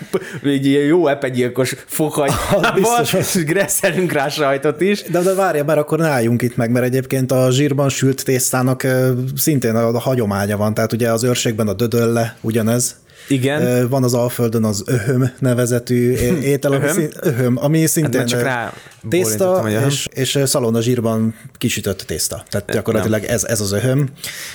egy 0.63 0.69
ilyen 0.69 0.83
jó 0.83 1.07
epegyilkos 1.07 1.75
fokhagymával, 1.85 2.71
biztos, 2.79 3.13
és 3.13 3.43
gresszelünk 3.43 4.11
rá 4.11 4.27
sajtot 4.29 4.81
is. 4.81 5.03
De, 5.03 5.21
de 5.21 5.33
várja, 5.33 5.63
mert 5.63 5.79
akkor 5.79 5.97
ne 5.97 6.07
álljunk 6.07 6.41
itt 6.41 6.55
meg, 6.55 6.71
mert 6.71 6.85
egyébként 6.85 7.31
a 7.31 7.51
zsírban 7.51 7.89
sült 7.89 8.23
tésztának 8.23 8.87
szintén 9.35 9.75
a, 9.75 9.87
a 9.87 9.99
hagyománya 9.99 10.57
van, 10.57 10.73
tehát 10.73 10.93
ugye 10.93 11.11
az 11.11 11.23
őrségben 11.23 11.67
a 11.67 11.73
dödölle 11.73 12.37
ugyanez. 12.41 12.95
Igen. 13.27 13.89
Van 13.89 14.03
az 14.03 14.13
Alföldön 14.13 14.63
az 14.63 14.83
öhöm 14.85 15.31
nevezetű 15.39 16.13
étel, 16.53 16.71
ami, 16.71 16.83
Öhöm? 16.83 16.95
szín, 16.95 17.09
öhöm, 17.21 17.57
ami 17.57 17.85
szintén 17.85 18.19
már 18.19 18.29
csak 18.29 18.41
rá 18.41 18.73
tészta 19.09 19.69
és, 19.87 20.07
és 20.13 20.39
szalonna 20.43 20.81
zsírban 20.81 21.35
kisütött 21.57 21.99
tészta. 21.99 22.43
Tehát 22.49 22.71
gyakorlatilag 22.71 23.23
ez, 23.23 23.43
ez 23.43 23.61
az 23.61 23.71
öhöm. 23.71 24.09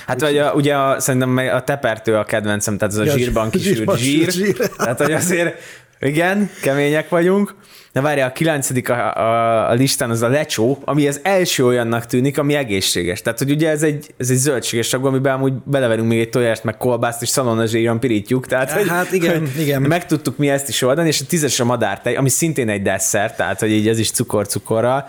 Hát 0.05 0.21
vagy 0.21 0.37
a, 0.37 0.53
ugye 0.53 0.75
a, 0.75 0.99
szerintem 0.99 1.37
a 1.37 1.63
tepertő 1.63 2.15
a 2.15 2.23
kedvencem, 2.23 2.77
tehát 2.77 2.93
ez 2.93 2.99
a 2.99 3.03
Ja, 3.03 3.17
zsírban 3.17 3.49
kisült 3.49 3.75
zsírban 3.75 3.97
zsír. 3.97 4.31
zsír. 4.31 4.57
Tehát, 4.77 4.97
hogy 5.01 5.11
azért, 5.11 5.55
igen, 5.99 6.49
kemények 6.61 7.09
vagyunk. 7.09 7.55
De 7.93 8.01
várja, 8.01 8.25
a 8.25 8.31
kilencedik 8.31 8.89
a, 8.89 9.15
a, 9.17 9.69
a 9.69 9.73
listán 9.73 10.09
az 10.09 10.21
a 10.21 10.27
lecsó, 10.27 10.81
ami 10.85 11.07
az 11.07 11.19
első 11.23 11.65
olyannak 11.65 12.05
tűnik, 12.05 12.37
ami 12.37 12.55
egészséges. 12.55 13.21
Tehát, 13.21 13.39
hogy 13.39 13.51
ugye 13.51 13.69
ez 13.69 13.83
egy, 13.83 14.13
ez 14.17 14.29
egy 14.29 14.37
zöldséges 14.37 14.87
sagu, 14.87 15.07
amiben 15.07 15.33
amúgy 15.33 15.53
beleverünk 15.53 16.07
még 16.07 16.19
egy 16.19 16.29
tojást, 16.29 16.63
meg 16.63 16.77
kolbászt, 16.77 17.21
és 17.21 17.29
szalonnazsíron 17.29 17.99
pirítjuk. 17.99 18.47
Tehát, 18.47 18.71
hogy, 18.71 18.87
Hát 18.87 19.11
igen, 19.11 19.39
hogy 19.39 19.61
igen. 19.61 19.81
Meg 19.81 20.05
tudtuk 20.05 20.37
mi 20.37 20.49
ezt 20.49 20.69
is 20.69 20.81
oldani, 20.81 21.07
és 21.07 21.21
a 21.21 21.25
tízes 21.27 21.59
a 21.59 21.65
madártej, 21.65 22.15
ami 22.15 22.29
szintén 22.29 22.69
egy 22.69 22.81
desszert, 22.81 23.37
tehát, 23.37 23.59
hogy 23.59 23.71
így 23.71 23.87
ez 23.87 23.99
is 23.99 24.11
cukor-cukorral. 24.11 25.07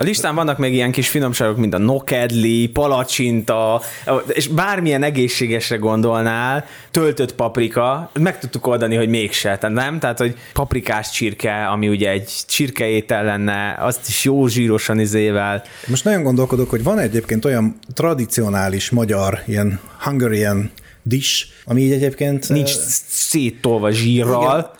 A 0.00 0.02
listán 0.02 0.34
vannak 0.34 0.58
még 0.58 0.72
ilyen 0.72 0.92
kis 0.92 1.08
finomságok, 1.08 1.56
mint 1.56 1.74
a 1.74 1.78
nokedli, 1.78 2.68
palacsinta, 2.68 3.82
és 4.28 4.46
bármilyen 4.46 5.02
egészségesre 5.02 5.76
gondolnál, 5.76 6.64
töltött 6.90 7.34
paprika, 7.34 8.10
meg 8.20 8.38
tudtuk 8.38 8.66
oldani, 8.66 8.96
hogy 8.96 9.08
mégse, 9.08 9.58
tehát 9.58 9.76
nem? 9.76 9.98
Tehát, 9.98 10.18
hogy 10.18 10.36
paprikás 10.52 11.10
csirke, 11.10 11.66
ami 11.66 11.88
ugye 11.88 12.10
egy 12.10 12.30
csirkeétel 12.46 13.24
lenne, 13.24 13.76
azt 13.78 14.08
is 14.08 14.24
jó 14.24 14.46
zsírosan 14.46 15.00
izével. 15.00 15.62
Most 15.86 16.04
nagyon 16.04 16.22
gondolkodok, 16.22 16.70
hogy 16.70 16.82
van 16.82 16.98
egyébként 16.98 17.44
olyan 17.44 17.78
tradicionális 17.94 18.90
magyar, 18.90 19.42
ilyen 19.46 19.80
Hungarian 19.98 20.70
dish, 21.02 21.46
ami 21.64 21.80
így 21.80 21.92
egyébként 21.92 22.48
Nincs 22.48 22.70
széttolva 23.08 23.90
zsírral. 23.90 24.78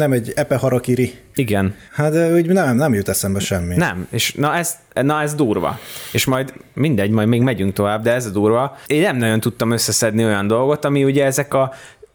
Nem 0.00 0.12
egy 0.12 0.32
epe 0.34 0.56
harakiri. 0.56 1.14
Igen. 1.34 1.74
Hát 1.92 2.32
úgy 2.32 2.46
nem, 2.46 2.76
nem 2.76 2.94
jut 2.94 3.08
eszembe 3.08 3.40
semmi. 3.40 3.76
Nem, 3.76 4.06
és 4.10 4.34
na 4.34 4.56
ez, 4.56 4.76
na 4.94 5.22
ez 5.22 5.34
durva. 5.34 5.78
És 6.12 6.24
majd 6.24 6.52
mindegy, 6.74 7.10
majd 7.10 7.28
még 7.28 7.40
megyünk 7.40 7.72
tovább, 7.72 8.02
de 8.02 8.12
ez 8.12 8.26
a 8.26 8.30
durva. 8.30 8.76
Én 8.86 9.00
nem 9.00 9.16
nagyon 9.16 9.40
tudtam 9.40 9.70
összeszedni 9.70 10.24
olyan 10.24 10.46
dolgot, 10.46 10.84
ami 10.84 11.04
ugye 11.04 11.24
ezek 11.24 11.54
a 11.54 11.72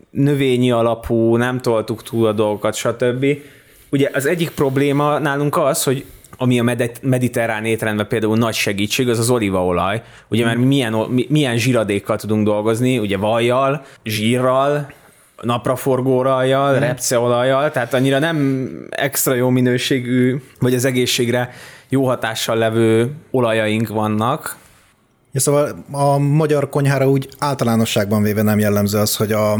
növényi 0.09 0.71
alapú, 0.71 1.35
nem 1.35 1.61
toltuk 1.61 2.03
túl 2.03 2.27
a 2.27 2.31
dolgokat, 2.31 2.75
stb. 2.75 3.25
Ugye 3.89 4.09
az 4.13 4.25
egyik 4.25 4.49
probléma 4.49 5.19
nálunk 5.19 5.57
az, 5.57 5.83
hogy 5.83 6.05
ami 6.37 6.59
a 6.59 6.63
med- 6.63 6.99
mediterrán 7.01 7.65
étrendben 7.65 8.07
például 8.07 8.37
nagy 8.37 8.53
segítség, 8.53 9.09
az 9.09 9.19
az 9.19 9.29
olívaolaj. 9.29 10.01
Ugye 10.27 10.45
mert 10.45 10.57
mi 10.57 10.65
milyen, 10.65 10.95
milyen 11.27 11.57
zsíradékkal 11.57 12.17
tudunk 12.17 12.45
dolgozni, 12.45 12.97
ugye 12.97 13.17
vajjal, 13.17 13.85
zsírral, 14.03 14.91
napraforgórajjal, 15.41 16.75
mm. 16.75 16.79
repceolajjal, 16.79 17.71
tehát 17.71 17.93
annyira 17.93 18.19
nem 18.19 18.69
extra 18.89 19.33
jó 19.33 19.49
minőségű, 19.49 20.41
vagy 20.59 20.73
az 20.73 20.85
egészségre 20.85 21.49
jó 21.89 22.05
hatással 22.05 22.57
levő 22.57 23.11
olajaink 23.31 23.87
vannak. 23.87 24.57
Ja, 25.31 25.39
szóval 25.39 25.85
a 25.91 26.17
magyar 26.17 26.69
konyhára 26.69 27.09
úgy 27.09 27.29
általánosságban 27.37 28.21
véve 28.23 28.41
nem 28.41 28.59
jellemző 28.59 28.97
az, 28.97 29.15
hogy 29.15 29.31
a 29.31 29.57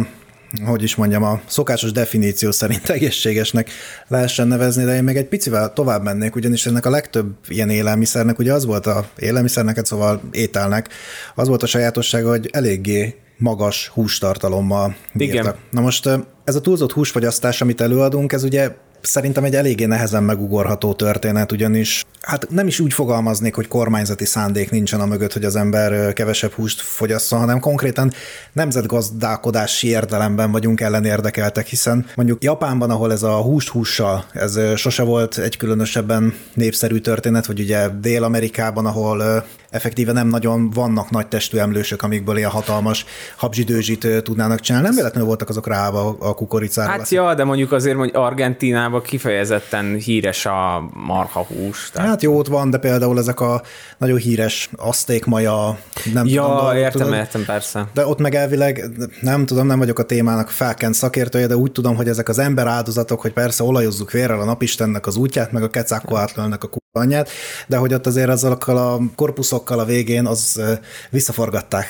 hogy 0.66 0.84
is 0.84 0.96
mondjam, 0.96 1.24
a 1.24 1.42
szokásos 1.46 1.92
definíció 1.92 2.52
szerint 2.52 2.90
egészségesnek 2.98 3.70
lehessen 4.08 4.48
nevezni, 4.48 4.84
de 4.84 4.96
én 4.96 5.04
még 5.04 5.16
egy 5.16 5.28
picivel 5.28 5.74
tovább 5.74 6.04
mennék, 6.04 6.36
ugyanis 6.36 6.66
ennek 6.66 6.86
a 6.86 6.90
legtöbb 6.90 7.36
ilyen 7.48 7.70
élelmiszernek, 7.70 8.40
ugye 8.40 8.54
az 8.54 8.66
volt 8.66 8.86
a 8.86 9.06
élelmiszernek, 9.18 9.76
hát 9.76 9.86
szóval 9.86 10.22
ételnek, 10.32 10.90
az 11.36 11.48
volt 11.48 11.64
a 11.64 11.68
sajátossága, 11.68 12.30
hogy 12.30 12.50
eléggé 12.52 13.16
magas 13.38 13.88
hústartalommal 13.88 14.96
bírtak. 15.14 15.42
Igen. 15.42 15.56
Na 15.72 15.82
most 15.82 16.10
ez 16.44 16.56
a 16.56 16.62
túlzott 16.62 16.92
húsfogyasztás, 16.92 17.62
amit 17.62 17.82
előadunk, 17.82 18.34
ez 18.34 18.44
ugye 18.44 18.72
szerintem 19.02 19.44
egy 19.44 19.56
eléggé 19.56 19.86
nehezen 19.86 20.24
megugorható 20.24 20.94
történet, 20.94 21.52
ugyanis 21.52 22.06
hát 22.22 22.50
nem 22.50 22.68
is 22.68 22.80
úgy 22.80 22.94
fogalmaznék, 22.94 23.56
hogy 23.56 23.68
kormányzati 23.68 24.26
szándék 24.26 24.72
nincsen 24.72 25.00
a 25.00 25.06
mögött, 25.06 25.34
hogy 25.34 25.44
az 25.44 25.56
ember 25.56 26.14
kevesebb 26.14 26.52
húst 26.52 26.82
fogyasszon, 26.82 27.40
hanem 27.40 27.60
konkrétan 27.60 28.12
nemzetgazdálkodási 28.54 29.88
értelemben 29.88 30.52
vagyunk 30.52 30.82
ellen 30.82 31.06
érdekeltek, 31.06 31.68
hiszen 31.68 32.06
mondjuk 32.16 32.44
Japánban, 32.44 32.90
ahol 32.90 33.12
ez 33.12 33.24
a 33.24 33.42
húst 33.42 33.70
hússal, 33.70 34.26
ez 34.34 34.60
sose 34.76 35.04
volt 35.04 35.38
egy 35.38 35.58
különösebben 35.58 36.34
népszerű 36.54 36.98
történet, 36.98 37.46
vagy 37.46 37.60
ugye 37.60 37.88
Dél-Amerikában, 37.90 38.86
ahol 38.86 39.46
effektíve 39.76 40.12
nem 40.12 40.28
nagyon 40.28 40.70
vannak 40.70 41.10
nagy 41.10 41.28
testű 41.28 41.58
emlősök, 41.58 42.02
amikből 42.02 42.38
ilyen 42.38 42.50
hatalmas 42.50 43.06
habzsidőzsit 43.36 44.08
tudnának 44.24 44.60
csinálni. 44.60 44.88
Nem 44.88 44.96
véletlenül 44.96 45.28
voltak 45.28 45.50
azok 45.50 45.68
ráva 45.68 46.16
a 46.20 46.34
kukoricára. 46.34 46.92
Hát 46.92 47.10
ja, 47.10 47.34
de 47.34 47.44
mondjuk 47.44 47.72
azért, 47.72 47.98
hogy 47.98 48.12
Argentínában 48.14 49.02
kifejezetten 49.02 49.96
híres 49.96 50.46
a 50.46 50.90
marhahús. 50.94 51.90
Tehát... 51.94 52.10
Hát 52.10 52.22
jó, 52.22 52.38
ott 52.38 52.48
van, 52.48 52.70
de 52.70 52.78
például 52.78 53.18
ezek 53.18 53.40
a 53.40 53.62
nagyon 53.98 54.18
híres 54.18 54.70
aszték 54.76 55.26
maja, 55.26 55.78
nem 56.14 56.26
ja, 56.28 56.44
tudom, 56.44 56.76
értem, 56.76 57.02
tudod? 57.02 57.18
értem, 57.18 57.46
persze. 57.46 57.88
De 57.94 58.08
ott 58.08 58.20
meg 58.20 58.36
elvileg, 58.36 58.86
nem 59.22 59.46
tudom, 59.46 59.68
nem 59.68 59.80
vagyok 59.80 60.00
a 60.00 60.04
témának 60.04 60.50
felkent 60.50 60.94
szakértője, 60.94 61.48
de 61.48 61.56
úgy 61.56 61.72
tudom, 61.72 61.96
hogy 61.96 62.08
ezek 62.08 62.30
az 62.30 62.40
ember 62.40 62.68
áldozatok, 62.68 63.22
hogy 63.22 63.34
persze 63.34 63.64
olajozzuk 63.64 64.12
vérrel 64.12 64.40
a 64.40 64.46
napistennek 64.46 65.08
az 65.08 65.16
útját, 65.16 65.52
meg 65.52 65.64
a 65.64 65.70
kecákkó 65.70 66.16
átlölnek 66.16 66.64
a 66.64 66.68
anyját, 66.96 67.30
de 67.68 67.78
hogy 67.78 67.94
ott 67.94 68.06
azért 68.06 68.30
azokkal 68.30 68.78
a 68.78 69.00
korpuszokkal 69.16 69.80
a 69.80 69.86
végén 69.86 70.26
az 70.26 70.62
visszaforgatták 71.10 71.88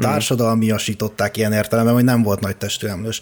társadalmiasították 0.00 1.36
ilyen 1.36 1.52
értelemben, 1.52 1.94
hogy 1.94 2.04
nem 2.04 2.22
volt 2.22 2.40
nagy 2.40 2.56
testű 2.56 2.86
emlős. 2.86 3.20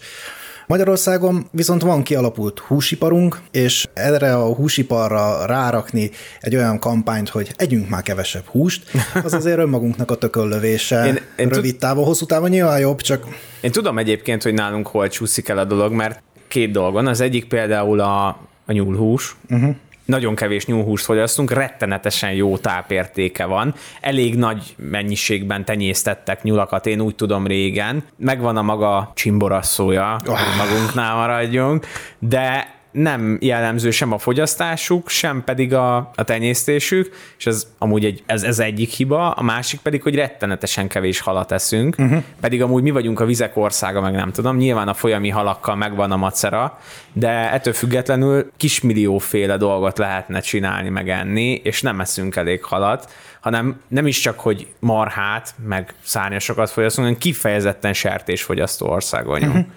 Magyarországon 0.67 1.47
viszont 1.51 1.81
van 1.81 2.03
kialapult 2.03 2.59
húsiparunk, 2.59 3.41
és 3.51 3.87
erre 3.93 4.35
a 4.35 4.53
húsiparra 4.53 5.45
rárakni 5.45 6.11
egy 6.39 6.55
olyan 6.55 6.79
kampányt, 6.79 7.29
hogy 7.29 7.51
együnk 7.55 7.89
már 7.89 8.01
kevesebb 8.01 8.45
húst, 8.45 8.91
az 9.23 9.33
azért 9.33 9.57
önmagunknak 9.57 10.11
a 10.11 10.15
tököllövése. 10.15 11.05
Én, 11.05 11.19
én 11.37 11.49
rövid 11.49 11.77
távon, 11.77 12.05
hosszú 12.05 12.25
távon 12.25 12.49
nyilván 12.49 12.79
jobb, 12.79 13.01
csak... 13.01 13.25
Én 13.61 13.71
tudom 13.71 13.97
egyébként, 13.97 14.43
hogy 14.43 14.53
nálunk 14.53 14.87
hol 14.87 15.07
csúszik 15.07 15.49
el 15.49 15.57
a 15.57 15.65
dolog, 15.65 15.93
mert 15.93 16.21
két 16.47 16.71
dolgon. 16.71 17.07
Az 17.07 17.21
egyik 17.21 17.45
például 17.47 17.99
a, 17.99 18.27
a 18.65 18.71
nyúlhús. 18.71 19.35
Uh-huh 19.49 19.75
nagyon 20.07 20.35
kevés 20.35 20.65
nyúlhúst 20.65 21.05
fogyasztunk, 21.05 21.51
rettenetesen 21.51 22.31
jó 22.31 22.57
tápértéke 22.57 23.45
van, 23.45 23.75
elég 24.01 24.35
nagy 24.35 24.75
mennyiségben 24.77 25.65
tenyésztettek 25.65 26.43
nyulakat, 26.43 26.85
én 26.85 27.01
úgy 27.01 27.15
tudom 27.15 27.47
régen, 27.47 28.03
megvan 28.17 28.57
a 28.57 28.61
maga 28.61 29.11
csimborasszója, 29.15 30.17
oh. 30.25 30.37
magunknál 30.57 31.15
maradjunk, 31.15 31.85
de 32.19 32.75
nem 32.97 33.37
jellemző 33.41 33.91
sem 33.91 34.11
a 34.11 34.17
fogyasztásuk, 34.17 35.09
sem 35.09 35.43
pedig 35.43 35.73
a, 35.73 35.95
a 35.97 36.23
tenyésztésük, 36.23 37.15
és 37.37 37.45
ez 37.45 37.67
amúgy 37.77 38.05
egy, 38.05 38.23
ez, 38.25 38.43
ez 38.43 38.59
egyik 38.59 38.89
hiba, 38.89 39.31
a 39.31 39.41
másik 39.41 39.79
pedig, 39.79 40.01
hogy 40.01 40.15
rettenetesen 40.15 40.87
kevés 40.87 41.19
halat 41.19 41.51
eszünk, 41.51 41.95
uh-huh. 41.97 42.23
pedig 42.41 42.61
amúgy 42.61 42.83
mi 42.83 42.91
vagyunk 42.91 43.19
a 43.19 43.25
vizek 43.25 43.57
országa, 43.57 44.01
meg 44.01 44.13
nem 44.13 44.31
tudom, 44.31 44.57
nyilván 44.57 44.87
a 44.87 44.93
folyami 44.93 45.29
halakkal 45.29 45.75
megvan 45.75 46.11
a 46.11 46.17
macera, 46.17 46.79
de 47.13 47.51
ettől 47.51 47.73
függetlenül 47.73 48.51
kismillióféle 48.57 49.57
dolgot 49.57 49.97
lehetne 49.97 50.39
csinálni, 50.39 50.89
meg 50.89 51.09
enni, 51.09 51.53
és 51.63 51.81
nem 51.81 51.99
eszünk 51.99 52.35
elég 52.35 52.63
halat, 52.63 53.11
hanem 53.39 53.81
nem 53.87 54.07
is 54.07 54.19
csak, 54.19 54.39
hogy 54.39 54.67
marhát, 54.79 55.55
meg 55.65 55.93
szárnyasokat 56.03 56.69
fogyasztunk, 56.69 57.07
hanem 57.07 57.21
kifejezetten 57.21 57.93
sertésfogyasztó 57.93 58.87
ország 58.87 59.25
vagyunk. 59.25 59.53
Uh-huh. 59.53 59.67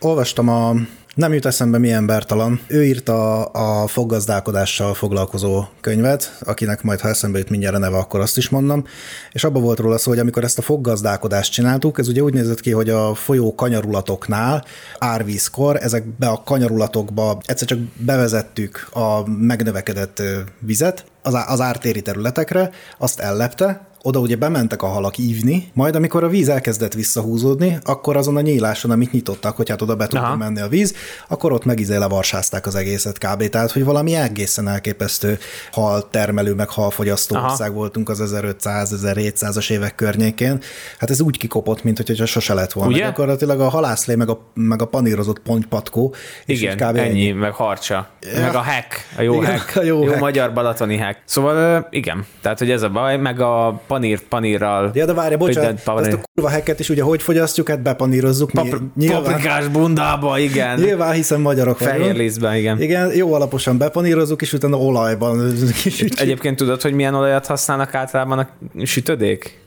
Olvastam 0.00 0.48
a 0.48 0.74
nem 1.14 1.32
jut 1.32 1.46
eszembe 1.46 1.78
mi 1.78 1.92
embertalan. 1.92 2.60
Ő 2.66 2.84
írta 2.84 3.44
a 3.44 3.86
foggazdálkodással 3.86 4.94
foglalkozó 4.94 5.64
könyvet, 5.80 6.38
akinek 6.40 6.82
majd 6.82 7.00
ha 7.00 7.08
eszembe 7.08 7.38
jut 7.38 7.50
mindjárt 7.50 7.74
a 7.74 7.78
neve, 7.78 7.96
akkor 7.96 8.20
azt 8.20 8.36
is 8.36 8.48
mondom. 8.48 8.84
És 9.32 9.44
abba 9.44 9.60
volt 9.60 9.78
róla 9.78 9.98
szó, 9.98 10.10
hogy 10.10 10.18
amikor 10.18 10.44
ezt 10.44 10.58
a 10.58 10.62
foggazdálkodást 10.62 11.52
csináltuk, 11.52 11.98
ez 11.98 12.08
ugye 12.08 12.22
úgy 12.22 12.34
nézett 12.34 12.60
ki, 12.60 12.70
hogy 12.70 12.90
a 12.90 13.14
folyó 13.14 13.54
kanyarulatoknál 13.54 14.64
árvízkor 14.98 15.76
ezekbe 15.82 16.26
a 16.26 16.42
kanyarulatokba 16.42 17.38
egyszer 17.44 17.68
csak 17.68 17.78
bevezettük 17.78 18.88
a 18.92 19.28
megnövekedett 19.28 20.22
vizet 20.58 21.04
az 21.22 21.60
ártéri 21.60 22.02
területekre, 22.02 22.70
azt 22.98 23.20
ellepte, 23.20 23.92
oda 24.06 24.18
ugye 24.18 24.36
bementek 24.36 24.82
a 24.82 24.86
halak 24.86 25.18
ívni, 25.18 25.70
majd 25.72 25.96
amikor 25.96 26.24
a 26.24 26.28
víz 26.28 26.48
elkezdett 26.48 26.92
visszahúzódni, 26.92 27.78
akkor 27.84 28.16
azon 28.16 28.36
a 28.36 28.40
nyíláson, 28.40 28.90
amit 28.90 29.12
nyitottak, 29.12 29.56
hogy 29.56 29.68
hát 29.68 29.82
oda 29.82 29.96
be 29.96 30.06
tudta 30.06 30.36
menni 30.36 30.60
a 30.60 30.68
víz, 30.68 30.94
akkor 31.28 31.52
ott 31.52 31.64
megizé 31.64 31.96
levarsázták 31.96 32.66
az 32.66 32.74
egészet 32.74 33.18
kb. 33.18 33.48
Tehát, 33.48 33.70
hogy 33.70 33.84
valami 33.84 34.14
egészen 34.14 34.68
elképesztő 34.68 35.38
hal 35.72 36.10
termelő, 36.10 36.54
meg 36.54 36.68
halfogyasztó 36.68 37.36
Aha. 37.36 37.50
ország 37.50 37.72
voltunk 37.72 38.08
az 38.08 38.22
1500-1700-as 38.24 39.70
évek 39.70 39.94
környékén. 39.94 40.60
Hát 40.98 41.10
ez 41.10 41.20
úgy 41.20 41.38
kikopott, 41.38 41.82
mint 41.82 41.96
hogyha 41.96 42.26
sose 42.26 42.54
lett 42.54 42.72
volna. 42.72 42.90
Ugye? 42.90 43.02
Gyakorlatilag 43.02 43.60
a 43.60 43.68
halászlé, 43.68 44.14
meg 44.14 44.28
a, 44.28 44.40
meg 44.54 44.82
a 44.82 44.86
panírozott 44.86 45.38
pontypatkó. 45.38 46.14
Igen, 46.46 46.76
kb. 46.76 46.96
ennyi, 46.96 47.30
meg 47.30 47.52
harcsa. 47.52 48.08
Ja. 48.34 48.40
Meg 48.40 48.54
a 48.54 48.62
hack, 48.62 49.06
a 49.16 49.22
jó 49.22 49.34
igen, 49.34 49.58
hack. 49.58 49.76
A 49.76 49.82
jó, 49.82 50.02
jó 50.02 50.08
hack. 50.08 50.20
magyar 50.20 50.52
balatoni 50.52 50.96
hack. 50.96 51.22
Szóval 51.24 51.86
igen, 51.90 52.26
tehát 52.42 52.58
hogy 52.58 52.70
ez 52.70 52.82
a 52.82 52.88
baj, 52.88 53.16
meg 53.16 53.40
a 53.40 53.82
panír 53.94 54.20
panírral. 54.20 54.90
Ja, 54.94 55.06
de 55.06 55.12
várj, 55.12 55.34
bocsánat, 55.34 55.82
panír. 55.82 56.06
ezt 56.06 56.16
a 56.16 56.20
kurva 56.34 56.50
heket 56.50 56.80
is 56.80 56.88
ugye 56.88 57.02
hogy 57.02 57.22
fogyasztjuk, 57.22 57.68
hát 57.68 57.82
bepanírozzuk. 57.82 58.50
Pap- 58.50 58.80
nyilván, 58.96 59.22
paprikás 59.22 59.68
bundába, 59.68 60.38
igen. 60.38 60.80
Nyilván, 60.80 61.12
hiszen 61.12 61.40
magyarok. 61.40 61.78
Fehér 61.78 62.16
lisztben, 62.16 62.56
igen. 62.56 62.80
Igen, 62.80 63.14
jó 63.14 63.34
alaposan 63.34 63.78
bepanírozzuk, 63.78 64.42
és 64.42 64.52
utána 64.52 64.76
olajban 64.76 65.52
Egyébként 66.16 66.56
tudod, 66.56 66.82
hogy 66.82 66.92
milyen 66.92 67.14
olajat 67.14 67.46
használnak 67.46 67.94
általában 67.94 68.38
a 68.38 68.48
sütödék? 68.84 69.58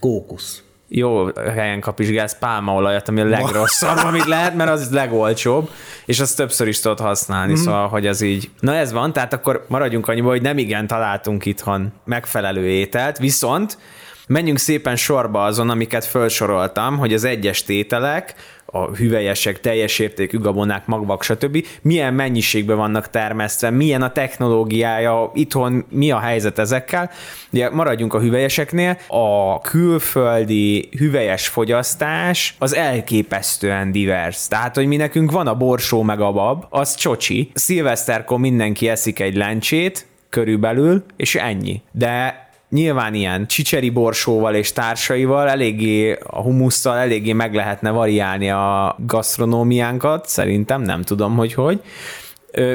Kókusz 0.00 0.62
jó 0.92 1.26
helyen 1.34 1.80
kapizsgálsz 1.80 2.36
pálmaolajat, 2.38 3.08
ami 3.08 3.20
a 3.20 3.24
legrosszabb, 3.24 3.96
amit 4.04 4.24
lehet, 4.24 4.54
mert 4.54 4.70
az 4.70 4.90
legolcsóbb, 4.90 5.70
és 6.04 6.20
azt 6.20 6.36
többször 6.36 6.68
is 6.68 6.80
tudod 6.80 7.00
használni, 7.00 7.52
mm. 7.52 7.54
szóval, 7.54 7.88
hogy 7.88 8.06
az 8.06 8.20
így. 8.20 8.50
Na 8.60 8.74
ez 8.74 8.92
van, 8.92 9.12
tehát 9.12 9.32
akkor 9.32 9.64
maradjunk 9.68 10.08
annyiba, 10.08 10.28
hogy 10.28 10.42
nem 10.42 10.58
igen 10.58 10.86
találtunk 10.86 11.46
itthon 11.46 11.92
megfelelő 12.04 12.68
ételt, 12.68 13.18
viszont 13.18 13.78
menjünk 14.26 14.58
szépen 14.58 14.96
sorba 14.96 15.44
azon, 15.44 15.70
amiket 15.70 16.04
felsoroltam, 16.04 16.98
hogy 16.98 17.14
az 17.14 17.24
egyes 17.24 17.62
tételek, 17.62 18.34
a 18.70 18.86
hüvelyesek, 18.96 19.60
teljes 19.60 19.98
értékű 19.98 20.38
gabonák, 20.38 20.86
magvak, 20.86 21.22
stb. 21.22 21.66
milyen 21.82 22.14
mennyiségben 22.14 22.76
vannak 22.76 23.10
termesztve, 23.10 23.70
milyen 23.70 24.02
a 24.02 24.12
technológiája, 24.12 25.30
itthon 25.34 25.84
mi 25.88 26.10
a 26.10 26.18
helyzet 26.18 26.58
ezekkel. 26.58 27.10
Ugye 27.52 27.70
maradjunk 27.70 28.14
a 28.14 28.20
hüvelyeseknél, 28.20 28.98
a 29.08 29.60
külföldi 29.60 30.88
hüvelyes 30.98 31.48
fogyasztás 31.48 32.54
az 32.58 32.74
elképesztően 32.74 33.92
divers. 33.92 34.48
Tehát, 34.48 34.74
hogy 34.74 34.86
mi 34.86 34.96
nekünk 34.96 35.30
van 35.30 35.46
a 35.46 35.54
borsó 35.54 36.02
meg 36.02 36.20
a 36.20 36.32
bab, 36.32 36.64
az 36.68 36.94
csocsi. 36.94 37.50
Szilveszterkor 37.54 38.38
mindenki 38.38 38.88
eszik 38.88 39.20
egy 39.20 39.36
lencsét, 39.36 40.06
körülbelül, 40.28 41.04
és 41.16 41.34
ennyi. 41.34 41.82
De 41.92 42.48
nyilván 42.70 43.14
ilyen 43.14 43.46
csicseri 43.46 43.90
borsóval 43.90 44.54
és 44.54 44.72
társaival 44.72 45.48
eléggé 45.48 46.18
a 46.26 46.40
humusszal 46.40 46.96
eléggé 46.96 47.32
meg 47.32 47.54
lehetne 47.54 47.90
variálni 47.90 48.50
a 48.50 48.96
gasztronómiánkat, 49.06 50.28
szerintem, 50.28 50.82
nem 50.82 51.02
tudom, 51.02 51.36
hogy 51.36 51.54
hogy. 51.54 51.80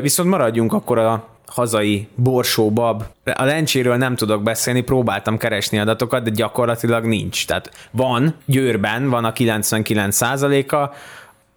Viszont 0.02 0.30
maradjunk 0.30 0.74
akkor 0.74 0.98
a 0.98 1.28
hazai 1.46 2.08
borsóbab. 2.16 3.04
A 3.34 3.44
lencséről 3.44 3.96
nem 3.96 4.16
tudok 4.16 4.44
beszélni, 4.44 4.82
próbáltam 4.82 5.38
keresni 5.38 5.80
adatokat, 5.80 6.24
de 6.24 6.30
gyakorlatilag 6.30 7.06
nincs. 7.06 7.46
Tehát 7.46 7.72
van, 7.92 8.36
Győrben 8.46 9.10
van 9.10 9.26
a 9.26 9.34
99 9.34 10.22
a 10.72 10.94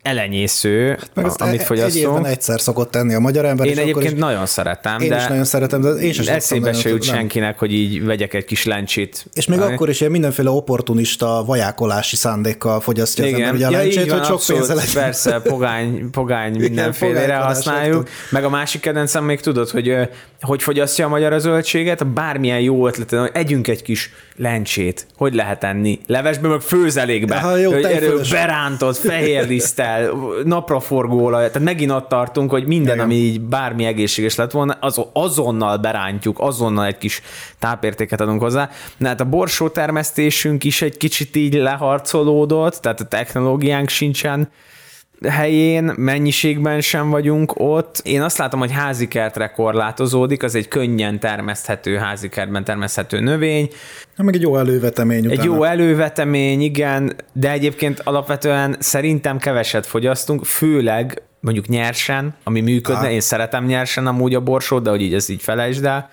elenyésző, 0.03 0.89
hát 0.89 1.11
meg 1.15 1.27
amit 1.39 1.63
fogyasztunk. 1.63 2.05
Egy 2.05 2.11
évben 2.11 2.25
egyszer 2.25 2.61
szokott 2.61 2.91
tenni 2.91 3.15
a 3.15 3.19
magyar 3.19 3.45
ember. 3.45 3.67
Én 3.67 3.79
egyébként 3.79 4.13
is, 4.13 4.19
nagyon 4.19 4.47
szeretem. 4.47 5.01
Én 5.01 5.09
de 5.09 5.17
is 5.17 5.27
nagyon 5.27 5.45
szeretem, 5.45 5.81
de 5.81 5.89
én 5.89 6.13
sem 6.13 6.35
Eszébe 6.35 6.73
se 6.73 6.89
jut 6.89 7.03
senkinek, 7.03 7.59
hogy 7.59 7.73
így 7.73 8.05
vegyek 8.05 8.35
egy 8.35 8.45
kis 8.45 8.65
lencsét. 8.65 9.27
És 9.33 9.47
még 9.47 9.61
Ami... 9.61 9.73
akkor 9.73 9.89
is 9.89 10.01
ilyen 10.01 10.13
mindenféle 10.13 10.51
opportunista 10.51 11.45
vajákolási 11.47 12.17
szándékkal 12.17 12.81
fogyasztja 12.81 13.27
Igen. 13.27 13.35
az 13.35 13.47
ember 13.47 13.55
ugye 13.55 13.67
a 13.67 13.71
ja, 13.71 13.79
lencsét, 13.79 14.13
hogy 14.13 14.25
sok 14.25 14.57
pénze 14.57 14.75
legyen. 14.75 15.03
Persze, 15.03 15.41
pogány, 15.41 16.07
pogány 16.11 16.57
mindenfélére 16.59 17.37
használjuk. 17.37 18.09
Meg 18.31 18.45
a 18.45 18.49
másik 18.49 18.81
kedvencem 18.81 19.25
még 19.25 19.41
tudod, 19.41 19.71
hogy 19.71 20.09
hogy 20.41 20.63
fogyasztja 20.63 21.07
a 21.07 21.09
magyar 21.09 21.33
a 21.33 21.39
zöldséget, 21.39 22.07
bármilyen 22.07 22.61
jó 22.61 22.87
ötlet, 22.87 23.11
hogy 23.11 23.31
együnk 23.33 23.69
egy 23.69 23.83
kis 23.83 24.11
lencsét, 24.37 25.07
hogy 25.17 25.35
lehet 25.35 25.65
enni? 25.65 26.01
Levesbe, 26.07 26.49
meg 26.49 26.61
főzelékbe. 26.61 27.41
Ha, 27.41 27.57
jó, 27.57 27.73
erről 27.73 28.21
berántott, 28.31 28.97
fehér 28.97 29.47
lisztel, 29.97 30.43
napraforgó 30.45 31.25
olaj, 31.25 31.47
tehát 31.47 31.63
megint 31.69 31.91
ott 31.91 32.09
tartunk, 32.09 32.51
hogy 32.51 32.67
minden, 32.67 32.95
Igen. 32.95 33.05
ami 33.05 33.15
így 33.15 33.41
bármi 33.41 33.85
egészséges 33.85 34.35
lett 34.35 34.51
volna, 34.51 34.77
az, 34.81 35.01
azonnal 35.13 35.77
berántjuk, 35.77 36.37
azonnal 36.41 36.87
egy 36.87 36.99
kis 36.99 37.23
tápértéket 37.59 38.21
adunk 38.21 38.41
hozzá. 38.41 38.71
Na 38.97 39.09
hát 39.09 39.21
a 39.21 39.25
borsó 39.25 39.69
termesztésünk 39.69 40.65
is 40.65 40.83
egy 40.83 40.97
kicsit 40.97 41.37
így 41.37 41.55
leharcolódott, 41.55 42.75
tehát 42.75 43.01
a 43.01 43.05
technológiánk 43.05 43.89
sincsen 43.89 44.49
helyén, 45.29 45.93
mennyiségben 45.97 46.81
sem 46.81 47.11
vagyunk 47.11 47.53
ott. 47.57 48.01
Én 48.05 48.23
azt 48.23 48.39
látom, 48.39 48.61
hogy 48.61 48.73
házi 48.73 49.09
kertre 49.09 49.47
korlátozódik, 49.47 50.43
az 50.43 50.55
egy 50.55 50.69
könnyen 50.69 51.21
termeszthető 51.21 51.97
házi 51.97 52.29
kertben 52.29 52.65
termeszthető 52.65 53.21
növény. 53.21 53.71
Na, 54.17 54.25
meg 54.25 54.35
egy 54.35 54.43
jó 54.43 54.57
elővetemény. 54.57 55.27
Utána. 55.27 55.41
Egy 55.41 55.45
jó 55.45 55.63
elővetemény, 55.63 56.61
igen, 56.61 57.17
de 57.33 57.51
egyébként 57.51 58.01
alapvetően 58.01 58.77
szerintem 58.79 59.39
keveset 59.39 59.87
fogyasztunk, 59.87 60.45
főleg 60.45 61.23
mondjuk 61.41 61.67
nyersen, 61.67 62.35
ami 62.45 62.61
működne, 62.61 63.03
Há. 63.03 63.11
én 63.11 63.21
szeretem 63.21 63.65
nyersen 63.65 64.07
amúgy 64.07 64.35
a 64.35 64.41
borsót, 64.41 64.83
de 64.83 64.91
hogy 64.91 65.03
így 65.03 65.15
ez 65.15 65.29
így 65.29 65.43
felejtsd 65.43 65.85
el. 65.85 66.11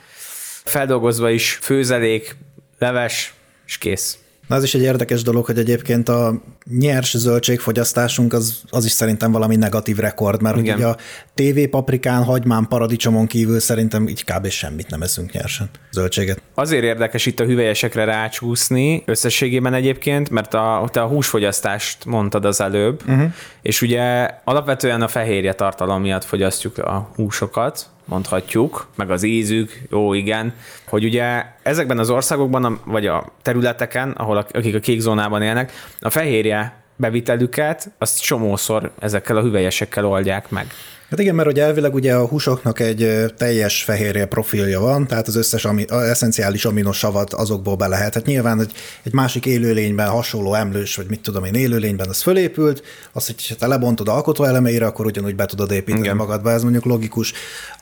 Feldolgozva 0.63 1.29
is 1.29 1.59
főzelék, 1.61 2.35
leves, 2.79 3.33
és 3.65 3.77
kész. 3.77 4.17
Na, 4.47 4.55
az 4.55 4.63
is 4.63 4.73
egy 4.73 4.81
érdekes 4.81 5.21
dolog, 5.21 5.45
hogy 5.45 5.57
egyébként 5.57 6.09
a 6.09 6.41
nyers 6.69 7.17
zöldségfogyasztásunk 7.17 8.33
az, 8.33 8.61
az 8.69 8.85
is 8.85 8.91
szerintem 8.91 9.31
valami 9.31 9.55
negatív 9.55 9.97
rekord, 9.97 10.41
mert 10.41 10.57
Igen. 10.57 10.75
ugye 10.75 10.87
a 10.87 10.97
TV 11.33 11.69
paprikán, 11.69 12.23
hagymán, 12.23 12.67
paradicsomon 12.67 13.27
kívül 13.27 13.59
szerintem 13.59 14.07
így 14.07 14.23
kb. 14.23 14.49
semmit 14.49 14.89
nem 14.89 15.01
eszünk 15.01 15.31
nyersen 15.31 15.69
zöldséget. 15.91 16.41
Azért 16.53 16.83
érdekes 16.83 17.25
itt 17.25 17.39
a 17.39 17.43
hüvelyesekre 17.43 18.03
rácsúszni 18.03 19.03
összességében 19.05 19.73
egyébként, 19.73 20.29
mert 20.29 20.53
a, 20.53 20.89
te 20.91 21.01
a 21.01 21.07
húsfogyasztást 21.07 22.05
mondtad 22.05 22.45
az 22.45 22.61
előbb, 22.61 23.01
uh-huh. 23.07 23.33
és 23.61 23.81
ugye 23.81 24.29
alapvetően 24.43 25.01
a 25.01 25.07
fehérje 25.07 25.53
tartalom 25.53 26.01
miatt 26.01 26.23
fogyasztjuk 26.23 26.77
a 26.77 27.09
húsokat, 27.15 27.89
mondhatjuk, 28.05 28.87
meg 28.95 29.11
az 29.11 29.23
ízük, 29.23 29.81
jó, 29.89 30.13
igen, 30.13 30.53
hogy 30.87 31.03
ugye 31.03 31.45
ezekben 31.63 31.99
az 31.99 32.09
országokban, 32.09 32.79
vagy 32.85 33.07
a 33.07 33.25
területeken, 33.41 34.11
ahol 34.11 34.37
akik 34.37 34.75
a 34.75 34.79
kék 34.79 34.99
zónában 34.99 35.41
élnek, 35.41 35.71
a 35.99 36.09
fehérje 36.09 36.83
bevitelüket, 36.95 37.91
azt 37.97 38.21
csomószor 38.21 38.91
ezekkel 38.99 39.37
a 39.37 39.41
hüvelyesekkel 39.41 40.05
oldják 40.05 40.49
meg. 40.49 40.67
Hát 41.09 41.19
igen, 41.19 41.35
mert 41.35 41.47
hogy 41.47 41.59
elvileg 41.59 41.93
ugye 41.93 42.13
a 42.13 42.27
húsoknak 42.27 42.79
egy 42.79 43.25
teljes 43.37 43.83
fehérje 43.83 44.25
profilja 44.25 44.79
van, 44.79 45.07
tehát 45.07 45.27
az 45.27 45.35
összes 45.35 45.65
ami, 45.65 45.83
az 45.83 46.01
eszenciális 46.01 46.65
aminosavat 46.65 47.33
azokból 47.33 47.75
be 47.75 47.87
lehet. 47.87 48.13
Hát 48.13 48.25
nyilván 48.25 48.59
egy, 48.59 48.71
egy 49.03 49.13
másik 49.13 49.45
élőlényben 49.45 50.07
hasonló 50.07 50.53
emlős, 50.53 50.95
vagy 50.95 51.05
mit 51.09 51.21
tudom 51.21 51.43
én, 51.43 51.53
élőlényben 51.53 52.09
az 52.09 52.21
fölépült, 52.21 52.83
azt, 53.11 53.25
hogy 53.25 53.55
te 53.59 53.67
lebontod 53.67 54.07
alkotó 54.07 54.43
elemeire, 54.43 54.85
akkor 54.85 55.05
ugyanúgy 55.05 55.35
be 55.35 55.45
tudod 55.45 55.71
építeni 55.71 56.03
igen. 56.03 56.15
magadba, 56.15 56.51
ez 56.51 56.61
mondjuk 56.63 56.85
logikus. 56.85 57.33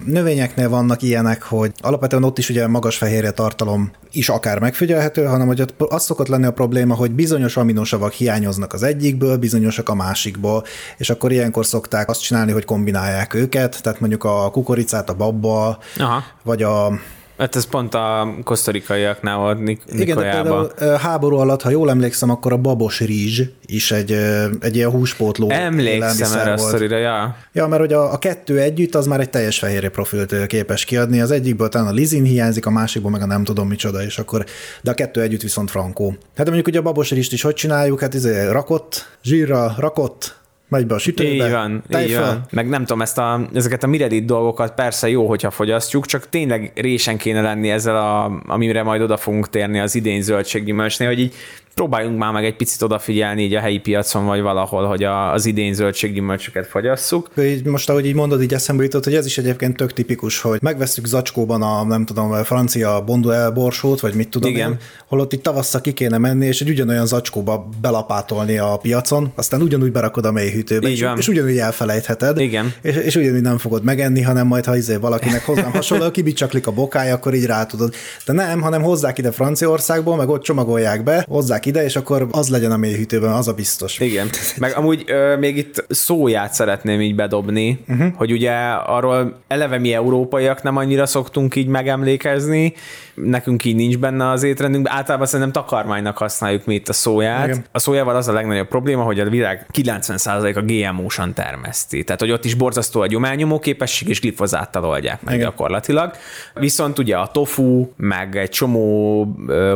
Növényeknél 0.05 0.69
vannak 0.69 1.01
ilyenek, 1.01 1.43
hogy 1.43 1.71
alapvetően 1.79 2.23
ott 2.23 2.37
is 2.37 2.49
ugye 2.49 2.67
magas 2.67 2.97
fehérje 2.97 3.31
tartalom 3.31 3.91
is 4.11 4.29
akár 4.29 4.59
megfigyelhető, 4.59 5.23
hanem 5.23 5.47
hogy 5.47 5.73
az 5.77 6.03
szokott 6.03 6.27
lenni 6.27 6.45
a 6.45 6.51
probléma, 6.51 6.95
hogy 6.95 7.11
bizonyos 7.11 7.57
aminosavak 7.57 8.11
hiányoznak 8.11 8.73
az 8.73 8.83
egyikből, 8.83 9.37
bizonyosak 9.37 9.89
a 9.89 9.95
másikból, 9.95 10.63
és 10.97 11.09
akkor 11.09 11.31
ilyenkor 11.31 11.65
szokták 11.65 12.09
azt 12.09 12.21
csinálni, 12.21 12.51
hogy 12.51 12.65
kombinálják 12.65 13.12
csinálják 13.13 13.33
őket, 13.33 13.81
tehát 13.81 13.99
mondjuk 13.99 14.23
a 14.23 14.49
kukoricát 14.51 15.09
a 15.09 15.13
babba, 15.13 15.77
Aha. 15.97 16.23
vagy 16.43 16.63
a 16.63 16.91
Hát 17.37 17.55
ez 17.55 17.65
pont 17.65 17.93
a 17.93 18.35
kosztorikaiaknál 18.43 19.37
volt 19.37 19.59
Nik- 19.59 19.81
Igen, 19.91 20.17
de 20.17 20.31
például 20.31 20.71
háború 20.97 21.37
alatt, 21.37 21.61
ha 21.61 21.69
jól 21.69 21.89
emlékszem, 21.89 22.29
akkor 22.29 22.53
a 22.53 22.57
babos 22.57 22.99
rizs 22.99 23.41
is 23.65 23.91
egy, 23.91 24.11
egy 24.59 24.75
ilyen 24.75 24.89
húspótló 24.89 25.49
Emlékszem 25.49 26.39
erre 26.39 26.53
a 26.53 26.57
szorira, 26.57 26.97
ja. 26.97 27.35
Ja, 27.53 27.67
mert 27.67 27.81
hogy 27.81 27.93
a, 27.93 28.13
a 28.13 28.17
kettő 28.17 28.59
együtt 28.59 28.95
az 28.95 29.05
már 29.05 29.19
egy 29.19 29.29
teljes 29.29 29.59
fehérje 29.59 29.89
profilt 29.89 30.47
képes 30.47 30.85
kiadni. 30.85 31.21
Az 31.21 31.31
egyikből 31.31 31.69
talán 31.69 31.87
a 31.87 31.91
lizin 31.91 32.23
hiányzik, 32.23 32.65
a 32.65 32.71
másikból 32.71 33.11
meg 33.11 33.21
a 33.21 33.25
nem 33.25 33.43
tudom 33.43 33.67
micsoda, 33.67 34.03
és 34.03 34.17
akkor, 34.17 34.45
de 34.81 34.91
a 34.91 34.93
kettő 34.93 35.21
együtt 35.21 35.41
viszont 35.41 35.69
frankó. 35.69 36.15
Hát 36.35 36.45
mondjuk 36.45 36.67
ugye 36.67 36.79
a 36.79 36.81
babos 36.81 37.11
rizst 37.11 37.33
is 37.33 37.41
hogy 37.41 37.53
csináljuk? 37.53 37.99
Hát 37.99 38.13
izé 38.13 38.47
rakott, 38.47 39.17
zsírra 39.23 39.75
rakott, 39.77 40.41
megy 40.73 40.87
be 40.87 40.95
a 40.95 40.97
sütőbe. 40.97 41.45
Így 41.45 41.51
van, 41.51 41.83
így 42.03 42.17
van. 42.17 42.45
Meg 42.51 42.69
nem 42.69 42.81
tudom, 42.81 43.01
ezt 43.01 43.17
a, 43.17 43.47
ezeket 43.53 43.83
a 43.83 43.87
miredit 43.87 44.25
dolgokat 44.25 44.73
persze 44.73 45.09
jó, 45.09 45.27
hogyha 45.27 45.51
fogyasztjuk, 45.51 46.05
csak 46.05 46.29
tényleg 46.29 46.71
résen 46.75 47.17
kéne 47.17 47.41
lenni 47.41 47.69
ezzel, 47.69 47.95
a, 47.95 48.41
amire 48.47 48.83
majd 48.83 49.01
oda 49.01 49.17
fogunk 49.17 49.49
térni 49.49 49.79
az 49.79 49.95
idén 49.95 50.21
zöldséggyümölcsnél, 50.21 51.07
hogy 51.07 51.19
így 51.19 51.33
próbáljunk 51.73 52.17
már 52.17 52.31
meg 52.31 52.45
egy 52.45 52.55
picit 52.55 52.81
odafigyelni 52.81 53.43
így 53.43 53.53
a 53.53 53.59
helyi 53.59 53.77
piacon, 53.77 54.25
vagy 54.25 54.41
valahol, 54.41 54.85
hogy 54.85 55.03
a, 55.03 55.33
az 55.33 55.45
idén 55.45 55.73
zöldséggyümölcsöket 55.73 56.67
fogyasszuk. 56.67 57.29
Így 57.37 57.65
most, 57.65 57.89
ahogy 57.89 58.05
így 58.05 58.15
mondod, 58.15 58.41
így 58.41 58.53
eszembe 58.53 58.83
jutott, 58.83 59.03
hogy 59.03 59.15
ez 59.15 59.25
is 59.25 59.37
egyébként 59.37 59.77
tök 59.77 59.93
tipikus, 59.93 60.41
hogy 60.41 60.59
megveszünk 60.61 61.07
zacskóban 61.07 61.61
a, 61.61 61.83
nem 61.83 62.05
tudom, 62.05 62.31
a 62.31 62.43
francia 62.43 63.01
bonduel 63.01 63.51
borsót, 63.51 63.99
vagy 63.99 64.13
mit 64.13 64.29
tudom 64.29 64.51
Igen. 64.51 64.71
én, 64.71 64.77
holott 65.07 65.33
itt 65.33 65.43
tavasszal 65.43 65.81
ki 65.81 65.93
kéne 65.93 66.17
menni, 66.17 66.45
és 66.45 66.61
egy 66.61 66.69
ugyanolyan 66.69 67.05
zacskóba 67.05 67.69
belapátolni 67.81 68.57
a 68.57 68.77
piacon, 68.81 69.31
aztán 69.35 69.61
ugyanúgy 69.61 69.91
berakod 69.91 70.25
a 70.25 70.31
mélyhűtőbe, 70.31 70.89
és, 70.89 71.05
és, 71.17 71.27
ugyanúgy 71.27 71.57
elfelejtheted, 71.57 72.39
Igen. 72.39 72.73
És, 72.81 72.95
és 72.95 73.15
ugyanúgy 73.15 73.41
nem 73.41 73.57
fogod 73.57 73.83
megenni, 73.83 74.21
hanem 74.21 74.47
majd, 74.47 74.65
ha 74.65 74.75
izé 74.75 74.95
valakinek 74.95 75.45
hozzám 75.45 75.71
hasonló, 75.81 76.11
kibicsaklik 76.11 76.67
a 76.67 76.71
bokája, 76.71 77.13
akkor 77.13 77.33
így 77.33 77.45
rá 77.45 77.65
tudod. 77.65 77.93
De 78.25 78.33
nem, 78.33 78.61
hanem 78.61 78.81
hozzák 78.81 79.17
ide 79.17 79.31
Franciaországból, 79.31 80.15
meg 80.15 80.29
ott 80.29 80.41
csomagolják 80.41 81.03
be, 81.03 81.25
hozzák 81.29 81.62
hozzák 81.63 81.65
ide, 81.65 81.83
és 81.83 81.95
akkor 81.95 82.27
az 82.31 82.49
legyen 82.49 82.71
a 82.71 82.77
mélyhűtőben, 82.77 83.31
az 83.31 83.47
a 83.47 83.53
biztos. 83.53 83.99
Igen. 83.99 84.29
Meg 84.57 84.73
amúgy 84.75 85.03
ö, 85.07 85.37
még 85.37 85.57
itt 85.57 85.85
szóját 85.89 86.53
szeretném 86.53 87.01
így 87.01 87.15
bedobni, 87.15 87.79
uh-huh. 87.87 88.13
hogy 88.15 88.31
ugye 88.31 88.51
arról 88.85 89.41
eleve 89.47 89.77
mi 89.77 89.93
európaiak 89.93 90.63
nem 90.63 90.77
annyira 90.77 91.05
szoktunk 91.05 91.55
így 91.55 91.67
megemlékezni, 91.67 92.73
nekünk 93.13 93.65
így 93.65 93.75
nincs 93.75 93.97
benne 93.97 94.29
az 94.29 94.43
étrendünkben, 94.43 94.93
általában 94.93 95.27
szerintem 95.27 95.51
takarmánynak 95.51 96.17
használjuk 96.17 96.65
mi 96.65 96.73
itt 96.73 96.89
a 96.89 96.93
szóját. 96.93 97.47
Igen. 97.47 97.65
A 97.71 97.79
szójával 97.79 98.15
az 98.15 98.27
a 98.27 98.33
legnagyobb 98.33 98.67
probléma, 98.67 99.03
hogy 99.03 99.19
a 99.19 99.29
világ 99.29 99.65
90% 99.73 100.55
a 100.55 100.61
GMO-san 100.61 101.33
termeszti. 101.33 102.03
Tehát, 102.03 102.21
hogy 102.21 102.31
ott 102.31 102.45
is 102.45 102.53
borzasztó 102.53 103.01
a 103.01 103.07
gyományomó 103.07 103.59
képesség, 103.59 104.07
és 104.07 104.21
glifozáttal 104.21 104.85
oldják 104.85 105.23
meg 105.23 105.33
Igen. 105.33 105.45
gyakorlatilag. 105.45 106.11
Viszont 106.53 106.99
ugye 106.99 107.17
a 107.17 107.27
tofu, 107.27 107.87
meg 107.95 108.37
egy 108.37 108.49
csomó 108.49 109.23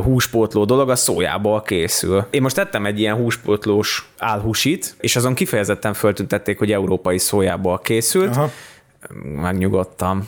húspótló 0.03 0.65
dolog 0.65 0.89
a 0.89 0.95
szójából 0.95 1.61
készül. 1.61 2.25
Én 2.29 2.41
most 2.41 2.55
tettem 2.55 2.85
egy 2.85 2.99
ilyen 2.99 3.15
húspótlós 3.15 4.09
álhúsit, 4.17 4.95
és 4.99 5.15
azon 5.15 5.33
kifejezetten 5.33 5.93
föltüntették, 5.93 6.57
hogy 6.57 6.71
európai 6.71 7.17
szójából 7.17 7.79
készült. 7.79 8.35
Aha 8.35 8.51
megnyugodtam, 9.41 10.27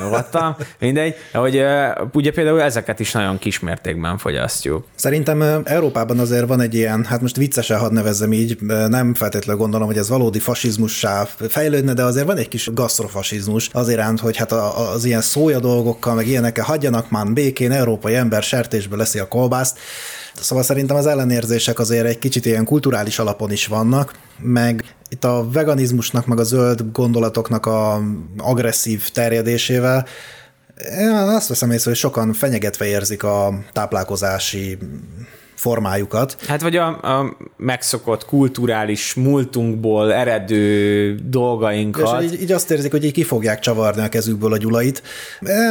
nyugodtam, 0.00 0.56
mindegy, 0.78 1.14
hogy 1.32 1.64
ugye 2.12 2.32
például 2.32 2.60
ezeket 2.60 3.00
is 3.00 3.12
nagyon 3.12 3.38
kismértékben 3.38 4.18
fogyasztjuk. 4.18 4.84
Szerintem 4.94 5.62
Európában 5.64 6.18
azért 6.18 6.46
van 6.46 6.60
egy 6.60 6.74
ilyen, 6.74 7.04
hát 7.04 7.20
most 7.20 7.36
viccesen 7.36 7.78
hadd 7.78 7.92
nevezzem 7.92 8.32
így, 8.32 8.58
nem 8.88 9.14
feltétlenül 9.14 9.60
gondolom, 9.60 9.86
hogy 9.86 9.98
ez 9.98 10.08
valódi 10.08 10.38
fasizmussá 10.38 11.24
fejlődne, 11.48 11.92
de 11.92 12.02
azért 12.04 12.26
van 12.26 12.36
egy 12.36 12.48
kis 12.48 12.72
gasztrofasizmus 12.72 13.70
az 13.72 13.88
iránt, 13.88 14.20
hogy 14.20 14.36
hát 14.36 14.52
az 14.52 15.04
ilyen 15.04 15.20
szója 15.20 15.58
dolgokkal, 15.58 16.14
meg 16.14 16.26
ilyenekkel 16.26 16.64
hagyjanak 16.64 17.10
már 17.10 17.26
békén, 17.32 17.72
európai 17.72 18.14
ember 18.14 18.42
sertésbe 18.42 18.96
leszi 18.96 19.18
a 19.18 19.28
kolbászt, 19.28 19.78
Szóval 20.40 20.64
szerintem 20.64 20.96
az 20.96 21.06
ellenérzések 21.06 21.78
azért 21.78 22.06
egy 22.06 22.18
kicsit 22.18 22.46
ilyen 22.46 22.64
kulturális 22.64 23.18
alapon 23.18 23.52
is 23.52 23.66
vannak, 23.66 24.18
meg 24.38 24.84
itt 25.08 25.24
a 25.24 25.50
veganizmusnak, 25.50 26.26
meg 26.26 26.38
a 26.38 26.44
zöld 26.44 26.92
gondolatoknak 26.92 27.66
a 27.66 28.02
agresszív 28.36 29.10
terjedésével 29.10 30.06
én 30.98 31.08
azt 31.08 31.48
veszem 31.48 31.70
észre, 31.70 31.90
hogy 31.90 31.98
sokan 31.98 32.32
fenyegetve 32.32 32.86
érzik 32.86 33.22
a 33.22 33.58
táplálkozási 33.72 34.78
formájukat. 35.62 36.36
Hát 36.46 36.60
vagy 36.60 36.76
a, 36.76 36.86
a 36.86 37.36
megszokott 37.56 38.24
kulturális 38.24 39.14
múltunkból 39.14 40.12
eredő 40.12 41.14
dolgainkat. 41.24 42.22
És 42.22 42.32
így, 42.32 42.42
így 42.42 42.52
azt 42.52 42.70
érzik, 42.70 42.90
hogy 42.90 43.04
így 43.04 43.12
ki 43.12 43.22
fogják 43.22 43.58
csavarni 43.58 44.02
a 44.02 44.08
kezükből 44.08 44.52
a 44.52 44.56
gyulait. 44.56 45.02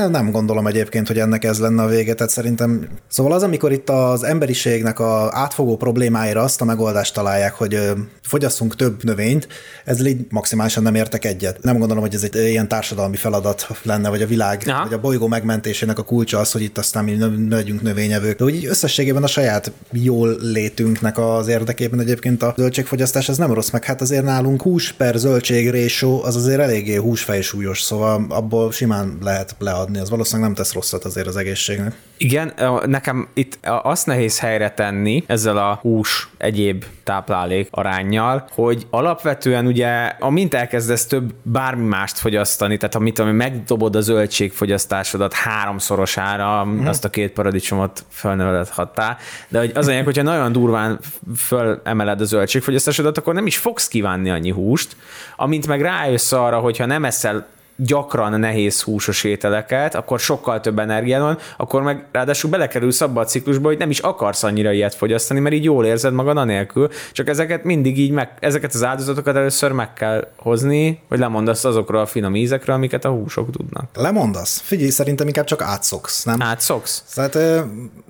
Nem 0.10 0.32
gondolom 0.32 0.67
egyébként, 0.67 1.08
hogy 1.08 1.19
ennek 1.19 1.43
ez 1.43 1.60
lenne 1.60 1.84
a 1.84 1.88
vége, 1.88 2.13
tehát 2.13 2.32
szerintem... 2.32 2.88
Szóval 3.08 3.32
az, 3.32 3.43
amikor 3.43 3.71
itt 3.71 3.89
az 3.89 4.23
emberiségnek 4.23 4.99
a 4.99 5.30
átfogó 5.34 5.77
problémáira 5.77 6.41
azt 6.41 6.62
a 6.62 6.65
megoldást 6.65 7.13
találják, 7.13 7.54
hogy 7.54 7.80
fogyasszunk 8.21 8.75
több 8.75 9.04
növényt, 9.04 9.47
ezzel 9.86 10.06
így 10.06 10.25
maximálisan 10.30 10.84
nem 10.84 10.95
értek 10.95 11.25
egyet. 11.25 11.63
Nem 11.63 11.77
gondolom, 11.77 12.04
hogy 12.04 12.13
ez 12.13 12.23
egy 12.23 12.36
ilyen 12.36 12.67
társadalmi 12.67 13.15
feladat 13.15 13.67
lenne, 13.84 14.10
vagy 14.10 14.21
a 14.21 14.27
világ, 14.27 14.63
Aha. 14.67 14.84
vagy 14.84 14.93
a 14.93 14.99
bolygó 14.99 15.27
megmentésének 15.27 15.99
a 15.99 16.04
kulcsa 16.04 16.39
az, 16.39 16.51
hogy 16.51 16.62
itt 16.62 16.77
aztán 16.77 17.04
mi 17.04 17.17
legyünk 17.49 17.82
növényevők. 17.82 18.38
De 18.38 18.43
úgy 18.43 18.65
összességében 18.65 19.23
a 19.23 19.27
saját 19.27 19.71
jól 19.91 20.35
létünknek 20.39 21.17
az 21.17 21.47
érdekében 21.47 21.99
egyébként 21.99 22.43
a 22.43 22.53
zöldségfogyasztás 22.57 23.29
ez 23.29 23.37
nem 23.37 23.53
rossz, 23.53 23.69
meg 23.69 23.83
hát 23.83 24.01
azért 24.01 24.23
nálunk 24.23 24.61
hús 24.61 24.91
per 24.91 25.15
zöldség 25.15 25.69
résó 25.69 26.23
az 26.23 26.35
azért 26.35 26.59
eléggé 26.59 26.95
húsfejsúlyos, 26.95 27.81
szóval 27.81 28.25
abból 28.29 28.71
simán 28.71 29.17
lehet 29.21 29.55
leadni, 29.59 29.99
az 29.99 30.09
valószínűleg 30.09 30.47
nem 30.47 30.57
tesz 30.57 30.73
rosszat 30.73 31.05
azért 31.05 31.27
az 31.27 31.35
egészségnek. 31.35 31.95
Igen, 32.17 32.53
nekem 32.85 33.27
itt 33.33 33.59
azt 33.61 34.05
nehéz 34.05 34.39
helyre 34.39 34.71
tenni 34.71 35.23
ezzel 35.27 35.57
a 35.57 35.79
hús 35.81 36.29
egyéb 36.37 36.85
táplálék 37.03 37.67
arányjal, 37.71 38.47
hogy 38.53 38.87
alapvetően 38.89 39.65
ugye, 39.65 39.87
amint 40.19 40.53
elkezdesz 40.53 41.05
több 41.05 41.33
bármi 41.41 41.87
mást 41.87 42.17
fogyasztani, 42.17 42.77
tehát 42.77 42.95
amit 42.95 43.19
ami 43.19 43.31
megdobod 43.31 43.95
a 43.95 44.01
zöldségfogyasztásodat 44.01 45.33
háromszorosára, 45.33 46.65
mm. 46.65 46.85
azt 46.85 47.05
a 47.05 47.09
két 47.09 47.31
paradicsomot 47.31 48.05
fölneveledhattál, 48.09 49.17
de 49.47 49.59
hogy 49.59 49.70
az 49.75 49.88
olyan, 49.88 50.03
hogyha 50.03 50.23
nagyon 50.23 50.51
durván 50.51 50.99
fölemeled 51.38 52.21
a 52.21 52.25
zöldségfogyasztásodat, 52.25 53.17
akkor 53.17 53.34
nem 53.34 53.45
is 53.45 53.57
fogsz 53.57 53.88
kívánni 53.88 54.29
annyi 54.29 54.51
húst, 54.51 54.95
amint 55.36 55.67
meg 55.67 55.81
rájössz 55.81 56.31
arra, 56.31 56.60
hogyha 56.60 56.86
nem 56.86 57.05
eszel 57.05 57.47
gyakran 57.85 58.39
nehéz 58.39 58.81
húsos 58.81 59.23
ételeket, 59.23 59.95
akkor 59.95 60.19
sokkal 60.19 60.59
több 60.59 60.79
energiád 60.79 61.21
van, 61.21 61.37
akkor 61.57 61.81
meg 61.81 62.05
ráadásul 62.11 62.49
belekerülsz 62.49 63.01
abba 63.01 63.21
a 63.21 63.25
ciklusba, 63.25 63.67
hogy 63.67 63.77
nem 63.77 63.89
is 63.89 63.99
akarsz 63.99 64.43
annyira 64.43 64.71
ilyet 64.71 64.95
fogyasztani, 64.95 65.39
mert 65.39 65.55
így 65.55 65.63
jól 65.63 65.85
érzed 65.85 66.13
magad 66.13 66.37
anélkül, 66.37 66.89
csak 67.11 67.27
ezeket 67.27 67.63
mindig 67.63 67.99
így 67.99 68.11
meg, 68.11 68.29
ezeket 68.39 68.73
az 68.73 68.83
áldozatokat 68.83 69.35
először 69.35 69.71
meg 69.71 69.93
kell 69.93 70.27
hozni, 70.37 71.01
hogy 71.07 71.19
lemondasz 71.19 71.63
azokról 71.63 72.01
a 72.01 72.05
finom 72.05 72.35
ízekről, 72.35 72.75
amiket 72.75 73.05
a 73.05 73.09
húsok 73.09 73.51
tudnak. 73.51 73.89
Lemondasz? 73.93 74.61
Figyelj, 74.63 74.89
szerintem 74.89 75.27
inkább 75.27 75.45
csak 75.45 75.61
átszoksz, 75.61 76.23
nem? 76.23 76.41
Átszoksz? 76.41 77.03
Tehát, 77.13 77.35
ö... 77.35 77.59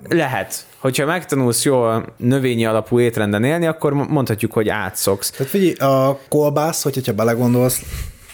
Lehet. 0.08 0.66
Hogyha 0.78 1.06
megtanulsz 1.06 1.64
jól 1.64 2.04
növényi 2.16 2.66
alapú 2.66 3.00
étrenden 3.00 3.44
élni, 3.44 3.66
akkor 3.66 3.92
mondhatjuk, 3.92 4.52
hogy 4.52 4.68
átszoksz. 4.68 5.30
Tehát 5.30 5.52
figyelj, 5.52 5.72
a 5.72 6.18
kolbász, 6.28 6.82
hogyha 6.82 7.12
belegondolsz, 7.12 7.80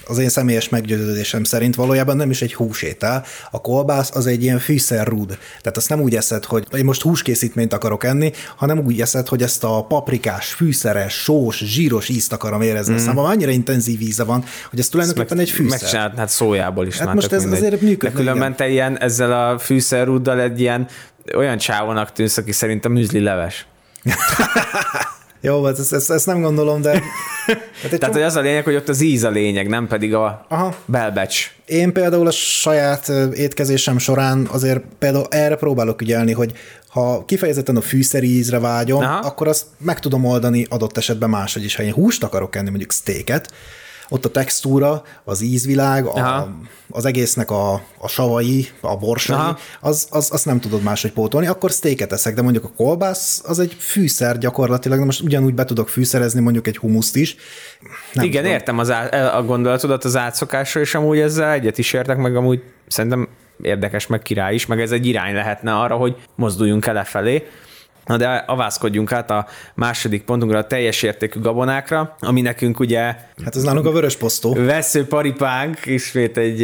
az 0.09 0.19
én 0.19 0.29
személyes 0.29 0.69
meggyőződésem 0.69 1.45
szerint 1.45 1.75
valójában 1.75 2.17
nem 2.17 2.31
is 2.31 2.43
egy 2.43 2.55
húsétel. 2.55 3.25
A 3.51 3.61
kolbász 3.61 4.11
az 4.15 4.27
egy 4.27 4.43
ilyen 4.43 4.59
fűszerrúd. 4.59 5.39
Tehát 5.61 5.77
azt 5.77 5.89
nem 5.89 6.01
úgy 6.01 6.17
eszed, 6.17 6.45
hogy 6.45 6.67
én 6.77 6.85
most 6.85 7.03
húskészítményt 7.03 7.73
akarok 7.73 8.05
enni, 8.05 8.33
hanem 8.57 8.79
úgy 8.79 9.01
eszed, 9.01 9.29
hogy 9.29 9.43
ezt 9.43 9.65
a 9.65 9.85
paprikás, 9.89 10.53
fűszeres, 10.53 11.15
sós, 11.15 11.57
zsíros 11.65 12.09
ízt 12.09 12.33
akarom 12.33 12.61
érezni. 12.61 12.93
Mm. 12.93 12.97
Aztán 12.97 13.17
annyira 13.17 13.51
intenzív 13.51 14.01
íze 14.01 14.25
van, 14.25 14.45
hogy 14.71 14.79
ez 14.79 14.89
tulajdonképpen 14.89 15.39
egy 15.39 15.51
fűszer. 15.51 15.81
Megcsinált, 15.81 16.17
hát 16.17 16.29
szójából 16.29 16.87
is 16.87 16.97
Hát 16.97 17.07
már 17.07 17.15
most 17.15 17.33
ez 17.33 17.43
mindegy. 17.43 17.59
azért 17.65 17.81
működne, 17.81 18.17
De 18.17 18.23
különben 18.23 18.57
te 18.57 18.69
ilyen, 18.69 18.99
ezzel 19.01 19.33
a 19.49 19.59
fűszerrúddal 19.59 20.41
egy 20.41 20.61
ilyen 20.61 20.87
olyan 21.37 21.59
csávonak 21.59 22.13
tűnsz, 22.13 22.37
aki 22.37 22.53
szerint 22.53 22.85
a 22.85 22.89
műzli 22.89 23.21
leves. 23.21 23.67
Jó, 25.41 25.65
hát 25.65 25.79
ezt, 25.79 25.93
ezt, 25.93 26.11
ezt 26.11 26.27
nem 26.27 26.41
gondolom, 26.41 26.81
de... 26.81 26.91
Hát 27.83 27.93
egy 27.93 27.99
Tehát, 27.99 28.15
hogy 28.15 28.25
az 28.25 28.37
a 28.37 28.41
lényeg, 28.41 28.65
hogy 28.65 28.75
ott 28.75 28.89
az 28.89 29.01
íz 29.01 29.25
a 29.25 29.31
lényeg, 29.31 29.69
nem 29.69 29.87
pedig 29.87 30.15
a 30.15 30.47
Aha. 30.49 30.75
belbecs. 30.85 31.51
Én 31.67 31.93
például 31.93 32.27
a 32.27 32.31
saját 32.31 33.09
étkezésem 33.33 33.99
során 33.99 34.49
azért 34.51 34.81
például 34.99 35.27
erre 35.31 35.57
próbálok 35.57 36.01
ügyelni, 36.01 36.33
hogy 36.33 36.53
ha 36.89 37.25
kifejezetten 37.25 37.77
a 37.77 37.81
fűszeri 37.81 38.37
ízre 38.37 38.59
vágyom. 38.59 39.03
Aha. 39.03 39.19
akkor 39.19 39.49
azt 39.49 39.67
meg 39.79 40.01
tudom 40.01 40.25
oldani 40.25 40.67
adott 40.69 40.97
esetben 40.97 41.31
máshogy 41.31 41.65
is. 41.65 41.77
Ha 41.77 41.83
én 41.83 41.93
húst 41.93 42.25
akarok 42.25 42.57
enni, 42.57 42.69
mondjuk 42.69 42.93
steaket, 42.93 43.53
ott 44.09 44.25
a 44.25 44.29
textúra, 44.29 45.03
az 45.25 45.41
ízvilág, 45.41 46.07
a, 46.07 46.49
az 46.91 47.05
egésznek 47.05 47.51
a, 47.51 47.73
a 47.99 48.09
savai, 48.09 48.69
a 48.81 48.97
borsai, 48.97 49.37
Aha. 49.37 49.59
az, 49.81 50.07
az, 50.11 50.29
azt 50.33 50.45
nem 50.45 50.61
tudod 50.61 50.83
máshogy 50.83 51.13
pótolni, 51.13 51.47
akkor 51.47 51.71
steaket 51.71 52.13
eszek, 52.13 52.35
de 52.35 52.43
mondjuk 52.43 52.65
a 52.65 52.71
kolbász 52.77 53.43
az 53.47 53.59
egy 53.59 53.77
fűszer 53.79 54.39
gyakorlatilag, 54.39 54.99
de 54.99 55.05
most 55.05 55.21
ugyanúgy 55.21 55.55
be 55.55 55.65
tudok 55.65 55.89
fűszerezni 55.89 56.41
mondjuk 56.41 56.67
egy 56.67 56.77
humuszt 56.77 57.17
is. 57.17 57.37
Nem 58.13 58.25
Igen, 58.25 58.43
tudom. 58.43 58.57
értem 58.57 58.79
az 58.79 58.91
á, 58.91 59.37
a 59.37 59.43
gondolatodat 59.43 60.05
az 60.05 60.17
átszokásra, 60.17 60.81
és 60.81 60.95
amúgy 60.95 61.19
ezzel 61.19 61.51
egyet 61.51 61.79
is 61.79 61.93
értek, 61.93 62.17
meg 62.17 62.37
amúgy 62.37 62.63
szerintem 62.87 63.29
érdekes, 63.63 64.07
meg 64.07 64.23
király 64.23 64.55
is, 64.55 64.67
meg 64.67 64.81
ez 64.81 64.91
egy 64.91 65.07
irány 65.07 65.35
lehetne 65.35 65.75
arra, 65.75 65.97
hogy 65.97 66.17
mozduljunk 66.35 66.87
el 66.87 66.95
lefelé. 66.95 67.47
Na 68.09 68.17
de 68.17 68.45
avászkodjunk 68.47 69.13
át 69.13 69.31
a 69.31 69.47
második 69.75 70.23
pontunkra, 70.25 70.59
a 70.59 70.67
teljes 70.67 71.03
értékű 71.03 71.41
gabonákra, 71.41 72.17
ami 72.21 72.41
nekünk 72.41 72.81
ugye 72.81 73.01
Hát 73.45 73.57
ez 73.57 73.63
nálunk 73.63 73.87
a 73.87 73.91
vörös 73.91 74.17
posztó. 74.17 74.55
vesző 74.55 75.07
paripánk, 75.07 75.87
ismét 75.87 76.37
egy 76.37 76.59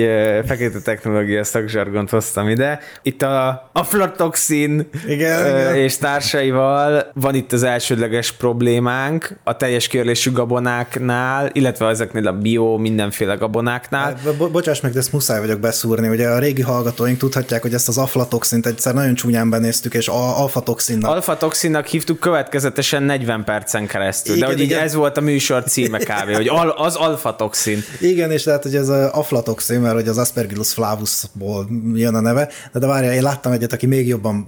fekete 0.46 0.80
technológia 0.80 1.44
szakzsargont 1.44 2.10
hoztam 2.10 2.48
ide. 2.48 2.80
Itt 3.02 3.22
a 3.22 3.70
aflatoxin 3.72 4.88
Igen, 5.08 5.74
és 5.74 5.96
társaival 5.96 7.10
van 7.14 7.34
itt 7.34 7.52
az 7.52 7.62
elsődleges 7.62 8.32
problémánk 8.32 9.36
a 9.44 9.56
teljes 9.56 9.88
körlésű 9.88 10.32
gabonáknál, 10.32 11.50
illetve 11.52 11.86
ezeknél 11.88 12.26
a 12.28 12.32
bio 12.32 12.76
mindenféle 12.76 13.34
gabonáknál. 13.34 14.02
Hát, 14.24 14.36
bo- 14.36 14.50
bocsáss 14.50 14.80
meg, 14.80 14.92
de 14.92 14.98
ezt 14.98 15.12
muszáj 15.12 15.40
vagyok 15.40 15.60
beszúrni. 15.60 16.08
Ugye 16.08 16.28
a 16.28 16.38
régi 16.38 16.62
hallgatóink 16.62 17.18
tudhatják, 17.18 17.62
hogy 17.62 17.74
ezt 17.74 17.88
az 17.88 17.98
aflatoxint 17.98 18.66
egyszer 18.66 18.94
nagyon 18.94 19.14
csúnyán 19.14 19.50
benéztük, 19.50 19.94
és 19.94 20.08
a 20.08 20.40
alfatoxinnak. 20.40 21.10
Alfa-toxinnak 21.34 21.86
hívtuk 21.86 22.20
következetesen 22.20 23.02
40 23.02 23.44
percen 23.44 23.86
keresztül, 23.86 24.36
Igen, 24.36 24.48
de 24.48 24.54
hogy 24.54 24.62
így 24.62 24.70
igen. 24.70 24.82
ez 24.82 24.94
volt 24.94 25.16
a 25.16 25.20
műsor 25.20 25.64
címe 25.64 25.98
kb., 25.98 26.34
hogy 26.34 26.48
al- 26.48 26.78
az 26.78 26.94
alfa-toxin. 26.96 27.84
Igen, 28.00 28.30
és 28.30 28.44
lehet, 28.44 28.62
hogy 28.62 28.74
ez 28.76 28.88
a 28.88 29.14
aflatoxin, 29.14 29.80
mert 29.80 29.94
hogy 29.94 30.08
az 30.08 30.18
Aspergillus 30.18 30.72
flavusból 30.72 31.68
jön 31.94 32.14
a 32.14 32.20
neve, 32.20 32.48
de, 32.72 32.78
de 32.78 32.86
várjál, 32.86 33.14
én 33.14 33.22
láttam 33.22 33.52
egyet, 33.52 33.72
aki 33.72 33.86
még 33.86 34.06
jobban 34.06 34.46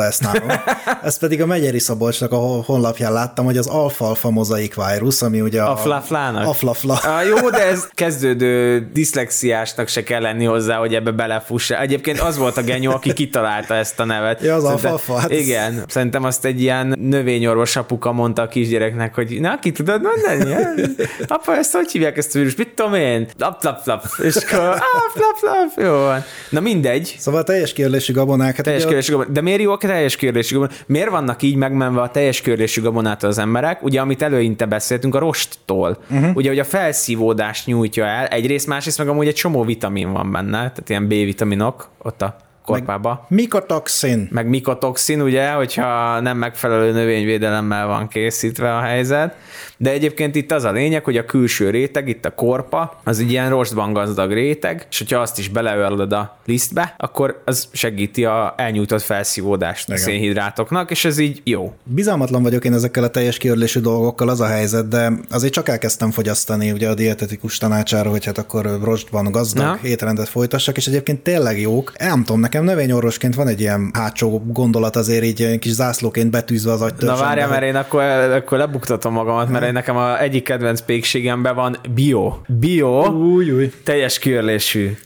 beszélte 0.00 0.06
ezt 0.06 0.46
nálam. 0.46 0.62
Ezt 1.02 1.18
pedig 1.18 1.42
a 1.42 1.46
Megyeri 1.46 1.78
Szabolcsnak 1.78 2.32
a 2.32 2.36
honlapján 2.36 3.12
láttam, 3.12 3.44
hogy 3.44 3.56
az 3.56 3.66
alfa-alfa 3.66 4.30
mozaik 4.30 4.74
vírus, 4.74 5.22
ami 5.22 5.40
ugye 5.40 5.62
a... 5.62 5.70
Aflaflának? 5.70 6.46
Aflafla. 6.46 6.94
Ah, 6.94 7.26
jó, 7.26 7.50
de 7.50 7.66
ez 7.66 7.88
kezdődő 7.94 8.86
diszlexiásnak 8.92 9.88
se 9.88 10.02
kell 10.02 10.20
lenni 10.20 10.44
hozzá, 10.44 10.76
hogy 10.76 10.94
ebbe 10.94 11.10
belefussa. 11.10 11.80
Egyébként 11.80 12.20
az 12.20 12.36
volt 12.36 12.56
a 12.56 12.62
genyó, 12.62 12.90
aki 12.90 13.12
kitalálta 13.12 13.74
ezt 13.74 14.00
a 14.00 14.04
nevet. 14.04 14.42
Ja, 14.42 14.54
az 14.54 14.62
Szerintem- 14.62 14.92
alfalfa, 14.92 15.20
hát 15.20 15.30
Igen, 15.30 15.84
szerintem 15.88 16.24
azt 16.24 16.44
egy 16.44 16.60
ilyen 16.60 16.94
növényorvos 17.00 17.76
apuka 17.76 18.12
mondta 18.12 18.42
a 18.42 18.48
kisgyereknek, 18.48 19.14
hogy 19.14 19.40
na, 19.40 19.58
ki 19.58 19.72
tudod 19.72 20.00
mondani? 20.02 20.54
Apa, 21.26 21.56
ezt 21.56 21.72
hogy 21.72 21.90
hívják 21.90 22.16
ezt 22.16 22.34
a 22.34 22.38
vírus? 22.38 22.56
Mit 22.56 22.68
tudom 22.68 22.94
én? 22.94 23.28
Lap, 23.38 23.62
lap, 23.62 23.86
lap. 23.86 24.04
És 24.22 24.36
akkor, 24.36 24.58
ah, 24.68 24.80
lap, 25.14 25.40
lap, 25.40 25.86
jó 25.86 25.92
van. 25.92 26.24
Na 26.50 26.60
mindegy, 26.60 27.16
Szóval 27.18 27.40
a 27.40 27.44
teljes 27.44 27.72
kérdésű 27.72 28.12
gabonák. 28.12 28.56
Hát 28.56 28.64
teljes 28.64 28.84
körlésű 28.84 29.10
gabonát. 29.12 29.32
De 29.32 29.40
miért 29.40 29.60
jók 29.60 29.82
a 29.82 29.86
teljes 29.90 30.16
körlésű 30.16 30.54
gabonát? 30.54 30.84
Miért 30.86 31.10
vannak 31.10 31.42
így 31.42 31.56
megmenve 31.56 32.00
a 32.00 32.10
teljes 32.10 32.40
körlésű 32.40 32.82
gabonától 32.82 33.28
az 33.30 33.38
emberek? 33.38 33.82
Ugye, 33.82 34.00
amit 34.00 34.22
előinte 34.22 34.66
beszéltünk, 34.66 35.14
a 35.14 35.18
rosttól. 35.18 35.98
Uh-huh. 36.10 36.36
Ugye, 36.36 36.48
hogy 36.48 36.58
a 36.58 36.64
felszívódást 36.64 37.66
nyújtja 37.66 38.04
el, 38.04 38.26
egyrészt, 38.26 38.66
másrészt 38.66 38.98
meg 38.98 39.08
amúgy 39.08 39.26
egy 39.26 39.34
csomó 39.34 39.64
vitamin 39.64 40.12
van 40.12 40.32
benne, 40.32 40.58
tehát 40.58 40.88
ilyen 40.88 41.06
B-vitaminok 41.06 41.88
ott 42.02 42.22
a 42.22 42.36
korpába. 42.70 43.26
Mikotoxin. 43.28 44.28
Meg 44.32 44.48
mikotoxin, 44.48 45.20
ugye, 45.22 45.50
hogyha 45.50 46.20
nem 46.20 46.36
megfelelő 46.36 46.92
növényvédelemmel 46.92 47.86
van 47.86 48.08
készítve 48.08 48.76
a 48.76 48.80
helyzet. 48.80 49.34
De 49.76 49.90
egyébként 49.90 50.34
itt 50.34 50.52
az 50.52 50.64
a 50.64 50.72
lényeg, 50.72 51.04
hogy 51.04 51.16
a 51.16 51.24
külső 51.24 51.70
réteg, 51.70 52.08
itt 52.08 52.24
a 52.24 52.30
korpa, 52.34 53.00
az 53.04 53.18
egy 53.18 53.30
ilyen 53.30 53.48
rostban 53.48 53.92
gazdag 53.92 54.32
réteg, 54.32 54.86
és 54.90 54.98
hogyha 54.98 55.20
azt 55.20 55.38
is 55.38 55.48
beleörlöd 55.48 56.12
a 56.12 56.38
lisztbe, 56.46 56.94
akkor 56.98 57.42
az 57.44 57.68
segíti 57.72 58.24
a 58.24 58.54
elnyújtott 58.56 59.02
felszívódást 59.02 59.88
a 59.88 59.92
Igen. 59.92 60.04
szénhidrátoknak, 60.04 60.90
és 60.90 61.04
ez 61.04 61.18
így 61.18 61.40
jó. 61.44 61.74
Bizalmatlan 61.84 62.42
vagyok 62.42 62.64
én 62.64 62.72
ezekkel 62.72 63.02
a 63.02 63.08
teljes 63.08 63.36
kiörlésű 63.36 63.80
dolgokkal, 63.80 64.28
az 64.28 64.40
a 64.40 64.46
helyzet, 64.46 64.88
de 64.88 65.12
azért 65.30 65.52
csak 65.52 65.68
elkezdtem 65.68 66.10
fogyasztani 66.10 66.72
ugye 66.72 66.88
a 66.88 66.94
dietetikus 66.94 67.58
tanácsára, 67.58 68.10
hogy 68.10 68.24
hát 68.24 68.38
akkor 68.38 68.78
rostban 68.82 69.30
gazdag 69.30 69.64
Na. 69.64 69.78
étrendet 69.82 70.28
folytassak, 70.28 70.76
és 70.76 70.86
egyébként 70.86 71.20
tényleg 71.20 71.60
jók. 71.60 71.92
Nem 71.98 72.24
tudom, 72.24 72.40
nekem 72.40 72.59
növényorvosként 72.62 73.34
van 73.34 73.48
egy 73.48 73.60
ilyen 73.60 73.90
hátsó 73.92 74.42
gondolat 74.46 74.96
azért 74.96 75.24
így 75.24 75.42
egy 75.42 75.58
kis 75.58 75.72
zászlóként 75.72 76.30
betűzve 76.30 76.72
az 76.72 76.80
Na 76.80 76.86
agytörzsembe. 76.86 77.24
várjál, 77.24 77.48
mert 77.48 77.62
én 77.62 77.76
akkor, 77.76 78.02
akkor 78.02 78.58
lebuktatom 78.58 79.12
magamat, 79.12 79.48
mert 79.48 79.64
én 79.64 79.72
nekem 79.72 79.96
a 79.96 80.20
egyik 80.20 80.44
kedvenc 80.44 80.80
pékségemben 80.80 81.54
van 81.54 81.76
bio. 81.94 82.34
Bio, 82.46 83.06
Új, 83.08 83.50
új. 83.50 83.72
teljes 83.84 84.18
kiörlésű 84.18 84.96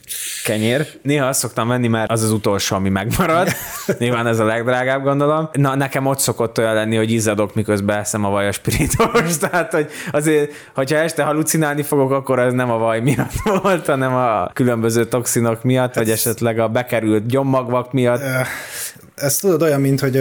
kenyér. 0.43 0.87
Néha 1.01 1.25
azt 1.27 1.39
szoktam 1.39 1.67
venni, 1.67 1.87
mert 1.87 2.11
az 2.11 2.23
az 2.23 2.31
utolsó, 2.31 2.75
ami 2.75 2.89
megmarad. 2.89 3.47
Nyilván 3.99 4.27
ez 4.27 4.39
a 4.39 4.45
legdrágább, 4.45 5.03
gondolom. 5.03 5.49
Na, 5.53 5.75
nekem 5.75 6.05
ott 6.05 6.19
szokott 6.19 6.57
olyan 6.57 6.73
lenni, 6.73 6.95
hogy 6.95 7.11
izzadok, 7.11 7.55
miközben 7.55 7.97
eszem 7.99 8.25
a 8.25 8.29
vajaspiritos. 8.29 9.37
Tehát, 9.49 9.71
hogy 9.73 9.87
azért, 10.11 10.51
hogyha 10.75 10.97
este 10.97 11.23
halucinálni 11.23 11.81
fogok, 11.81 12.11
akkor 12.11 12.39
ez 12.39 12.53
nem 12.53 12.71
a 12.71 12.77
vaj 12.77 12.99
miatt 12.99 13.33
volt, 13.61 13.85
hanem 13.85 14.13
a 14.13 14.49
különböző 14.53 15.05
toxinok 15.05 15.63
miatt, 15.63 15.93
vagy 15.95 16.09
esetleg 16.09 16.59
a 16.59 16.67
bekerült 16.67 17.25
gyommagvak 17.45 17.93
miatt. 17.93 18.21
Ez 19.15 19.37
tudod 19.37 19.61
olyan, 19.61 19.81
mint 19.81 19.99
hogy 19.99 20.19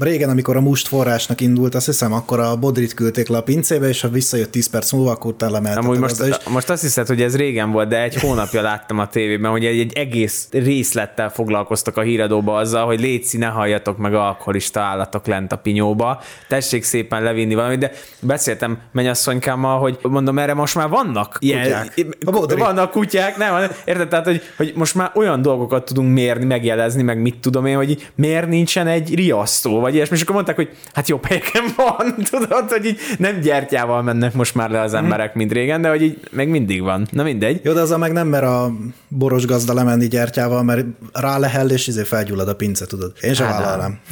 régen, 0.00 0.28
amikor 0.28 0.56
a 0.56 0.60
must 0.60 0.88
forrásnak 0.88 1.40
indult, 1.40 1.74
azt 1.74 1.86
hiszem, 1.86 2.12
akkor 2.12 2.40
a 2.40 2.56
bodrit 2.56 2.94
küldték 2.94 3.28
le 3.28 3.36
a 3.36 3.42
pincébe, 3.42 3.88
és 3.88 4.00
ha 4.00 4.08
visszajött 4.08 4.50
10 4.50 4.68
perc 4.68 4.92
múlva, 4.92 5.10
akkor. 5.10 5.34
Amúgy 5.38 5.96
a 5.96 6.00
most, 6.00 6.20
és 6.20 6.36
most 6.48 6.70
azt 6.70 6.82
hiszed, 6.82 7.06
hogy 7.06 7.22
ez 7.22 7.36
régen 7.36 7.70
volt, 7.70 7.88
de 7.88 8.02
egy 8.02 8.20
hónapja 8.20 8.62
láttam 8.62 8.98
a 8.98 9.08
tévében, 9.08 9.50
hogy 9.50 9.64
egy, 9.64 9.78
egy 9.78 9.92
egész 9.96 10.48
részlettel 10.50 11.30
foglalkoztak 11.30 11.96
a 11.96 12.00
híradóba 12.00 12.56
azzal, 12.56 12.86
hogy 12.86 13.00
létszi, 13.00 13.38
ne 13.38 13.46
halljatok 13.46 13.98
meg 13.98 14.14
alkoholista 14.14 14.80
állatok 14.80 15.26
lent 15.26 15.52
a 15.52 15.56
pinyóba, 15.56 16.20
tessék 16.48 16.84
szépen 16.84 17.22
levinni 17.22 17.54
valamit, 17.54 17.78
de 17.78 17.92
beszéltem 18.20 18.78
mennyasszonykámmal, 18.92 19.78
hogy 19.78 19.98
mondom, 20.02 20.38
erre 20.38 20.54
most 20.54 20.74
már 20.74 20.88
vannak 20.88 21.36
ilyen, 21.38 21.62
Kutyák. 21.62 22.16
A 22.26 22.30
bodri. 22.30 22.58
vannak 22.58 22.90
kutyák, 22.90 23.36
nem, 23.36 23.70
érted, 23.84 24.08
tehát, 24.08 24.24
hogy, 24.24 24.42
hogy 24.56 24.72
most 24.74 24.94
már 24.94 25.10
olyan 25.14 25.42
dolgokat 25.42 25.84
tudunk 25.84 26.12
mérni, 26.12 26.44
megjelezni, 26.44 27.02
meg 27.02 27.20
mit 27.20 27.38
tudom 27.40 27.66
én, 27.66 27.76
hogy 27.76 28.10
miért 28.26 28.48
nincsen 28.48 28.86
egy 28.86 29.14
riasztó, 29.14 29.80
vagy 29.80 29.94
ilyesmi, 29.94 30.16
és 30.16 30.22
akkor 30.22 30.34
mondták, 30.34 30.56
hogy 30.56 30.68
hát 30.92 31.08
jobb 31.08 31.24
helyeken 31.24 31.64
van, 31.76 32.14
tudod, 32.30 32.70
hogy 32.70 32.84
így 32.84 32.98
nem 33.18 33.40
gyertyával 33.40 34.02
mennek 34.02 34.34
most 34.34 34.54
már 34.54 34.70
le 34.70 34.80
az 34.80 34.94
emberek, 34.94 35.34
mint 35.34 35.52
régen, 35.52 35.82
de 35.82 35.88
hogy 35.88 36.02
így 36.02 36.20
meg 36.30 36.48
mindig 36.48 36.82
van. 36.82 37.06
Na 37.10 37.22
mindegy. 37.22 37.60
Jó, 37.64 37.72
de 37.72 37.80
azzal 37.80 37.98
meg 37.98 38.12
nem 38.12 38.28
mer 38.28 38.44
a 38.44 38.72
boros 39.08 39.46
gazda 39.46 39.74
lemenni 39.74 40.08
gyertyával, 40.08 40.62
mert 40.62 40.84
rá 41.12 41.38
lehell, 41.38 41.68
és 41.68 41.86
izé 41.86 42.02
felgyullad 42.02 42.48
a 42.48 42.54
pince, 42.54 42.86
tudod. 42.86 43.12
Én 43.20 43.34
sem 43.34 43.46
Hát, 43.46 43.60
vállalnám. 43.60 43.98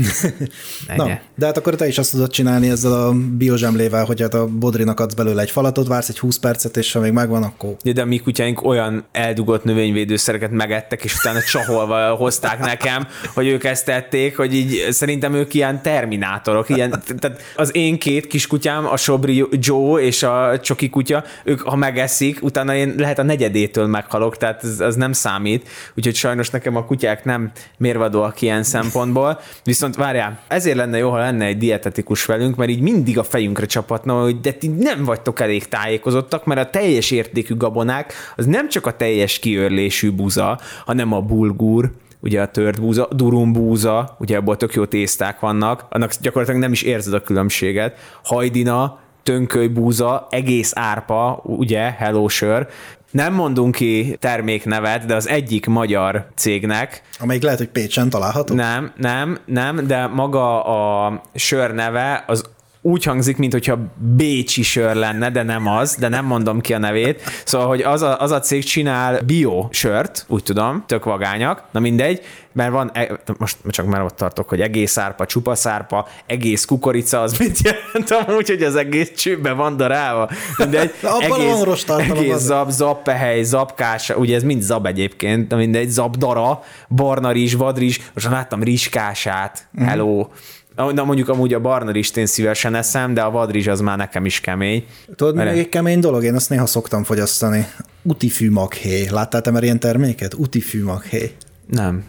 Ne, 0.86 0.96
Na, 0.96 1.18
de 1.34 1.46
hát 1.46 1.56
akkor 1.56 1.74
te 1.74 1.86
is 1.86 1.98
azt 1.98 2.10
tudod 2.10 2.30
csinálni 2.30 2.70
ezzel 2.70 2.92
a 2.92 3.12
biozsemlével, 3.36 4.04
hogy 4.04 4.20
hát 4.20 4.34
a 4.34 4.46
bodrinak 4.46 5.00
adsz 5.00 5.14
belőle 5.14 5.42
egy 5.42 5.50
falatot, 5.50 5.86
vársz 5.86 6.08
egy 6.08 6.18
20 6.18 6.38
percet, 6.38 6.76
és 6.76 6.92
ha 6.92 7.00
még 7.00 7.12
megvan, 7.12 7.42
akkor 7.42 7.76
Ja, 7.82 7.92
de 7.92 8.02
a 8.02 8.04
mi 8.04 8.18
kutyáink 8.18 8.64
olyan 8.64 9.04
eldugott 9.12 9.64
növényvédőszereket 9.64 10.50
megettek, 10.50 11.04
és 11.04 11.14
utána 11.14 11.42
csaholva 11.42 12.14
hozták 12.14 12.58
nekem, 12.58 13.06
hogy 13.34 13.46
ők 13.46 13.64
ezt 13.64 13.88
emlegették, 14.04 14.36
hogy 14.36 14.54
így 14.54 14.86
szerintem 14.90 15.34
ők 15.34 15.54
ilyen 15.54 15.82
terminátorok, 15.82 16.68
ilyen, 16.68 16.90
tehát 17.18 17.42
az 17.56 17.76
én 17.76 17.98
két 17.98 18.26
kiskutyám, 18.26 18.86
a 18.86 18.96
Sobri 18.96 19.44
Joe 19.50 20.02
és 20.02 20.22
a 20.22 20.60
Csoki 20.60 20.90
kutya, 20.90 21.24
ők 21.44 21.60
ha 21.60 21.76
megeszik, 21.76 22.42
utána 22.42 22.74
én 22.74 22.94
lehet 22.96 23.18
a 23.18 23.22
negyedétől 23.22 23.86
meghalok, 23.86 24.36
tehát 24.36 24.64
ez, 24.64 24.80
az 24.80 24.94
nem 24.94 25.12
számít, 25.12 25.68
úgyhogy 25.96 26.14
sajnos 26.14 26.50
nekem 26.50 26.76
a 26.76 26.84
kutyák 26.84 27.24
nem 27.24 27.50
mérvadóak 27.76 28.42
ilyen 28.42 28.62
szempontból, 28.62 29.40
viszont 29.64 29.96
várjál, 29.96 30.38
ezért 30.48 30.76
lenne 30.76 30.98
jó, 30.98 31.10
ha 31.10 31.18
lenne 31.18 31.44
egy 31.44 31.58
dietetikus 31.58 32.24
velünk, 32.24 32.56
mert 32.56 32.70
így 32.70 32.80
mindig 32.80 33.18
a 33.18 33.24
fejünkre 33.24 33.66
csapatna, 33.66 34.22
hogy 34.22 34.40
de 34.40 34.52
ti 34.52 34.68
nem 34.68 35.04
vagytok 35.04 35.40
elég 35.40 35.68
tájékozottak, 35.68 36.44
mert 36.44 36.60
a 36.60 36.70
teljes 36.70 37.10
értékű 37.10 37.56
gabonák 37.56 38.12
az 38.36 38.46
nem 38.46 38.68
csak 38.68 38.86
a 38.86 38.96
teljes 38.96 39.38
kiörlésű 39.38 40.12
buza, 40.12 40.60
hanem 40.84 41.12
a 41.12 41.20
bulgur, 41.20 41.90
ugye 42.24 42.40
a 42.40 42.46
tört 42.46 42.80
búza, 42.80 43.08
durum 43.10 43.52
búza, 43.52 44.16
ugye 44.18 44.36
abból 44.36 44.56
tök 44.56 44.74
jó 44.74 44.84
tészták 44.84 45.40
vannak, 45.40 45.86
annak 45.88 46.12
gyakorlatilag 46.20 46.60
nem 46.60 46.72
is 46.72 46.82
érzed 46.82 47.14
a 47.14 47.22
különbséget. 47.22 47.96
Hajdina, 48.22 48.98
tönköly 49.22 49.66
búza, 49.66 50.26
egész 50.30 50.72
árpa, 50.74 51.40
ugye, 51.42 51.90
hello 51.90 52.28
sör. 52.28 52.66
Nem 53.10 53.34
mondunk 53.34 53.74
ki 53.74 54.16
terméknevet, 54.20 55.04
de 55.04 55.14
az 55.14 55.28
egyik 55.28 55.66
magyar 55.66 56.26
cégnek. 56.34 57.02
Amelyik 57.18 57.42
lehet, 57.42 57.58
hogy 57.58 57.68
Pécsen 57.68 58.10
található? 58.10 58.54
Nem, 58.54 58.92
nem, 58.96 59.38
nem, 59.44 59.86
de 59.86 60.06
maga 60.06 60.64
a 60.64 61.20
sör 61.34 61.74
neve 61.74 62.24
az 62.26 62.44
úgy 62.86 63.04
hangzik, 63.04 63.36
mintha 63.36 63.78
Bécsi 64.16 64.62
sör 64.62 64.94
lenne, 64.94 65.30
de 65.30 65.42
nem 65.42 65.66
az, 65.66 65.96
de 65.96 66.08
nem 66.08 66.24
mondom 66.24 66.60
ki 66.60 66.74
a 66.74 66.78
nevét. 66.78 67.22
Szóval, 67.44 67.66
hogy 67.66 67.82
az 67.82 68.02
a, 68.02 68.20
az 68.20 68.30
a 68.30 68.40
cég 68.40 68.64
csinál 68.64 69.20
bio 69.20 69.68
sört, 69.70 70.24
úgy 70.28 70.42
tudom, 70.42 70.84
tök 70.86 71.04
vagányak, 71.04 71.62
na 71.70 71.80
mindegy, 71.80 72.20
mert 72.52 72.70
van, 72.70 72.90
e- 72.94 73.20
most 73.38 73.56
csak 73.68 73.86
már 73.86 74.02
ott 74.02 74.16
tartok, 74.16 74.48
hogy 74.48 74.60
egész 74.60 74.98
árpa, 74.98 75.26
csupa 75.26 75.54
szárpa, 75.54 76.08
egész 76.26 76.64
kukorica, 76.64 77.20
az 77.20 77.38
mit 77.38 77.58
jelent 77.62 78.10
amúgy, 78.10 78.48
hogy 78.48 78.62
az 78.62 78.76
egész 78.76 79.12
csőbe 79.12 79.52
van 79.52 79.76
darálva. 79.76 80.30
Mindegy, 80.56 80.90
egész, 81.30 81.84
egész 81.88 82.36
zab, 82.38 82.70
zappehely, 82.70 83.42
zapkás, 83.42 84.10
ugye 84.10 84.36
ez 84.36 84.42
mind 84.42 84.62
zab 84.62 84.86
egyébként, 84.86 85.48
de 85.48 85.56
mindegy, 85.56 85.88
zabdara, 85.88 86.62
barna 86.88 87.30
rizs, 87.30 87.54
vadrizs, 87.54 88.00
most 88.14 88.30
láttam 88.30 88.62
rizskását, 88.62 89.68
hello, 89.78 90.18
mm 90.18 90.32
Na 90.76 91.04
mondjuk 91.04 91.28
amúgy 91.28 91.54
a 91.54 91.60
barna 91.60 91.90
én 91.90 92.26
szívesen 92.26 92.74
eszem, 92.74 93.14
de 93.14 93.22
a 93.22 93.30
vadrizs 93.30 93.66
az 93.66 93.80
már 93.80 93.96
nekem 93.96 94.24
is 94.24 94.40
kemény. 94.40 94.84
Tudod, 95.16 95.34
mert... 95.34 95.56
egy 95.56 95.68
kemény 95.68 96.00
dolog? 96.00 96.24
Én 96.24 96.34
azt 96.34 96.50
néha 96.50 96.66
szoktam 96.66 97.04
fogyasztani. 97.04 97.66
Utifű 98.02 98.50
maghéj. 98.50 99.08
Láttál 99.10 99.40
te 99.40 99.50
már 99.50 99.62
ilyen 99.62 99.80
terméket? 99.80 100.34
Utifű 100.34 100.82
maghéj. 100.82 101.32
Nem. 101.66 102.04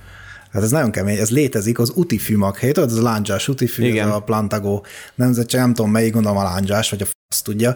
Hát 0.51 0.63
ez 0.63 0.71
nagyon 0.71 0.91
kemény, 0.91 1.17
ez 1.17 1.29
létezik, 1.29 1.79
az 1.79 1.91
utifű 1.95 2.37
maghéj, 2.37 2.71
tudod, 2.71 2.89
ez 2.89 2.97
a 2.97 3.01
lándzsás 3.01 3.47
utifű, 3.47 3.85
Igen. 3.85 4.07
ez 4.07 4.13
a 4.13 4.19
Plantago 4.19 4.81
nemzetség, 5.15 5.59
nem 5.59 5.73
tudom 5.73 5.91
melyik, 5.91 6.13
gondolom 6.13 6.37
a 6.37 6.43
lándzsás, 6.43 6.89
vagy 6.89 7.01
a 7.01 7.05
azt 7.29 7.43
tudja. 7.43 7.75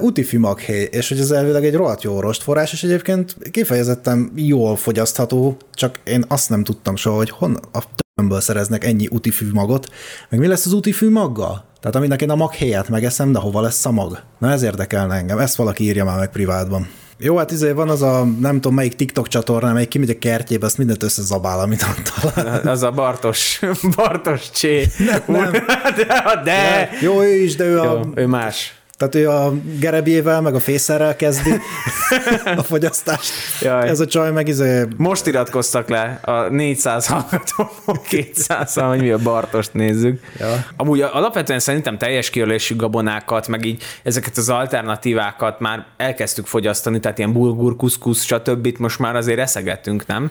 Utifű 0.00 0.38
maghéj, 0.38 0.88
és 0.90 1.08
hogy 1.08 1.18
ez 1.18 1.30
elvileg 1.30 1.64
egy 1.64 1.74
rohadt 1.74 2.02
jó 2.02 2.20
rostforrás, 2.20 2.72
és 2.72 2.82
egyébként 2.82 3.36
kifejezetten 3.50 4.32
jól 4.34 4.76
fogyasztható, 4.76 5.56
csak 5.74 5.98
én 6.04 6.24
azt 6.28 6.50
nem 6.50 6.64
tudtam 6.64 6.96
soha, 6.96 7.16
hogy 7.16 7.30
hon 7.30 7.58
a 7.72 7.82
tömből 8.14 8.40
szereznek 8.40 8.84
ennyi 8.84 9.08
utifű 9.10 9.50
magot, 9.52 9.88
meg 10.28 10.40
mi 10.40 10.46
lesz 10.46 10.66
az 10.66 10.72
utifű 10.72 11.10
maggal? 11.10 11.64
Tehát 11.80 11.96
aminek 11.96 12.22
én 12.22 12.30
a 12.30 12.34
mag 12.34 12.54
helyet 12.54 12.88
megeszem, 12.88 13.32
de 13.32 13.38
hova 13.38 13.60
lesz 13.60 13.86
a 13.86 13.90
mag? 13.90 14.22
Na 14.38 14.50
ez 14.50 14.62
érdekelne 14.62 15.14
engem, 15.14 15.38
ezt 15.38 15.56
valaki 15.56 15.84
írja 15.84 16.04
már 16.04 16.18
meg 16.18 16.30
privátban. 16.30 16.88
Jó, 17.18 17.36
hát 17.36 17.50
izé 17.50 17.70
van 17.70 17.88
az 17.88 18.02
a, 18.02 18.24
nem 18.40 18.54
tudom 18.54 18.74
melyik 18.74 18.94
TikTok 18.94 19.28
csatorna, 19.28 19.68
amelyik 19.68 19.88
kimegy 19.88 20.10
a 20.10 20.18
kertjébe, 20.18 20.66
azt 20.66 20.78
mindent 20.78 21.02
összezabál, 21.02 21.60
amit 21.60 21.82
ott 21.82 22.32
talál. 22.32 22.68
Az 22.68 22.82
a 22.82 22.90
Bartos, 22.90 23.60
Bartos 23.96 24.50
Csé. 24.50 24.86
Nem, 24.98 25.22
nem. 25.26 25.50
De, 25.96 26.40
de. 26.44 26.90
Jó, 27.00 27.22
ő 27.22 27.34
is, 27.34 27.56
de 27.56 27.64
ő, 27.64 27.76
Jó, 27.76 27.82
a, 27.82 28.06
ő 28.14 28.26
más. 28.26 28.74
Tehát 28.96 29.14
ő 29.14 29.30
a 29.30 29.52
gerebjével, 29.78 30.40
meg 30.40 30.54
a 30.54 30.60
fészerrel 30.60 31.16
kezdi 31.16 31.50
a 32.56 32.62
fogyasztást. 32.62 33.32
Jaj. 33.60 33.88
Ez 33.88 34.00
a 34.00 34.06
csaj 34.06 34.32
meg 34.32 34.48
izé... 34.48 34.84
Most 34.96 35.26
iratkoztak 35.26 35.88
le 35.88 36.20
a 36.22 36.48
400 36.48 37.06
hallgató, 37.06 37.70
200 38.08 38.74
hogy 38.74 39.00
mi 39.00 39.10
a 39.10 39.18
Bartost 39.18 39.74
nézzük. 39.74 40.20
Ja. 40.38 40.64
Amúgy 40.76 41.00
alapvetően 41.00 41.58
szerintem 41.58 41.98
teljes 41.98 42.30
kiölésű 42.30 42.76
gabonákat, 42.76 43.48
meg 43.48 43.64
így 43.64 43.82
ezeket 44.02 44.36
az 44.36 44.48
alternatívákat 44.48 45.60
már 45.60 45.86
elkezdtük 45.96 46.46
fogyasztani, 46.46 47.00
tehát 47.00 47.18
ilyen 47.18 47.32
bulgur, 47.32 47.76
kuszkusz, 47.76 48.22
stb. 48.22 48.78
most 48.78 48.98
már 48.98 49.16
azért 49.16 49.38
eszegettünk, 49.38 50.06
nem? 50.06 50.30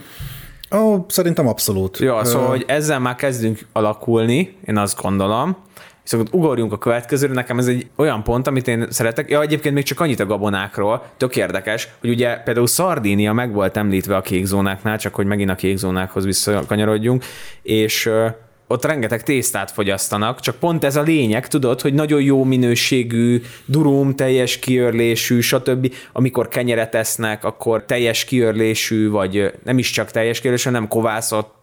Ó, 0.71 1.05
szerintem 1.07 1.47
abszolút. 1.47 1.97
Ja, 1.97 2.23
szóval, 2.23 2.47
hogy 2.47 2.63
ezzel 2.67 2.99
már 2.99 3.15
kezdünk 3.15 3.59
alakulni, 3.73 4.57
én 4.65 4.77
azt 4.77 5.01
gondolom. 5.01 5.57
Viszont 6.05 6.29
ugorjunk 6.31 6.71
a 6.71 6.77
következőre, 6.77 7.33
nekem 7.33 7.57
ez 7.57 7.67
egy 7.67 7.87
olyan 7.95 8.23
pont, 8.23 8.47
amit 8.47 8.67
én 8.67 8.85
szeretek. 8.89 9.29
Ja, 9.29 9.41
egyébként 9.41 9.75
még 9.75 9.83
csak 9.83 9.99
annyit 9.99 10.19
a 10.19 10.25
gabonákról, 10.25 11.05
tök 11.17 11.35
érdekes, 11.35 11.89
hogy 11.99 12.09
ugye 12.09 12.37
például 12.37 12.67
Szardínia 12.67 13.33
meg 13.33 13.53
volt 13.53 13.77
említve 13.77 14.15
a 14.15 14.21
kékzónáknál, 14.21 14.97
csak 14.97 15.15
hogy 15.15 15.25
megint 15.25 15.49
a 15.49 15.55
kékzónákhoz 15.55 16.25
visszakanyarodjunk, 16.25 17.23
és 17.61 18.09
ott 18.67 18.85
rengeteg 18.85 19.23
tésztát 19.23 19.71
fogyasztanak, 19.71 20.39
csak 20.39 20.55
pont 20.55 20.83
ez 20.83 20.95
a 20.95 21.01
lényeg, 21.01 21.47
tudod, 21.47 21.81
hogy 21.81 21.93
nagyon 21.93 22.21
jó 22.21 22.43
minőségű, 22.43 23.41
durum, 23.65 24.15
teljes 24.15 24.59
kiörlésű, 24.59 25.39
stb. 25.39 25.93
Amikor 26.11 26.47
kenyeret 26.47 26.95
esznek, 26.95 27.43
akkor 27.43 27.85
teljes 27.85 28.25
kiörlésű, 28.25 29.09
vagy 29.09 29.53
nem 29.63 29.77
is 29.77 29.89
csak 29.89 30.11
teljes 30.11 30.39
kiörlésű, 30.39 30.69
hanem 30.69 30.87
kovászott 30.87 31.53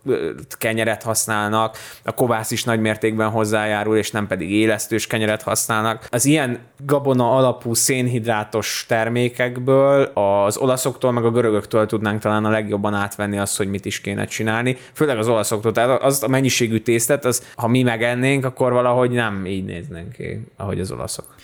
kenyeret 0.58 1.02
használnak, 1.02 1.78
a 2.04 2.14
kovász 2.14 2.50
is 2.50 2.64
nagy 2.64 2.80
mértékben 2.80 3.30
hozzájárul, 3.30 3.96
és 3.96 4.10
nem 4.10 4.26
pedig 4.26 4.52
élesztős 4.52 5.06
kenyeret 5.06 5.42
használnak. 5.42 6.06
Az 6.10 6.24
ilyen 6.24 6.58
gabona 6.86 7.36
alapú 7.36 7.74
szénhidrátos 7.74 8.84
termékekből 8.88 10.10
az 10.14 10.56
olaszoktól 10.56 11.12
meg 11.12 11.24
a 11.24 11.30
görögöktől 11.30 11.86
tudnánk 11.86 12.20
talán 12.20 12.44
a 12.44 12.50
legjobban 12.50 12.94
átvenni 12.94 13.38
azt, 13.38 13.56
hogy 13.56 13.68
mit 13.68 13.84
is 13.84 14.00
kéne 14.00 14.24
csinálni, 14.24 14.76
főleg 14.92 15.18
az 15.18 15.28
olaszoktól. 15.28 15.72
Tehát 15.72 16.02
az 16.02 16.22
a 16.22 16.28
mennyiségű 16.28 16.78
tésztet, 17.06 17.24
az, 17.24 17.42
ha 17.56 17.68
mi 17.68 17.82
megennénk, 17.82 18.44
akkor 18.44 18.72
valahogy 18.72 19.10
nem 19.10 19.46
így 19.46 19.64
néznénk 19.64 20.12
ki, 20.12 20.46
ahogy 20.56 20.80
az 20.80 20.90
olaszok. 20.90 21.34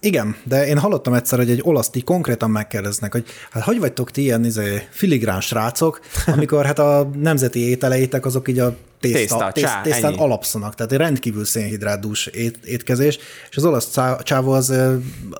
Igen, 0.00 0.36
de 0.44 0.66
én 0.66 0.78
hallottam 0.78 1.14
egyszer, 1.14 1.38
hogy 1.38 1.50
egy 1.50 1.60
olasz 1.62 1.90
ti 1.90 2.02
konkrétan 2.02 2.50
megkérdeznek, 2.50 3.12
hogy 3.12 3.24
hát 3.50 3.62
hogy 3.62 3.78
vagytok 3.78 4.10
ti 4.10 4.22
ilyen 4.22 4.44
izé, 4.44 4.86
filigrán 4.90 5.40
srácok, 5.40 6.00
amikor 6.36 6.64
hát 6.64 6.78
a 6.78 7.10
nemzeti 7.14 7.68
ételeitek 7.68 8.26
azok 8.26 8.48
így 8.48 8.58
a 8.58 8.76
tészta, 9.00 9.18
tészta, 9.18 9.50
tészt, 9.52 9.66
csá, 9.66 9.80
tésztán 9.80 10.12
ennyi. 10.12 10.22
alapszanak, 10.22 10.74
tehát 10.74 10.92
egy 10.92 10.98
rendkívül 10.98 11.44
szénhidrátdús 11.44 12.26
ét, 12.26 12.58
étkezés, 12.64 13.18
és 13.50 13.56
az 13.56 13.64
olasz 13.64 13.98
csávó 14.22 14.50
az 14.52 14.74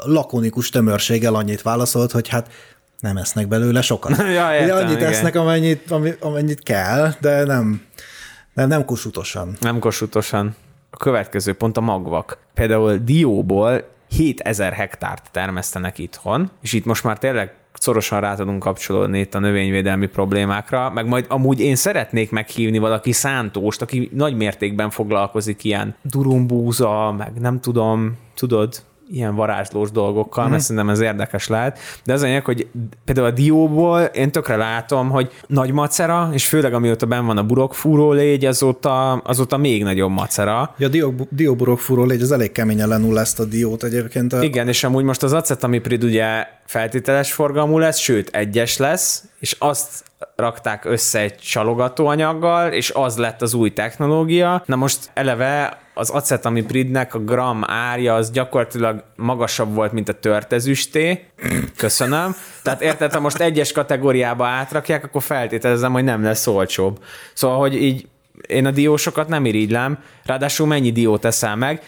lakonikus 0.05 0.71
tömörséggel 0.71 1.35
annyit 1.35 1.63
válaszolt, 1.63 2.13
hogy 2.13 2.29
hát 2.29 2.51
nem 3.01 3.17
esznek 3.17 3.49
belőle 3.49 3.81
sokat. 3.83 4.17
ja, 4.39 4.55
értem, 4.55 4.77
annyit 4.77 4.97
igen. 4.97 5.13
esznek, 5.13 5.35
amennyit, 5.35 5.91
amennyit 6.21 6.63
kell, 6.63 7.13
de 7.21 7.45
nem, 7.45 7.83
nem, 8.57 8.69
nem 8.69 8.85
kosutosan. 8.85 9.57
Nem 9.61 9.79
kosutosan. 9.79 10.55
A 10.91 10.97
következő 10.97 11.53
pont 11.53 11.77
a 11.77 11.81
magvak. 11.81 12.39
Például 12.55 12.97
dióból 12.97 13.89
7000 14.09 14.73
hektárt 14.73 15.31
termesztenek 15.31 15.99
itthon, 15.99 16.51
és 16.63 16.73
itt 16.73 16.85
most 16.85 17.05
már 17.05 17.19
tényleg 17.19 17.55
szorosan 17.73 18.21
rá 18.21 18.35
tudunk 18.35 18.63
kapcsolódni 18.63 19.19
itt 19.19 19.35
a 19.35 19.39
növényvédelmi 19.39 20.07
problémákra, 20.07 20.91
meg 20.91 21.07
majd 21.07 21.25
amúgy 21.29 21.61
én 21.61 21.77
szeretnék 21.77 22.31
meghívni 22.31 22.79
valaki 22.79 23.13
szántóst, 23.13 23.83
aki 23.83 24.11
nagy 24.13 24.37
mértékben 24.37 24.91
foglalkozik 24.91 25.65
ilyen 25.65 25.95
durumbúza, 26.03 27.15
meg 27.19 27.33
nem 27.41 27.61
tudom, 27.61 28.19
tudod, 28.35 28.83
ilyen 29.11 29.35
varázslós 29.35 29.91
dolgokkal, 29.91 30.45
mm. 30.45 30.51
mert 30.51 30.63
mhm. 30.63 30.69
szerintem 30.71 30.93
ez 30.93 31.01
érdekes 31.01 31.49
lehet. 31.49 31.79
De 32.05 32.13
az 32.13 32.23
anyag, 32.23 32.45
hogy 32.45 32.67
például 33.05 33.27
a 33.27 33.31
dióból 33.31 34.01
én 34.01 34.33
tökre 34.33 34.57
látom, 34.57 35.11
hogy 35.11 35.31
nagy 35.47 35.73
macera, 35.73 36.29
és 36.33 36.47
főleg 36.47 36.75
amióta 36.75 37.07
ben 37.07 37.27
van 37.27 37.37
a 37.37 37.45
burokfúró 37.45 38.13
légy, 38.13 38.45
azóta, 38.45 39.13
azóta 39.13 39.57
még 39.57 39.83
nagyobb 39.83 40.11
macera. 40.11 40.75
Ja, 40.79 40.87
a 40.87 40.91
dió, 40.91 41.15
dió 41.31 41.55
burokfúró 41.55 42.05
légy, 42.05 42.23
az 42.23 42.33
elég 42.33 42.53
keményen 42.53 42.89
lenull 42.89 43.19
ezt 43.19 43.41
a 43.41 43.45
diót 43.45 43.85
egyébként. 43.85 44.33
A... 44.33 44.43
Igen, 44.43 44.69
és 44.69 44.85
amúgy 44.85 45.05
most 45.05 45.23
az 45.23 45.33
acetamiprid 45.33 46.05
ugye 46.05 46.47
feltételes 46.65 47.33
forgalmú 47.33 47.79
lesz, 47.79 47.99
sőt 47.99 48.29
egyes 48.29 48.77
lesz, 48.77 49.25
és 49.47 49.57
azt 49.59 50.05
rakták 50.37 50.85
össze 50.85 51.21
egy 51.21 51.37
csalogatóanyaggal, 51.37 52.73
és 52.73 52.91
az 52.91 53.17
lett 53.17 53.43
az 53.43 53.55
új 53.55 53.73
technológia. 53.73 54.63
Na 54.67 54.77
most 54.77 55.11
eleve 55.15 55.81
az 55.95 56.11
acetamipridnek 56.11 57.15
a 57.15 57.19
gram 57.19 57.63
árja 57.67 58.15
az 58.15 58.31
gyakorlatilag 58.31 59.05
magasabb 59.17 59.75
volt, 59.75 59.93
mint 59.93 60.09
a 60.09 60.13
törtezüsté. 60.13 61.27
Köszönöm. 61.77 62.37
Tehát 62.63 62.83
érted, 62.83 63.13
ha 63.13 63.21
most 63.21 63.41
egyes 63.41 63.73
kategóriába 63.73 64.47
átrakják, 64.47 65.05
akkor 65.05 65.23
feltételezem, 65.23 65.93
hogy 65.93 66.05
nem 66.05 66.23
lesz 66.23 66.47
olcsóbb. 66.47 67.05
Szóval, 67.35 67.59
hogy 67.59 67.83
így 67.83 68.09
én 68.47 68.67
a 68.67 68.71
diósokat 68.71 69.29
nem 69.29 69.45
irigylem, 69.45 69.99
ráadásul 70.25 70.67
mennyi 70.67 70.93
diót 70.93 71.25
eszel 71.25 71.57
meg, 71.57 71.83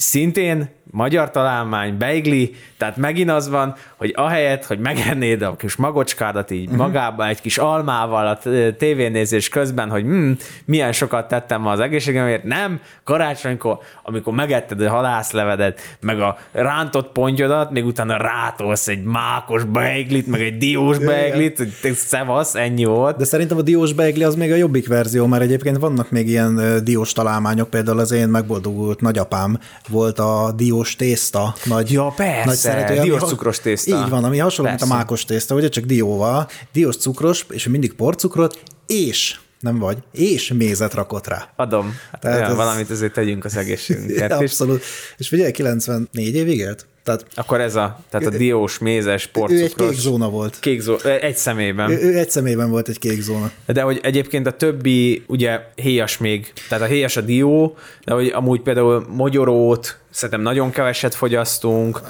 Szintén 0.00 0.68
magyar 0.90 1.30
találmány, 1.30 1.96
beigli, 1.98 2.54
tehát 2.76 2.96
megint 2.96 3.30
az 3.30 3.48
van, 3.48 3.74
hogy 3.96 4.12
ahelyett, 4.16 4.64
hogy 4.64 4.78
megennéd 4.78 5.42
a 5.42 5.56
kis 5.56 5.76
magocskádat 5.76 6.50
így 6.50 6.64
uh-huh. 6.64 6.78
magába 6.78 7.28
egy 7.28 7.40
kis 7.40 7.58
almával 7.58 8.26
a 8.26 8.38
tévénézés 8.78 9.48
közben, 9.48 9.90
hogy 9.90 10.02
hm, 10.02 10.30
milyen 10.64 10.92
sokat 10.92 11.28
tettem 11.28 11.60
ma 11.60 11.70
az 11.70 11.80
egészségemért, 11.80 12.44
nem, 12.44 12.80
karácsonykor, 13.04 13.78
amikor 14.02 14.34
megetted 14.34 14.80
a 14.80 14.90
halászlevedet, 14.90 15.80
meg 16.00 16.20
a 16.20 16.38
rántott 16.52 17.12
pontyodat, 17.12 17.70
még 17.70 17.84
utána 17.84 18.16
rátolsz 18.16 18.88
egy 18.88 19.02
mákos 19.02 19.64
beiglit, 19.64 20.26
meg 20.26 20.40
egy 20.40 20.58
diós 20.58 20.98
beiglit, 20.98 21.58
hogy 21.58 21.92
szevasz, 21.92 22.54
ennyi 22.54 22.84
volt. 22.84 23.16
De 23.16 23.24
szerintem 23.24 23.58
a 23.58 23.62
diós 23.62 23.92
beigli 23.92 24.24
az 24.24 24.34
még 24.34 24.52
a 24.52 24.56
jobbik 24.56 24.88
verzió, 24.88 25.26
mert 25.26 25.42
egyébként 25.42 25.78
vannak 25.78 26.10
még 26.10 26.28
ilyen 26.28 26.80
diós 26.84 27.12
találmányok, 27.12 27.70
például 27.70 27.98
az 27.98 28.12
én 28.12 28.28
megboldogult 28.28 29.00
nagyapám 29.00 29.58
volt 29.88 30.18
a 30.18 30.52
diós 30.56 30.77
tészta 30.96 31.54
nagy, 31.64 31.92
Ja, 31.92 32.12
persze, 32.16 32.44
nagy 32.44 32.56
szeretője, 32.56 33.00
ami 33.00 33.08
diós 33.08 33.20
ha- 33.20 33.26
cukros 33.28 33.60
tészta. 33.60 34.02
Így 34.04 34.08
van, 34.10 34.24
ami 34.24 34.38
hasonló, 34.38 34.70
mint 34.70 34.82
a 34.82 34.84
Persze. 34.86 35.00
mákos 35.00 35.24
tészta, 35.24 35.54
ugye 35.54 35.68
csak 35.68 35.84
dióval, 35.84 36.48
diós 36.72 36.96
cukros, 36.96 37.46
és 37.50 37.66
mindig 37.68 37.92
porcukrot, 37.92 38.62
és 38.86 39.38
nem 39.60 39.78
vagy, 39.78 39.98
és 40.12 40.52
mézet 40.52 40.94
rakott 40.94 41.26
rá. 41.26 41.52
Adom. 41.56 41.94
Hát 42.12 42.20
Tehát 42.20 42.36
olyan, 42.38 42.50
ez- 42.50 42.56
valamit 42.56 42.90
azért 42.90 43.12
tegyünk 43.12 43.44
az 43.44 43.56
egészségünkért. 43.56 44.30
és 44.30 44.36
Abszolút. 44.50 44.82
És 45.16 45.28
figyelj, 45.28 45.50
94 45.50 46.34
évig 46.34 46.58
élt? 46.58 46.86
Tehát 47.08 47.26
akkor 47.34 47.60
ez 47.60 47.74
a, 47.74 47.98
tehát 48.10 48.26
a 48.26 48.30
diós, 48.30 48.78
mézes, 48.78 49.24
ő 49.24 49.26
egy 49.26 49.30
porcukros. 49.30 49.88
kék 49.90 49.98
zóna 49.98 50.30
volt. 50.30 50.58
Kék 50.60 50.80
zó, 50.80 50.96
egy 51.20 51.36
szemében. 51.36 51.90
Ő, 51.90 51.98
ő 52.00 52.18
egy 52.18 52.30
szemében 52.30 52.70
volt 52.70 52.88
egy 52.88 52.98
kék 52.98 53.20
zóna. 53.20 53.50
De 53.66 53.82
hogy 53.82 54.00
egyébként 54.02 54.46
a 54.46 54.50
többi, 54.50 55.24
ugye 55.26 55.60
héjas 55.74 56.18
még, 56.18 56.52
tehát 56.68 56.84
a 56.84 56.86
héjas 56.86 57.16
a 57.16 57.20
dió, 57.20 57.76
de 58.04 58.12
hogy 58.12 58.28
amúgy 58.34 58.60
például 58.60 59.06
mogyorót, 59.08 59.98
szerintem 60.10 60.40
nagyon 60.40 60.70
keveset 60.70 61.14
fogyasztunk. 61.14 62.00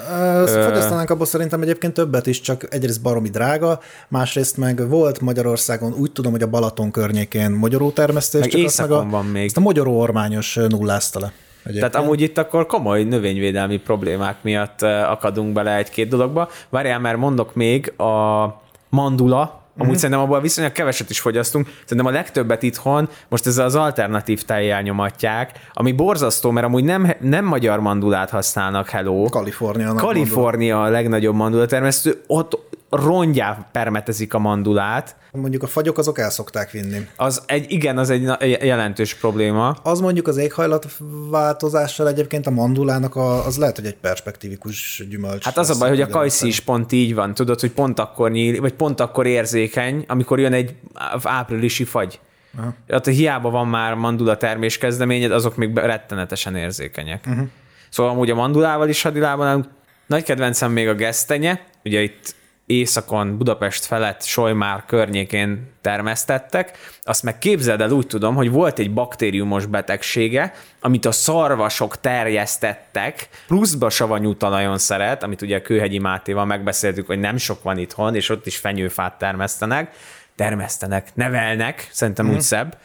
Ezt 0.45 0.53
fogyasztanánk 0.53 1.09
abból 1.09 1.25
szerintem 1.25 1.61
egyébként 1.61 1.93
többet 1.93 2.27
is, 2.27 2.41
csak 2.41 2.73
egyrészt 2.73 3.01
baromi 3.01 3.29
drága, 3.29 3.79
másrészt 4.07 4.57
meg 4.57 4.89
volt 4.89 5.19
Magyarországon, 5.19 5.93
úgy 5.93 6.11
tudom, 6.11 6.31
hogy 6.31 6.41
a 6.41 6.47
Balaton 6.47 6.91
környékén 6.91 7.51
magyaró 7.51 7.91
termesztés, 7.91 8.41
Meg 8.41 8.49
csak 8.49 8.65
azt 8.65 8.79
meg 8.79 8.91
a, 8.91 9.05
van 9.09 9.25
még. 9.25 9.45
Azt 9.45 9.57
a 9.57 9.59
magyaró 9.59 9.99
ormányos 9.99 10.55
nullázta 10.55 11.19
le. 11.19 11.33
Egyébként. 11.63 11.91
Tehát 11.91 12.05
amúgy 12.05 12.21
itt 12.21 12.37
akkor 12.37 12.65
komoly 12.65 13.03
növényvédelmi 13.03 13.77
problémák 13.77 14.35
miatt 14.41 14.81
eh, 14.81 15.11
akadunk 15.11 15.53
bele 15.53 15.75
egy-két 15.75 16.07
dologba. 16.07 16.49
Várjál, 16.69 16.99
mert 16.99 17.17
mondok 17.17 17.55
még 17.55 17.99
a 17.99 18.45
mandula, 18.89 19.59
Amúgy 19.79 19.91
Mhm. 19.91 19.97
mm. 19.97 20.01
szerintem 20.01 20.25
abból 20.25 20.41
viszonylag 20.41 20.73
keveset 20.73 21.09
is 21.09 21.19
fogyasztunk. 21.19 21.67
Szerintem 21.83 22.05
a 22.05 22.15
legtöbbet 22.15 22.63
itthon 22.63 23.09
most 23.27 23.45
ez 23.47 23.57
az 23.57 23.75
alternatív 23.75 24.43
tejjel 24.43 24.81
nyomatják, 24.81 25.51
ami 25.73 25.91
borzasztó, 25.91 26.51
mert 26.51 26.65
amúgy 26.65 26.83
nem, 26.83 27.13
nem 27.19 27.45
magyar 27.45 27.79
mandulát 27.79 28.29
használnak, 28.29 28.89
hello. 28.89 29.23
Kalifornia. 29.23 29.93
Kalifornia 29.93 30.83
a 30.83 30.89
legnagyobb 30.89 31.35
mandulatermesztő, 31.35 32.21
ott 32.27 32.77
rongyá 32.89 33.69
permetezik 33.71 34.33
a 34.33 34.39
mandulát. 34.39 35.15
Mondjuk 35.31 35.63
a 35.63 35.67
fagyok 35.67 35.97
azok 35.97 36.19
el 36.19 36.29
szokták 36.29 36.71
vinni. 36.71 37.07
Az 37.15 37.41
egy, 37.45 37.71
igen, 37.71 37.97
az 37.97 38.09
egy 38.09 38.23
jelentős 38.61 39.13
probléma. 39.13 39.69
Az 39.83 39.99
mondjuk 39.99 40.27
az 40.27 40.37
éghajlatváltozással 40.37 42.07
egyébként 42.07 42.47
a 42.47 42.49
mandulának 42.49 43.15
a, 43.15 43.45
az 43.45 43.57
lehet, 43.57 43.75
hogy 43.75 43.85
egy 43.85 43.95
perspektívikus 43.95 45.03
gyümölcs. 45.09 45.43
Hát 45.43 45.57
az 45.57 45.69
a 45.69 45.77
baj, 45.77 45.89
hogy 45.89 46.01
a 46.01 46.07
kajszi 46.07 46.47
is 46.47 46.59
pont 46.59 46.91
így 46.91 47.15
van, 47.15 47.33
tudod, 47.33 47.59
hogy 47.59 47.71
pont 47.71 47.99
akkor 47.99 48.31
nyíl, 48.31 48.61
vagy 48.61 48.73
pont 48.73 48.99
akkor 48.99 49.25
érzékeny, 49.25 50.05
amikor 50.07 50.39
jön 50.39 50.53
egy 50.53 50.75
áprilisi 51.23 51.83
fagy. 51.83 52.19
Aha. 52.57 52.73
Hát 52.89 53.05
hiába 53.05 53.49
van 53.49 53.67
már 53.67 53.93
mandula 53.93 54.37
termés 54.37 54.77
kezdeményed, 54.77 55.31
azok 55.31 55.55
még 55.55 55.77
rettenetesen 55.77 56.55
érzékenyek. 56.55 57.25
Uh-huh. 57.27 57.47
Szóval 57.89 58.11
amúgy 58.11 58.29
a 58.29 58.35
mandulával 58.35 58.89
is 58.89 59.01
hadilában. 59.01 59.69
Nagy 60.05 60.23
kedvencem 60.23 60.71
még 60.71 60.87
a 60.87 60.93
gesztenye, 60.93 61.61
ugye 61.83 62.01
itt 62.01 62.35
északon, 62.69 63.37
Budapest 63.37 63.85
felett, 63.85 64.23
Solymár 64.23 64.83
környékén 64.87 65.71
termesztettek. 65.81 66.77
Azt 67.01 67.23
meg 67.23 67.37
képzeld 67.37 67.81
el, 67.81 67.91
úgy 67.91 68.07
tudom, 68.07 68.35
hogy 68.35 68.51
volt 68.51 68.79
egy 68.79 68.93
baktériumos 68.93 69.65
betegsége, 69.65 70.53
amit 70.79 71.05
a 71.05 71.11
szarvasok 71.11 71.99
terjesztettek, 71.99 73.29
pluszba 73.47 73.89
savanyú 73.89 74.35
talajon 74.35 74.77
szeret, 74.77 75.23
amit 75.23 75.41
ugye 75.41 75.57
a 75.57 75.61
Kőhegyi 75.61 75.99
Mátéval 75.99 76.45
megbeszéltük, 76.45 77.07
hogy 77.07 77.19
nem 77.19 77.37
sok 77.37 77.63
van 77.63 77.77
itthon, 77.77 78.15
és 78.15 78.29
ott 78.29 78.45
is 78.45 78.57
fenyőfát 78.57 79.17
termesztenek, 79.17 79.95
termesztenek, 80.35 81.07
nevelnek, 81.13 81.89
szerintem 81.91 82.25
mm. 82.25 82.31
úgy 82.33 82.41
szebb. 82.41 82.77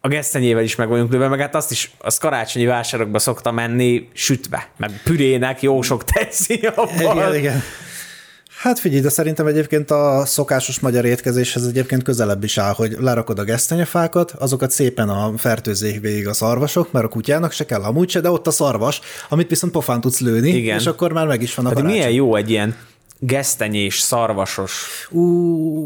A 0.00 0.08
gesztenyével 0.08 0.62
is 0.62 0.76
meg 0.76 0.88
vagyunk 0.88 1.12
lőve, 1.12 1.28
meg 1.28 1.40
hát 1.40 1.54
azt 1.54 1.70
is, 1.70 1.90
az 1.98 2.18
karácsonyi 2.18 2.66
vásárokba 2.66 3.18
szokta 3.18 3.50
menni 3.50 4.08
sütve, 4.12 4.68
meg 4.76 4.90
pürének, 5.04 5.62
jó 5.62 5.82
sok 5.82 6.04
teszi 6.04 6.66
abban. 6.74 7.16
Igen, 7.16 7.34
igen. 7.34 7.62
Hát 8.66 8.78
figyelj, 8.78 9.00
de 9.00 9.08
szerintem 9.08 9.46
egyébként 9.46 9.90
a 9.90 10.22
szokásos 10.24 10.80
magyar 10.80 11.04
étkezéshez 11.04 11.66
egyébként 11.66 12.02
közelebb 12.02 12.44
is 12.44 12.58
áll, 12.58 12.72
hogy 12.72 12.96
lerakod 12.98 13.38
a 13.38 13.44
gesztenyefákat, 13.44 14.30
azokat 14.38 14.70
szépen 14.70 15.08
a 15.08 15.32
fertőzzék 15.36 16.00
végig 16.00 16.28
a 16.28 16.32
szarvasok, 16.32 16.92
mert 16.92 17.04
a 17.04 17.08
kutyának 17.08 17.52
se 17.52 17.66
kell 17.66 17.82
amúgy 17.82 18.10
se, 18.10 18.20
de 18.20 18.30
ott 18.30 18.46
a 18.46 18.50
szarvas, 18.50 19.00
amit 19.28 19.48
viszont 19.48 19.72
pofán 19.72 20.00
tudsz 20.00 20.20
lőni, 20.20 20.48
Igen. 20.50 20.78
és 20.78 20.86
akkor 20.86 21.12
már 21.12 21.26
meg 21.26 21.42
is 21.42 21.54
van 21.54 21.64
a 21.64 21.68
Hát 21.68 21.76
karácsony. 21.76 21.98
milyen 21.98 22.12
jó 22.12 22.36
egy 22.36 22.50
ilyen 22.50 22.74
gesztenyés, 23.18 23.98
szarvasos, 23.98 25.08
Ú, 25.10 25.22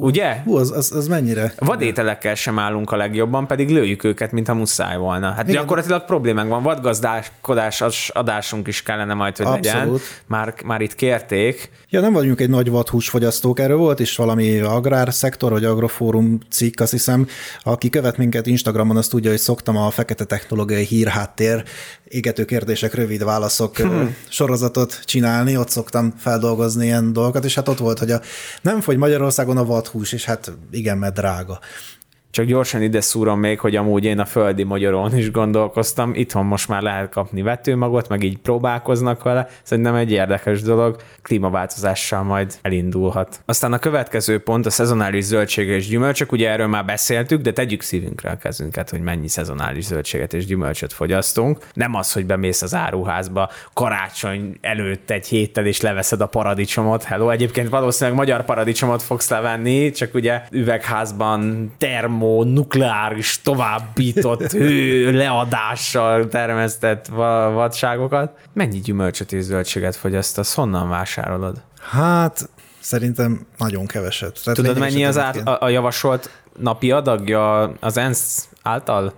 ugye? 0.02 0.40
Hú, 0.44 0.56
az, 0.56 0.70
az, 0.70 0.92
az 0.92 1.08
mennyire? 1.08 1.52
Vadételekkel 1.58 2.34
sem 2.34 2.58
állunk 2.58 2.92
a 2.92 2.96
legjobban, 2.96 3.46
pedig 3.46 3.70
lőjük 3.70 4.04
őket, 4.04 4.32
mintha 4.32 4.54
muszáj 4.54 4.96
volna. 4.96 5.30
Hát 5.30 5.48
Igen. 5.48 5.60
gyakorlatilag 5.60 6.04
problémánk 6.04 6.48
van. 6.48 6.62
Vadgazdálkodás 6.62 8.08
adásunk 8.08 8.66
is 8.66 8.82
kellene 8.82 9.14
majd, 9.14 9.36
hogy 9.36 9.46
legyen. 9.46 9.76
Abszolút. 9.76 10.00
Már, 10.26 10.54
már 10.64 10.80
itt 10.80 10.94
kérték. 10.94 11.70
Ja, 11.88 12.00
nem 12.00 12.12
vagyunk 12.12 12.40
egy 12.40 12.48
nagy 12.48 12.70
vadhúsfogyasztók, 12.70 13.58
erről 13.58 13.76
volt 13.76 14.00
is 14.00 14.16
valami 14.16 14.58
agrárszektor, 14.58 15.52
vagy 15.52 15.64
agrofórum 15.64 16.38
cikk, 16.50 16.80
azt 16.80 16.90
hiszem, 16.90 17.26
aki 17.62 17.88
követ 17.88 18.16
minket 18.16 18.46
Instagramon, 18.46 18.96
azt 18.96 19.10
tudja, 19.10 19.30
hogy 19.30 19.38
szoktam 19.38 19.76
a 19.76 19.90
fekete 19.90 20.24
technológiai 20.24 20.84
hírháttér 20.84 21.64
égető 22.10 22.44
kérdések, 22.44 22.94
rövid 22.94 23.24
válaszok 23.24 23.76
hmm. 23.76 24.16
sorozatot 24.28 25.00
csinálni, 25.04 25.56
ott 25.56 25.68
szoktam 25.68 26.14
feldolgozni 26.18 26.84
ilyen 26.84 27.12
dolgokat, 27.20 27.44
és 27.44 27.54
hát 27.54 27.68
ott 27.68 27.78
volt, 27.78 27.98
hogy 27.98 28.10
a, 28.10 28.20
nem 28.62 28.80
fogy 28.80 28.96
Magyarországon 28.96 29.56
a 29.56 29.64
vadhús, 29.64 30.12
és 30.12 30.24
hát 30.24 30.52
igen, 30.70 30.98
mert 30.98 31.14
drága. 31.14 31.60
Csak 32.30 32.44
gyorsan 32.44 32.82
ide 32.82 33.00
szúrom 33.00 33.40
még, 33.40 33.60
hogy 33.60 33.76
amúgy 33.76 34.04
én 34.04 34.18
a 34.18 34.24
földi 34.24 34.62
magyarón 34.62 35.16
is 35.16 35.30
gondolkoztam. 35.30 36.14
Itthon 36.14 36.46
most 36.46 36.68
már 36.68 36.82
lehet 36.82 37.10
kapni 37.10 37.42
vetőmagot, 37.42 38.08
meg 38.08 38.22
így 38.22 38.38
próbálkoznak 38.38 39.22
vele. 39.22 39.48
Szerintem 39.62 39.94
egy 39.94 40.10
érdekes 40.10 40.62
dolog. 40.62 40.96
Klímaváltozással 41.22 42.22
majd 42.22 42.58
elindulhat. 42.62 43.42
Aztán 43.44 43.72
a 43.72 43.78
következő 43.78 44.38
pont 44.38 44.66
a 44.66 44.70
szezonális 44.70 45.24
zöldségek 45.24 45.76
és 45.76 45.88
gyümölcsök. 45.88 46.32
Ugye 46.32 46.50
erről 46.50 46.66
már 46.66 46.84
beszéltük, 46.84 47.40
de 47.40 47.52
tegyük 47.52 47.82
szívünkre 47.82 48.30
a 48.30 48.36
kezünket, 48.36 48.90
hogy 48.90 49.00
mennyi 49.00 49.28
szezonális 49.28 49.84
zöldséget 49.84 50.34
és 50.34 50.46
gyümölcsöt 50.46 50.92
fogyasztunk. 50.92 51.66
Nem 51.72 51.94
az, 51.94 52.12
hogy 52.12 52.26
bemész 52.26 52.62
az 52.62 52.74
áruházba 52.74 53.50
karácsony 53.72 54.58
előtt 54.60 55.10
egy 55.10 55.26
héttel 55.26 55.66
és 55.66 55.80
leveszed 55.80 56.20
a 56.20 56.26
paradicsomot. 56.26 57.02
Hello, 57.02 57.30
egyébként 57.30 57.68
valószínűleg 57.68 58.18
magyar 58.18 58.44
paradicsomot 58.44 59.02
fogsz 59.02 59.30
levenni, 59.30 59.90
csak 59.90 60.14
ugye 60.14 60.42
üvegházban 60.50 61.72
termo, 62.20 62.44
nukleáris, 62.44 63.40
továbbított 63.42 64.52
hő 64.52 65.12
leadással 65.12 66.28
termesztett 66.28 67.06
va- 67.06 67.52
vadságokat. 67.52 68.32
Mennyi 68.52 68.80
gyümölcsöt 68.80 69.32
és 69.32 69.42
zöldséget 69.42 69.96
fogyasztasz? 69.96 70.54
Honnan 70.54 70.88
vásárolod? 70.88 71.62
Hát 71.90 72.48
szerintem 72.80 73.46
nagyon 73.58 73.86
keveset. 73.86 74.40
Tehát 74.44 74.58
Tudod, 74.58 74.78
mennyi 74.78 75.04
az 75.04 75.18
át, 75.18 75.36
a, 75.36 75.56
a 75.60 75.68
javasolt 75.68 76.30
napi 76.58 76.90
adagja 76.90 77.60
az 77.80 77.96
ENSZ 77.96 78.48
által? 78.62 79.12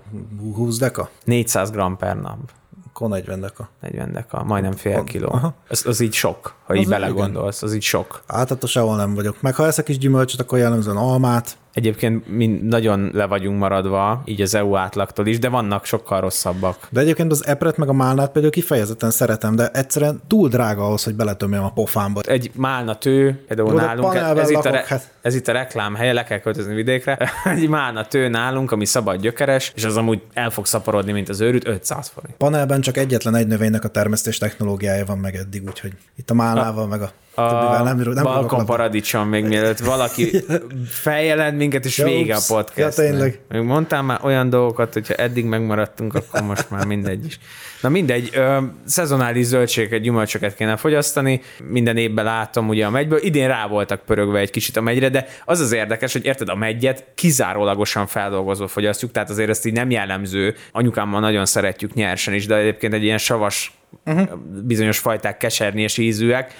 20 0.54 0.78
deka? 0.78 1.10
400 1.24 1.70
g 1.70 1.96
per 1.98 2.20
nap. 2.20 2.38
Akkor 2.86 3.08
40 3.08 3.40
deka. 3.40 3.68
40 3.80 4.12
deka, 4.12 4.44
majdnem 4.44 4.72
fél 4.72 5.04
kiló. 5.04 5.28
aha. 5.32 5.54
Az, 5.68 5.86
az 5.86 6.00
így 6.00 6.12
sok, 6.12 6.54
ha 6.72 6.80
így 6.80 6.88
belegondolsz, 6.88 7.62
az 7.62 7.74
így 7.74 7.82
sok. 7.82 8.22
Átadta 8.26 8.66
sehol 8.66 8.96
nem 8.96 9.14
vagyok. 9.14 9.40
Meg 9.40 9.54
ha 9.54 9.66
eszek 9.66 9.88
is 9.88 9.98
gyümölcsöt, 9.98 10.40
akkor 10.40 10.58
jellemzően 10.58 10.96
almát. 10.96 11.56
Egyébként 11.72 12.28
mi 12.28 12.46
nagyon 12.46 13.10
le 13.12 13.26
vagyunk 13.26 13.58
maradva, 13.58 14.22
így 14.24 14.40
az 14.40 14.54
EU 14.54 14.76
átlagtól 14.76 15.26
is, 15.26 15.38
de 15.38 15.48
vannak 15.48 15.84
sokkal 15.84 16.20
rosszabbak. 16.20 16.88
De 16.90 17.00
egyébként 17.00 17.30
az 17.30 17.46
epret 17.46 17.76
meg 17.76 17.88
a 17.88 17.92
málnát 17.92 18.30
például 18.30 18.52
kifejezetten 18.52 19.10
szeretem, 19.10 19.56
de 19.56 19.68
egyszerűen 19.68 20.20
túl 20.26 20.48
drága 20.48 20.84
ahhoz, 20.84 21.04
hogy 21.04 21.14
beletömjem 21.14 21.64
a 21.64 21.70
pofámba. 21.70 22.20
Egy 22.20 22.50
málna 22.54 22.98
tő, 22.98 23.44
például 23.46 23.70
Jó, 23.70 23.76
nálunk, 23.76 24.14
ez 24.14 24.50
itt, 24.50 24.56
a, 24.56 24.58
lakok, 24.58 24.72
re, 24.72 24.84
hát. 24.88 25.12
ez 25.22 25.34
itt 25.34 25.48
a 25.48 25.52
reklám 25.52 25.94
helye, 25.94 26.12
le 26.12 26.24
kell 26.24 26.38
költözni 26.38 26.74
vidékre. 26.74 27.18
Egy 27.44 27.68
málna 27.68 28.06
tő 28.06 28.28
nálunk, 28.28 28.72
ami 28.72 28.84
szabad 28.84 29.20
gyökeres, 29.20 29.72
és 29.74 29.84
az 29.84 29.96
amúgy 29.96 30.22
el 30.32 30.50
fog 30.50 30.66
szaporodni, 30.66 31.12
mint 31.12 31.28
az 31.28 31.40
őrült, 31.40 31.66
500 31.68 32.08
forint. 32.08 32.36
Panelben 32.36 32.80
csak 32.80 32.96
egyetlen 32.96 33.34
egy 33.34 33.46
növénynek 33.46 33.84
a 33.84 33.88
termesztés 33.88 34.38
technológiája 34.38 35.04
van 35.04 35.18
meg 35.18 35.34
eddig, 35.34 35.62
úgyhogy 35.66 35.92
itt 36.16 36.30
a 36.30 36.34
málna 36.34 36.61
Zuzannával, 36.64 36.86
meg 36.86 37.02
a, 37.02 37.12
a 37.34 37.48
többivel 37.48 37.82
nem, 37.82 38.12
nem 38.14 38.24
Balkon 38.24 38.66
paradicsom 38.66 39.28
még 39.28 39.44
mielőtt 39.44 39.78
valaki 39.78 40.30
feljelent 40.86 41.56
minket, 41.56 41.84
és 41.84 41.98
Ja, 41.98 42.04
vége 42.04 42.34
a 42.34 42.36
ups. 42.36 42.46
podcast. 42.46 42.76
Ja, 42.98 43.04
tényleg. 43.04 43.40
Még 43.48 43.62
mondtál 43.62 44.02
már 44.02 44.20
olyan 44.22 44.50
dolgokat, 44.50 44.92
hogyha 44.92 45.14
eddig 45.14 45.44
megmaradtunk, 45.44 46.14
akkor 46.14 46.42
most 46.42 46.70
már 46.70 46.86
mindegy 46.86 47.24
is. 47.24 47.38
Na 47.80 47.88
mindegy, 47.88 48.30
ö, 48.34 48.58
szezonális 48.84 49.44
zöldségeket, 49.46 50.00
gyümölcsöket 50.00 50.54
kéne 50.54 50.76
fogyasztani, 50.76 51.40
minden 51.68 51.96
évben 51.96 52.24
látom 52.24 52.68
ugye 52.68 52.86
a 52.86 52.90
megyből, 52.90 53.18
idén 53.22 53.48
rá 53.48 53.66
voltak 53.66 54.00
pörögve 54.00 54.38
egy 54.38 54.50
kicsit 54.50 54.76
a 54.76 54.80
megyre, 54.80 55.08
de 55.08 55.26
az 55.44 55.60
az 55.60 55.72
érdekes, 55.72 56.12
hogy 56.12 56.24
érted, 56.24 56.48
a 56.48 56.54
megyet 56.54 57.04
kizárólagosan 57.14 58.06
feldolgozva 58.06 58.68
fogyasztjuk, 58.68 59.10
tehát 59.10 59.30
azért 59.30 59.48
ezt 59.48 59.66
így 59.66 59.72
nem 59.72 59.90
jellemző, 59.90 60.54
anyukámmal 60.72 61.20
nagyon 61.20 61.46
szeretjük 61.46 61.94
nyersen 61.94 62.34
is, 62.34 62.46
de 62.46 62.56
egyébként 62.56 62.92
egy 62.94 63.02
ilyen 63.02 63.18
savas, 63.18 63.72
uh-huh. 64.06 64.28
bizonyos 64.64 64.98
fajták 64.98 65.36
kesernyés 65.36 65.98
ízűek, 65.98 66.54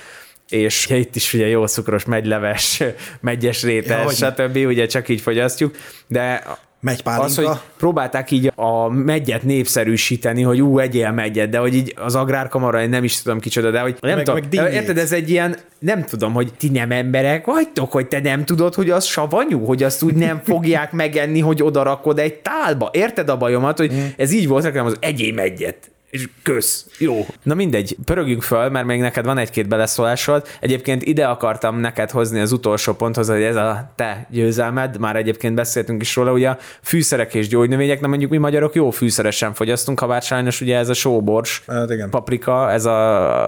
és 0.49 0.87
ugye 0.87 0.97
itt 0.97 1.17
is 1.17 1.35
ugye 1.35 1.47
jó 1.47 1.67
cukros 1.67 2.05
megyleves, 2.05 2.83
megyes 3.21 3.63
rétes, 3.63 4.21
Ja, 4.21 4.31
stb. 4.31 4.57
ugye 4.57 4.87
csak 4.87 5.09
így 5.09 5.21
fogyasztjuk, 5.21 5.75
de 6.07 6.43
Megy 6.81 7.01
az, 7.05 7.35
hogy 7.35 7.45
pálinka. 7.45 7.63
próbálták 7.77 8.31
így 8.31 8.53
a 8.55 8.89
megyet 8.89 9.43
népszerűsíteni, 9.43 10.43
hogy 10.43 10.61
ú, 10.63 10.79
egyél 10.79 11.11
megyet, 11.11 11.49
de 11.49 11.59
hogy 11.59 11.75
így 11.75 11.95
az 11.97 12.15
agrárkamara, 12.15 12.83
én 12.83 12.89
nem 12.89 13.05
is 13.05 13.23
tudom 13.23 13.41
kicsoda, 13.41 13.71
de 13.71 13.81
hogy 13.81 13.97
nem 14.01 14.15
Meg- 14.15 14.25
tudom, 14.25 14.41
meg 14.41 14.49
dinnyét. 14.49 14.73
érted, 14.73 14.99
ez 14.99 15.13
egy 15.13 15.31
ilyen, 15.31 15.57
nem 15.79 16.05
tudom, 16.05 16.33
hogy 16.33 16.53
ti 16.59 16.69
nem 16.69 16.91
emberek 16.91 17.45
vagytok, 17.47 17.93
hogy 17.93 18.07
te 18.07 18.21
nem 18.21 18.45
tudod, 18.45 18.75
hogy 18.75 18.91
az 18.91 19.05
savanyú, 19.05 19.65
hogy 19.65 19.83
azt 19.83 20.03
úgy 20.03 20.15
nem 20.15 20.41
fogják 20.47 20.93
megenni, 20.93 21.41
hogy 21.41 21.63
oda 21.63 21.83
rakod 21.83 22.19
egy 22.19 22.35
tálba. 22.35 22.91
Érted 22.93 23.29
a 23.29 23.37
bajomat, 23.37 23.79
hogy 23.79 23.93
Mm. 23.93 24.05
ez 24.17 24.33
így 24.33 24.49
volt 24.49 24.63
nekem 24.63 24.87
az 24.87 24.97
egyél 25.01 25.33
megyet. 25.35 25.91
És 26.13 26.29
kösz. 26.43 26.87
Jó. 26.99 27.27
Na 27.43 27.55
mindegy, 27.55 27.97
pörögjünk 28.05 28.43
föl, 28.43 28.69
mert 28.69 28.87
még 28.87 29.01
neked 29.01 29.25
van 29.25 29.39
egy-két 29.39 29.69
beleszólásod. 29.69 30.47
Egyébként 30.61 31.03
ide 31.03 31.27
akartam 31.27 31.77
neked 31.77 32.11
hozni 32.11 32.41
az 32.41 32.53
utolsó 32.53 32.93
ponthoz, 32.93 33.29
hogy 33.29 33.43
ez 33.43 33.57
a 33.57 33.93
te 33.97 34.27
győzelmed, 34.31 34.99
már 34.99 35.17
egyébként 35.17 35.55
beszéltünk 35.55 36.03
is 36.03 36.17
róla, 36.17 36.33
ugye 36.33 36.49
a 36.49 36.59
fűszerek 36.83 37.35
és 37.35 37.49
gyógynövények, 37.49 38.01
na 38.01 38.07
mondjuk 38.09 38.31
mi 38.31 38.37
magyarok 38.37 38.75
jó 38.75 38.91
fűszeresen 38.91 39.55
fogyasztunk, 39.55 40.01
ha 40.01 40.07
bár 40.07 40.23
sajnos 40.23 40.61
ugye 40.61 40.77
ez 40.77 40.89
a 40.89 40.95
sóbors, 40.95 41.63
Hát 41.67 41.91
igen. 41.91 42.11
paprika, 42.11 42.71
ez 42.71 42.85
a 42.85 42.93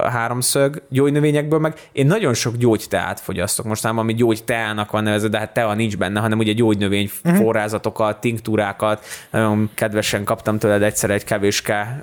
háromszög 0.09 0.81
gyógynövényekből, 0.89 1.59
meg 1.59 1.73
én 1.91 2.05
nagyon 2.05 2.33
sok 2.33 2.55
gyógyteát 2.57 3.19
fogyasztok. 3.19 3.65
Most 3.65 3.83
nem, 3.83 3.97
ami 3.97 4.13
gyógyteának 4.13 4.91
van 4.91 5.03
nevezve, 5.03 5.27
de 5.27 5.37
hát 5.37 5.53
tea 5.53 5.73
nincs 5.73 5.97
benne, 5.97 6.19
hanem 6.19 6.37
ugye 6.39 6.51
gyógynövény 6.51 7.09
Mhm. 7.23 7.35
forrázatokat, 7.35 8.19
tinktúrákat. 8.21 9.05
Nagyon 9.31 9.69
kedvesen 9.73 10.23
kaptam 10.23 10.57
tőled 10.59 10.81
egyszer 10.83 11.09
egy 11.09 11.23
kevéske 11.23 12.01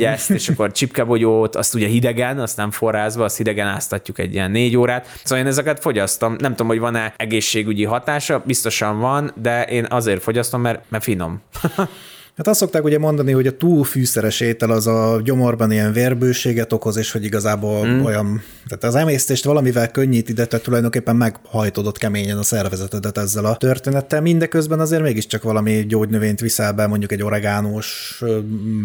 csipkebogyászt, 0.00 0.30
és 0.30 0.48
akkor 0.48 0.72
csipkebogyót, 0.72 1.56
azt 1.56 1.74
ugye 1.74 1.86
hidegen, 1.86 2.38
azt 2.38 2.56
nem 2.56 2.70
forrázva, 2.70 3.24
azt 3.24 3.36
hidegen 3.36 3.66
áztatjuk 3.66 4.18
egy 4.18 4.32
ilyen 4.32 4.50
négy 4.50 4.76
órát. 4.76 5.06
Szóval 5.22 5.44
én 5.44 5.50
ezeket 5.50 5.80
fogyasztom. 5.80 6.36
Nem 6.38 6.50
tudom, 6.50 6.66
hogy 6.66 6.78
van-e 6.78 7.14
egészségügyi 7.16 7.84
hatása, 7.84 8.42
biztosan 8.46 8.98
van, 8.98 9.32
de 9.42 9.64
én 9.64 9.86
azért 9.88 10.22
fogyasztom, 10.22 10.60
mert, 10.60 10.84
mert 10.88 11.04
finom. 11.04 11.40
Hát 12.36 12.48
azt 12.48 12.58
szokták 12.58 12.84
ugye 12.84 12.98
mondani, 12.98 13.32
hogy 13.32 13.46
a 13.46 13.56
túl 13.56 13.84
fűszeres 13.84 14.40
étel 14.40 14.70
az 14.70 14.86
a 14.86 15.20
gyomorban 15.24 15.72
ilyen 15.72 15.92
vérbőséget 15.92 16.72
okoz, 16.72 16.96
és 16.96 17.12
hogy 17.12 17.24
igazából 17.24 17.86
mm. 17.86 18.04
olyan, 18.04 18.42
tehát 18.68 18.84
az 18.84 18.94
emésztést 18.94 19.44
valamivel 19.44 19.90
könnyíti, 19.90 20.32
de 20.32 20.46
tehát 20.46 20.64
tulajdonképpen 20.64 21.16
meghajtodott 21.16 21.98
keményen 21.98 22.38
a 22.38 22.42
szervezetedet 22.42 23.18
ezzel 23.18 23.44
a 23.44 23.56
történettel. 23.56 24.20
Mindeközben 24.20 24.80
azért 24.80 25.02
mégiscsak 25.02 25.42
valami 25.42 25.86
gyógynövényt 25.86 26.40
viszel 26.40 26.72
be, 26.72 26.86
mondjuk 26.86 27.12
egy 27.12 27.22
oregánós 27.22 28.22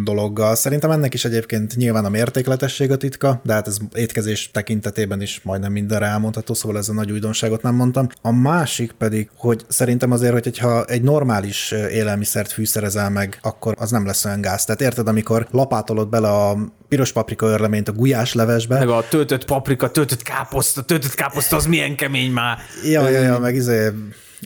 dologgal. 0.03 0.55
Szerintem 0.55 0.91
ennek 0.91 1.13
is 1.13 1.25
egyébként 1.25 1.75
nyilván 1.75 2.05
a 2.05 2.09
mértékletesség 2.09 2.91
a 2.91 2.97
titka, 2.97 3.41
de 3.43 3.53
hát 3.53 3.67
ez 3.67 3.77
étkezés 3.93 4.49
tekintetében 4.51 5.21
is 5.21 5.39
majdnem 5.43 5.71
mindenre 5.71 6.05
elmondható, 6.05 6.53
szóval 6.53 6.77
ez 6.77 6.89
a 6.89 6.93
nagy 6.93 7.11
újdonságot 7.11 7.61
nem 7.61 7.75
mondtam. 7.75 8.07
A 8.21 8.31
másik 8.31 8.91
pedig, 8.91 9.29
hogy 9.35 9.65
szerintem 9.67 10.11
azért, 10.11 10.33
hogy 10.33 10.43
hogyha 10.43 10.85
egy 10.85 11.01
normális 11.01 11.71
élelmiszert 11.71 12.51
fűszerezel 12.51 13.09
meg, 13.09 13.34
akkor 13.41 13.75
az 13.77 13.91
nem 13.91 14.05
lesz 14.05 14.25
olyan 14.25 14.41
gáz. 14.41 14.65
Tehát 14.65 14.81
érted, 14.81 15.07
amikor 15.07 15.47
lapátolod 15.51 16.09
bele 16.09 16.29
a 16.29 16.57
piros 16.87 17.11
paprika 17.11 17.45
örleményt 17.45 17.87
a 17.89 17.91
gulyás 17.91 18.33
levesbe, 18.33 18.79
Meg 18.79 18.89
a 18.89 19.03
töltött 19.09 19.45
paprika, 19.45 19.91
töltött 19.91 20.21
káposzta, 20.21 20.81
töltött 20.83 21.13
káposzta, 21.13 21.55
az 21.55 21.65
milyen 21.65 21.95
kemény 21.95 22.31
már. 22.31 22.57
Ja, 22.83 23.09
ja, 23.09 23.21
ja, 23.21 23.39
meg 23.39 23.55
izé, 23.55 23.91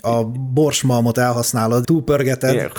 a 0.01 0.23
borsmalmot 0.53 1.17
elhasználod, 1.17 1.85
túlpörgeted, 1.85 2.53
Igen. 2.53 2.71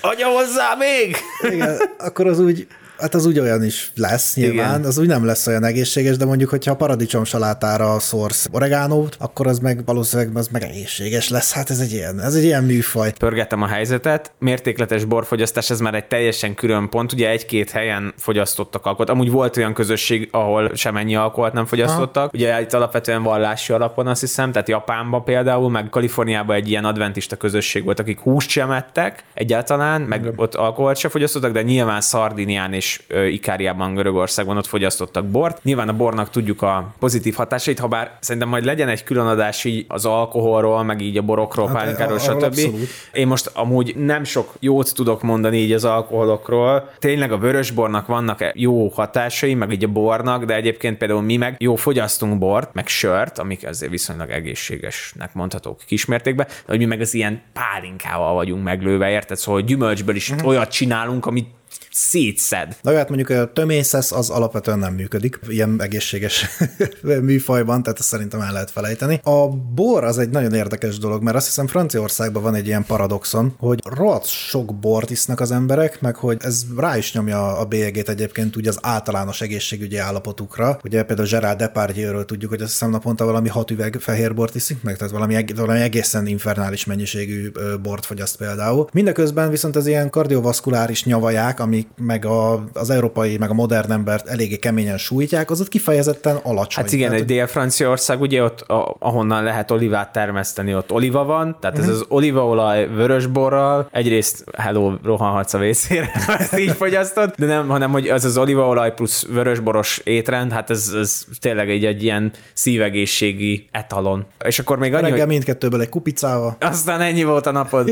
Adja 0.00 0.26
hozzá 0.26 0.74
még! 0.78 1.16
igen, 1.52 1.76
akkor 1.98 2.26
az 2.26 2.38
úgy, 2.38 2.66
hát 2.98 3.14
az 3.14 3.26
úgy 3.26 3.38
olyan 3.38 3.64
is 3.64 3.92
lesz 3.94 4.34
nyilván, 4.34 4.78
Igen. 4.78 4.84
az 4.84 4.98
úgy 4.98 5.06
nem 5.06 5.24
lesz 5.24 5.46
olyan 5.46 5.64
egészséges, 5.64 6.16
de 6.16 6.24
mondjuk, 6.24 6.50
hogyha 6.50 6.70
a 6.70 6.76
paradicsom 6.76 7.24
salátára 7.24 7.98
szórsz 7.98 8.48
oregánót, 8.52 9.16
akkor 9.18 9.46
az 9.46 9.58
meg 9.58 9.84
valószínűleg 9.84 10.36
az 10.36 10.48
meg 10.48 10.62
egészséges 10.62 11.28
lesz. 11.28 11.52
Hát 11.52 11.70
ez 11.70 11.78
egy 11.78 11.92
ilyen, 11.92 12.20
ez 12.20 12.34
egy 12.34 12.44
ilyen 12.44 12.64
műfaj. 12.64 13.12
Pörgettem 13.12 13.62
a 13.62 13.66
helyzetet, 13.66 14.32
mértékletes 14.38 15.04
borfogyasztás, 15.04 15.70
ez 15.70 15.80
már 15.80 15.94
egy 15.94 16.06
teljesen 16.06 16.54
külön 16.54 16.88
pont, 16.88 17.12
ugye 17.12 17.30
egy-két 17.30 17.70
helyen 17.70 18.14
fogyasztottak 18.16 18.84
alkoholt. 18.86 19.10
Amúgy 19.10 19.30
volt 19.30 19.56
olyan 19.56 19.74
közösség, 19.74 20.28
ahol 20.32 20.70
semennyi 20.74 21.16
alkoholt 21.16 21.52
nem 21.52 21.66
fogyasztottak, 21.66 22.22
Aha. 22.24 22.30
ugye 22.32 22.60
itt 22.60 22.72
alapvetően 22.72 23.22
vallási 23.22 23.72
alapon 23.72 24.06
azt 24.06 24.20
hiszem, 24.20 24.52
tehát 24.52 24.68
Japánban 24.68 25.24
például, 25.24 25.70
meg 25.70 25.88
Kaliforniában 25.90 26.56
egy 26.56 26.68
ilyen 26.68 26.84
adventista 26.84 27.36
közösség 27.36 27.84
volt, 27.84 28.00
akik 28.00 28.20
húst 28.20 28.48
sem 28.48 28.70
ettek 28.70 29.24
egyáltalán, 29.34 30.00
meg 30.00 30.32
ott 30.36 30.54
alkoholt 30.54 30.96
se 30.96 31.08
fogyasztottak, 31.08 31.52
de 31.52 31.62
nyilván 31.62 32.00
Szardinián 32.00 32.72
és 32.72 32.85
ö, 33.08 33.24
Ikáriában, 33.24 33.94
Görögországban 33.94 34.56
ott 34.56 34.66
fogyasztottak 34.66 35.26
bort. 35.26 35.62
Nyilván 35.64 35.88
a 35.88 35.92
bornak 35.96 36.30
tudjuk 36.30 36.62
a 36.62 36.94
pozitív 36.98 37.34
hatásait, 37.34 37.78
ha 37.78 37.88
bár 37.88 38.16
szerintem 38.20 38.48
majd 38.50 38.64
legyen 38.64 38.88
egy 38.88 39.04
külön 39.04 39.26
adás 39.26 39.64
így 39.64 39.84
az 39.88 40.04
alkoholról, 40.06 40.82
meg 40.82 41.00
így 41.00 41.16
a 41.16 41.22
borokról, 41.22 41.66
Hát, 41.66 41.76
pálinkáról, 41.76 42.18
stb. 42.18 42.42
abszolút. 42.42 42.88
Én 43.12 43.26
most 43.26 43.50
amúgy 43.54 43.96
nem 43.96 44.24
sok 44.24 44.52
jót 44.60 44.94
tudok 44.94 45.22
mondani 45.22 45.58
így 45.58 45.72
az 45.72 45.84
alkoholokról. 45.84 46.90
Tényleg 46.98 47.32
a 47.32 47.38
vörösbornak 47.38 48.06
vannak 48.06 48.50
jó 48.54 48.88
hatásai, 48.88 49.54
meg 49.54 49.72
így 49.72 49.84
a 49.84 49.88
bornak, 49.88 50.44
de 50.44 50.54
egyébként 50.54 50.98
például 50.98 51.22
mi 51.22 51.36
meg 51.36 51.56
jó 51.58 51.74
fogyasztunk 51.76 52.38
bort, 52.38 52.74
meg 52.74 52.86
sört, 52.88 53.38
amik 53.38 53.66
azért 53.66 53.90
viszonylag 53.90 54.30
egészségesnek 54.30 55.34
mondhatók 55.34 55.80
kismértékben, 55.86 56.46
de 56.46 56.52
hogy 56.66 56.78
mi 56.78 56.84
meg 56.84 57.00
az 57.00 57.14
ilyen 57.14 57.42
pálinkával 57.52 58.34
vagyunk 58.34 58.64
meglőve, 58.64 59.10
érted? 59.10 59.36
Szóval 59.36 59.60
gyümölcsből 59.60 60.14
is 60.16 60.30
Mhm. 60.32 60.46
olyat 60.46 60.70
csinálunk, 60.70 61.26
amit 61.26 61.48
szétszed. 61.96 62.76
Na 62.82 62.90
jó, 62.90 62.96
hát 62.96 63.08
mondjuk 63.08 63.30
a 63.30 63.52
tömészesz 63.52 64.12
az 64.12 64.30
alapvetően 64.30 64.78
nem 64.78 64.94
működik, 64.94 65.38
ilyen 65.48 65.82
egészséges 65.82 66.46
műfajban, 67.22 67.82
tehát 67.82 67.98
ezt 67.98 68.08
szerintem 68.08 68.40
el 68.40 68.52
lehet 68.52 68.70
felejteni. 68.70 69.20
A 69.22 69.48
bor 69.48 70.04
az 70.04 70.18
egy 70.18 70.28
nagyon 70.28 70.54
érdekes 70.54 70.98
dolog, 70.98 71.22
mert 71.22 71.36
azt 71.36 71.46
hiszem 71.46 71.66
Franciaországban 71.66 72.42
van 72.42 72.54
egy 72.54 72.66
ilyen 72.66 72.84
paradoxon, 72.84 73.54
hogy 73.58 73.80
rohadt 73.84 74.26
sok 74.26 74.74
bort 74.74 75.10
isznak 75.10 75.40
az 75.40 75.50
emberek, 75.50 76.00
meg 76.00 76.16
hogy 76.16 76.36
ez 76.40 76.64
rá 76.76 76.96
is 76.96 77.12
nyomja 77.12 77.58
a 77.58 77.64
bélyegét 77.64 78.08
egyébként 78.08 78.56
úgy 78.56 78.66
az 78.66 78.78
általános 78.82 79.40
egészségügyi 79.40 79.96
állapotukra. 79.96 80.78
Ugye 80.84 81.02
például 81.02 81.28
Gerard 81.28 81.58
Depardieu-ről 81.58 82.24
tudjuk, 82.24 82.50
hogy 82.50 82.60
azt 82.62 82.70
hiszem 82.70 82.90
naponta 82.90 83.24
valami 83.24 83.48
hat 83.48 83.70
üveg 83.70 83.96
fehér 84.00 84.34
bort 84.34 84.54
iszik 84.54 84.82
meg, 84.82 84.96
tehát 84.96 85.12
valami, 85.12 85.44
valami 85.54 85.80
egészen 85.80 86.26
infernális 86.26 86.84
mennyiségű 86.84 87.50
bort 87.82 88.06
fogyaszt 88.06 88.36
például. 88.36 88.88
Mindeközben 88.92 89.50
viszont 89.50 89.76
az 89.76 89.86
ilyen 89.86 90.10
kardiovaszkuláris 90.10 91.04
nyavaják, 91.04 91.60
amik 91.86 92.06
meg 92.06 92.24
a, 92.24 92.64
az 92.72 92.90
európai, 92.90 93.36
meg 93.38 93.50
a 93.50 93.54
modern 93.54 93.92
embert 93.92 94.26
eléggé 94.28 94.56
keményen 94.56 94.98
sújtják, 94.98 95.50
az 95.50 95.60
ott 95.60 95.68
kifejezetten 95.68 96.36
alacsony. 96.36 96.84
Hát 96.84 96.92
igen, 96.92 97.08
Tehát, 97.08 97.20
egy 97.22 97.26
Dél-Franciaország, 97.28 98.20
ugye 98.20 98.42
ott, 98.42 98.64
ahonnan 98.98 99.44
lehet 99.44 99.70
olivát 99.70 100.12
termeszteni, 100.12 100.74
ott 100.74 100.92
oliva 100.92 101.24
van, 101.24 101.56
tehát 101.60 101.76
Mhm. 101.76 101.84
ez 101.88 101.94
az 101.94 102.04
olívaolaj 102.08 102.88
vörösborral, 102.88 103.88
egyrészt 103.92 104.44
hello, 104.58 104.92
rohanhatsz 105.02 105.54
a 105.54 105.58
vészére, 105.58 106.10
ha 106.26 106.36
ezt 106.36 106.58
így 106.58 106.70
fogyasztod, 106.70 107.32
de 107.38 107.46
nem, 107.46 107.68
hanem 107.68 107.90
hogy 107.90 108.08
az 108.08 108.24
az 108.24 108.36
olívaolaj 108.38 108.94
plusz 108.94 109.26
vörösboros 109.26 110.00
étrend, 110.04 110.52
hát 110.52 110.70
ez, 110.70 110.92
ez 111.00 111.24
tényleg 111.40 111.70
egy, 111.70 111.84
egy 111.84 112.02
ilyen 112.02 112.32
szívegészségi 112.52 113.68
etalon. 113.70 114.24
És 114.44 114.58
akkor 114.58 114.78
még 114.78 114.92
annyi, 114.92 115.02
hogy 115.02 115.10
Reggel 115.12 115.26
mindkettőből 115.26 115.80
egy 115.80 115.88
kupicával. 115.88 116.56
aztán 116.60 117.00
ennyi 117.00 117.24
volt 117.24 117.46
a 117.46 117.50
napod. 117.50 117.90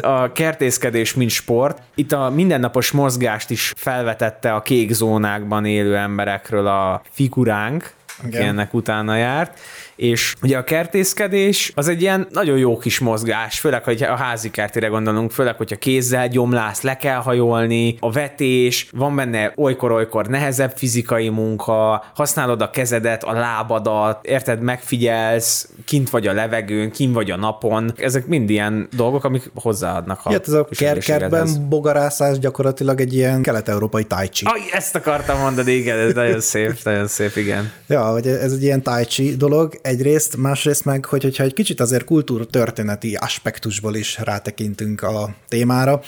A 0.00 0.32
kertészkedés, 0.32 1.14
mint 1.14 1.30
sport. 1.30 1.82
Itt 1.94 2.12
a 2.12 2.30
mindennapos 2.30 2.90
mozgást 2.90 3.50
is 3.50 3.72
felvetette 3.76 4.54
a 4.54 4.62
kék 4.62 4.92
zónákban 4.92 5.64
élő 5.64 5.96
emberekről 5.96 6.66
a 6.66 7.02
figuránk, 7.10 7.94
aki 8.24 8.36
ennek 8.36 8.74
utána 8.74 9.16
járt, 9.16 9.58
és 10.02 10.34
ugye 10.42 10.56
a 10.56 10.64
kertészkedés 10.64 11.72
az 11.74 11.88
egy 11.88 12.00
ilyen 12.00 12.26
nagyon 12.30 12.58
jó 12.58 12.78
kis 12.78 12.98
mozgás, 12.98 13.58
főleg, 13.58 13.84
hogy 13.84 14.02
a 14.02 14.16
házi 14.16 14.50
kertére 14.50 14.86
gondolunk, 14.86 15.30
főleg, 15.30 15.56
hogyha 15.56 15.76
kézzel 15.76 16.28
gyomlász, 16.28 16.82
le 16.82 16.96
kell 16.96 17.16
hajolni, 17.16 17.96
a 18.00 18.12
vetés, 18.12 18.88
van 18.92 19.16
benne 19.16 19.52
olykor-olykor 19.56 20.26
nehezebb 20.26 20.72
fizikai 20.76 21.28
munka, 21.28 22.04
használod 22.14 22.62
a 22.62 22.70
kezedet, 22.70 23.24
a 23.24 23.32
lábadat, 23.32 24.26
érted, 24.26 24.60
megfigyelsz, 24.60 25.68
kint 25.84 26.10
vagy 26.10 26.26
a 26.26 26.32
levegőn, 26.32 26.90
kint 26.90 27.14
vagy 27.14 27.30
a 27.30 27.36
napon, 27.36 27.92
ezek 27.96 28.26
mind 28.26 28.50
ilyen 28.50 28.88
dolgok, 28.96 29.24
amik 29.24 29.50
hozzáadnak 29.54 30.20
a 30.24 30.30
Ja, 30.30 30.38
ez 30.46 30.52
a 30.52 30.64
ker- 30.64 31.04
kertben 31.04 31.48
bogarászás 31.68 32.38
gyakorlatilag 32.38 33.00
egy 33.00 33.14
ilyen 33.14 33.42
kelet-európai 33.42 34.04
tai 34.04 34.28
chi. 34.28 34.44
Aj, 34.44 34.60
ezt 34.72 34.94
akartam 34.94 35.38
mondani, 35.38 35.72
igen, 35.72 35.98
ez 35.98 36.14
nagyon 36.14 36.40
szép, 36.40 36.74
nagyon 36.84 37.06
szép, 37.06 37.36
igen. 37.36 37.72
Ja, 37.86 38.04
hogy 38.04 38.26
ez 38.26 38.52
egy 38.52 38.62
ilyen 38.62 38.82
tai 38.82 39.04
chi 39.04 39.36
dolog 39.36 39.80
egyrészt, 39.92 40.36
másrészt 40.36 40.84
meg, 40.84 41.04
hogy, 41.04 41.22
hogyha 41.22 41.44
egy 41.44 41.52
kicsit 41.52 41.80
azért 41.80 42.04
kultúrtörténeti 42.04 43.14
aspektusból 43.14 43.94
is 43.94 44.18
rátekintünk 44.18 45.02
a 45.02 45.34
témára, 45.48 46.00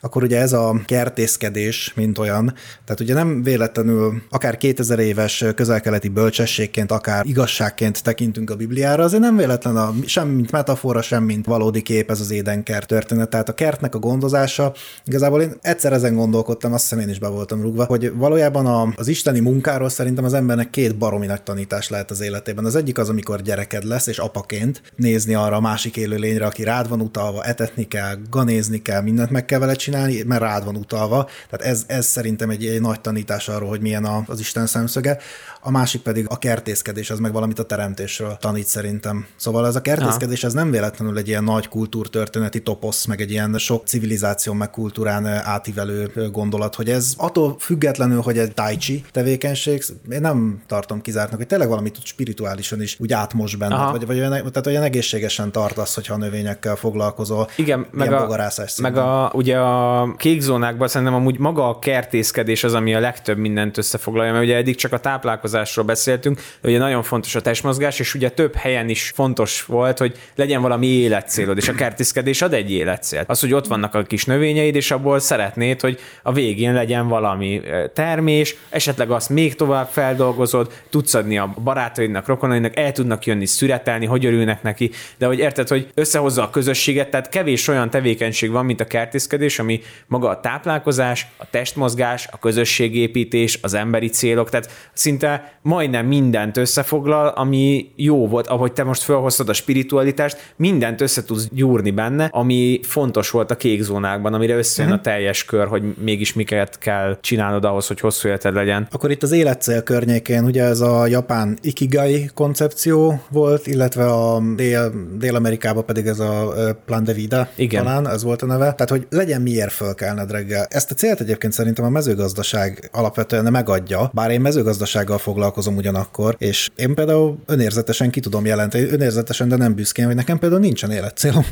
akkor 0.00 0.22
ugye 0.22 0.40
ez 0.40 0.52
a 0.52 0.80
kertészkedés, 0.86 1.92
mint 1.94 2.18
olyan, 2.18 2.54
tehát 2.84 3.00
ugye 3.00 3.14
nem 3.14 3.42
véletlenül 3.42 4.22
akár 4.30 4.56
2000 4.56 4.98
éves 4.98 5.44
közelkeleti 5.54 6.08
bölcsességként, 6.08 6.92
akár 6.92 7.26
igazságként 7.26 8.02
tekintünk 8.02 8.50
a 8.50 8.56
Bibliára, 8.56 9.04
azért 9.04 9.22
nem 9.22 9.36
véletlen 9.36 9.76
a, 9.76 9.94
sem 10.06 10.28
mint 10.28 10.50
metafora, 10.50 11.02
sem 11.02 11.24
mint 11.24 11.46
valódi 11.46 11.82
kép 11.82 12.10
ez 12.10 12.20
az 12.20 12.30
édenkert 12.30 12.86
történet. 12.86 13.28
Tehát 13.28 13.48
a 13.48 13.54
kertnek 13.54 13.94
a 13.94 13.98
gondozása, 13.98 14.72
igazából 15.04 15.42
én 15.42 15.52
egyszer 15.60 15.92
ezen 15.92 16.14
gondolkodtam, 16.14 16.72
azt 16.72 16.82
hiszem 16.82 16.98
én 16.98 17.08
is 17.08 17.18
be 17.18 17.28
voltam 17.28 17.62
rúgva, 17.62 17.84
hogy 17.84 18.12
valójában 18.14 18.94
az 18.96 19.08
isteni 19.08 19.40
munkáról 19.40 19.88
szerintem 19.88 20.24
az 20.24 20.34
embernek 20.34 20.70
két 20.70 20.98
baromi 20.98 21.26
nagy 21.26 21.42
tanítás 21.42 21.88
lehet 21.88 22.10
az 22.10 22.20
életében. 22.20 22.64
Az 22.64 22.76
egyik 22.76 22.98
az, 22.98 23.08
amikor 23.18 23.42
gyereked 23.42 23.84
lesz, 23.84 24.06
és 24.06 24.18
apaként 24.18 24.82
nézni 24.96 25.34
arra 25.34 25.56
a 25.56 25.60
másik 25.60 25.96
élőlényre, 25.96 26.46
aki 26.46 26.62
rád 26.62 26.88
van 26.88 27.00
utalva, 27.00 27.44
etetni 27.44 27.88
kell, 27.88 28.16
ganézni 28.30 28.82
kell, 28.82 29.02
mindent 29.02 29.30
meg 29.30 29.44
kell 29.44 29.58
vele 29.58 29.74
csinálni, 29.74 30.22
mert 30.22 30.40
rád 30.40 30.64
van 30.64 30.76
utalva. 30.76 31.28
Tehát 31.50 31.72
ez, 31.74 31.84
ez 31.86 32.06
szerintem 32.06 32.50
egy, 32.50 32.66
egy 32.66 32.80
nagy 32.80 33.00
tanítás 33.00 33.48
arról, 33.48 33.68
hogy 33.68 33.80
milyen 33.80 34.04
a, 34.04 34.22
az 34.26 34.40
Isten 34.40 34.66
szemszöge. 34.66 35.18
A 35.60 35.70
másik 35.70 36.00
pedig 36.00 36.26
a 36.28 36.38
kertészkedés, 36.38 37.10
az 37.10 37.18
meg 37.18 37.32
valamit 37.32 37.58
a 37.58 37.62
teremtésről 37.62 38.36
tanít 38.40 38.66
szerintem. 38.66 39.26
Szóval 39.36 39.66
ez 39.66 39.76
a 39.76 39.80
kertészkedés, 39.80 40.44
ez 40.44 40.52
nem 40.52 40.70
véletlenül 40.70 41.18
egy 41.18 41.28
ilyen 41.28 41.44
nagy 41.44 41.68
kultúrtörténeti 41.68 42.62
toposz, 42.62 43.04
meg 43.04 43.20
egy 43.20 43.30
ilyen 43.30 43.58
sok 43.58 43.86
civilizáció, 43.86 44.52
meg 44.52 44.70
kultúrán 44.70 45.26
átívelő 45.26 46.30
gondolat, 46.32 46.74
hogy 46.74 46.90
ez 46.90 47.14
attól 47.16 47.56
függetlenül, 47.58 48.20
hogy 48.20 48.38
egy 48.38 48.54
tai 48.54 48.76
tevékenység, 49.10 49.84
én 50.10 50.20
nem 50.20 50.62
tartom 50.66 51.00
kizártnak, 51.00 51.38
hogy 51.38 51.46
tényleg 51.46 51.68
valamit 51.68 51.96
spirituálisan 52.04 52.82
is 52.82 52.96
úgy 53.08 53.14
átmos 53.14 53.56
benned, 53.56 53.78
Aha. 53.78 53.90
vagy, 53.90 54.06
vagy 54.06 54.18
olyan, 54.18 54.30
tehát 54.30 54.66
olyan 54.66 54.82
egészségesen 54.82 55.52
tartasz, 55.52 55.94
hogyha 55.94 56.14
a 56.14 56.16
növényekkel 56.16 56.76
foglalkozol. 56.76 57.48
Igen, 57.56 57.86
meg 57.90 58.12
a, 58.12 58.18
bogarászás 58.20 58.76
meg 58.76 58.96
a, 58.96 59.30
ugye 59.34 59.58
a 59.58 60.14
kék 60.16 60.40
zónákban 60.40 60.88
szerintem 60.88 61.16
amúgy 61.16 61.38
maga 61.38 61.68
a 61.68 61.78
kertészkedés 61.78 62.64
az, 62.64 62.74
ami 62.74 62.94
a 62.94 63.00
legtöbb 63.00 63.38
mindent 63.38 63.78
összefoglalja, 63.78 64.32
mert 64.32 64.44
ugye 64.44 64.56
eddig 64.56 64.76
csak 64.76 64.92
a 64.92 64.98
táplálkozásról 64.98 65.84
beszéltünk, 65.84 66.40
ugye 66.62 66.78
nagyon 66.78 67.02
fontos 67.02 67.34
a 67.34 67.40
testmozgás, 67.40 67.98
és 67.98 68.14
ugye 68.14 68.28
több 68.28 68.54
helyen 68.54 68.88
is 68.88 69.12
fontos 69.14 69.64
volt, 69.64 69.98
hogy 69.98 70.18
legyen 70.34 70.62
valami 70.62 70.86
életcélod, 70.86 71.56
és 71.56 71.68
a 71.68 71.74
kertészkedés 71.74 72.42
ad 72.42 72.52
egy 72.52 72.70
életcélt. 72.70 73.28
Az, 73.28 73.40
hogy 73.40 73.52
ott 73.52 73.66
vannak 73.66 73.94
a 73.94 74.02
kis 74.02 74.24
növényeid, 74.24 74.74
és 74.74 74.90
abból 74.90 75.18
szeretnéd, 75.18 75.80
hogy 75.80 75.98
a 76.22 76.32
végén 76.32 76.72
legyen 76.72 77.08
valami 77.08 77.60
termés, 77.94 78.56
esetleg 78.68 79.10
azt 79.10 79.28
még 79.28 79.54
tovább 79.54 79.88
feldolgozod, 79.90 80.72
tudsz 80.90 81.14
adni 81.14 81.38
a 81.38 81.54
barátaidnak, 81.64 82.26
rokonaidnak, 82.26 82.76
el 82.76 82.92
tudnak 82.98 83.26
jönni 83.26 83.46
szüretelni, 83.46 84.06
hogy 84.06 84.24
örülnek 84.26 84.62
neki, 84.62 84.90
de 85.18 85.26
hogy 85.26 85.38
érted, 85.38 85.68
hogy 85.68 85.88
összehozza 85.94 86.42
a 86.42 86.50
közösséget, 86.50 87.10
tehát 87.10 87.28
kevés 87.28 87.68
olyan 87.68 87.90
tevékenység 87.90 88.50
van, 88.50 88.64
mint 88.64 88.80
a 88.80 88.84
kertészkedés, 88.84 89.58
ami 89.58 89.80
maga 90.06 90.28
a 90.28 90.40
táplálkozás, 90.40 91.26
a 91.36 91.50
testmozgás, 91.50 92.28
a 92.30 92.38
közösségépítés, 92.38 93.58
az 93.62 93.74
emberi 93.74 94.08
célok, 94.08 94.50
tehát 94.50 94.70
szinte 94.92 95.58
majdnem 95.62 96.06
mindent 96.06 96.56
összefoglal, 96.56 97.28
ami 97.28 97.92
jó 97.96 98.28
volt, 98.28 98.46
ahogy 98.46 98.72
te 98.72 98.84
most 98.84 99.02
felhoztad 99.02 99.48
a 99.48 99.52
spiritualitást, 99.52 100.52
mindent 100.56 101.00
össze 101.00 101.24
tudsz 101.24 101.48
gyúrni 101.52 101.90
benne, 101.90 102.28
ami 102.32 102.80
fontos 102.82 103.30
volt 103.30 103.50
a 103.50 103.56
kék 103.56 103.82
zónákban, 103.82 104.34
amire 104.34 104.56
összejön 104.56 104.92
a 104.92 105.00
teljes 105.00 105.44
kör, 105.44 105.66
hogy 105.66 105.82
mégis 105.98 106.32
miket 106.32 106.78
kell 106.78 107.18
csinálnod 107.20 107.64
ahhoz, 107.64 107.86
hogy 107.86 108.00
hosszú 108.00 108.28
életed 108.28 108.54
legyen. 108.54 108.88
Akkor 108.90 109.10
itt 109.10 109.22
az 109.22 109.32
életcél 109.32 109.82
környékén 109.82 110.44
ugye 110.44 110.62
ez 110.62 110.80
a 110.80 111.06
japán 111.06 111.58
ikigai 111.60 112.30
koncepció 112.34 112.87
volt, 113.30 113.66
illetve 113.66 114.04
a 114.04 114.40
Dél, 114.56 114.92
Dél-Amerikában 115.18 115.84
pedig 115.84 116.06
ez 116.06 116.18
a 116.18 116.54
Plan 116.84 117.04
de 117.04 117.12
Vida 117.12 117.48
Igen. 117.56 117.84
talán, 117.84 118.08
ez 118.08 118.22
volt 118.22 118.42
a 118.42 118.46
neve. 118.46 118.64
Tehát, 118.72 118.90
hogy 118.90 119.06
legyen 119.10 119.42
miért 119.42 119.72
fölkelned 119.72 120.30
reggel. 120.30 120.66
Ezt 120.70 120.90
a 120.90 120.94
célt 120.94 121.20
egyébként 121.20 121.52
szerintem 121.52 121.84
a 121.84 121.88
mezőgazdaság 121.88 122.88
alapvetően 122.92 123.52
megadja, 123.52 124.10
bár 124.14 124.30
én 124.30 124.40
mezőgazdasággal 124.40 125.18
foglalkozom 125.18 125.76
ugyanakkor, 125.76 126.36
és 126.38 126.70
én 126.76 126.94
például 126.94 127.38
önérzetesen 127.46 128.10
ki 128.10 128.20
tudom 128.20 128.46
jelenteni, 128.46 128.84
önérzetesen, 128.84 129.48
de 129.48 129.56
nem 129.56 129.74
büszkén, 129.74 130.06
hogy 130.06 130.14
nekem 130.14 130.38
például 130.38 130.60
nincsen 130.60 130.90
életcélom 130.90 131.44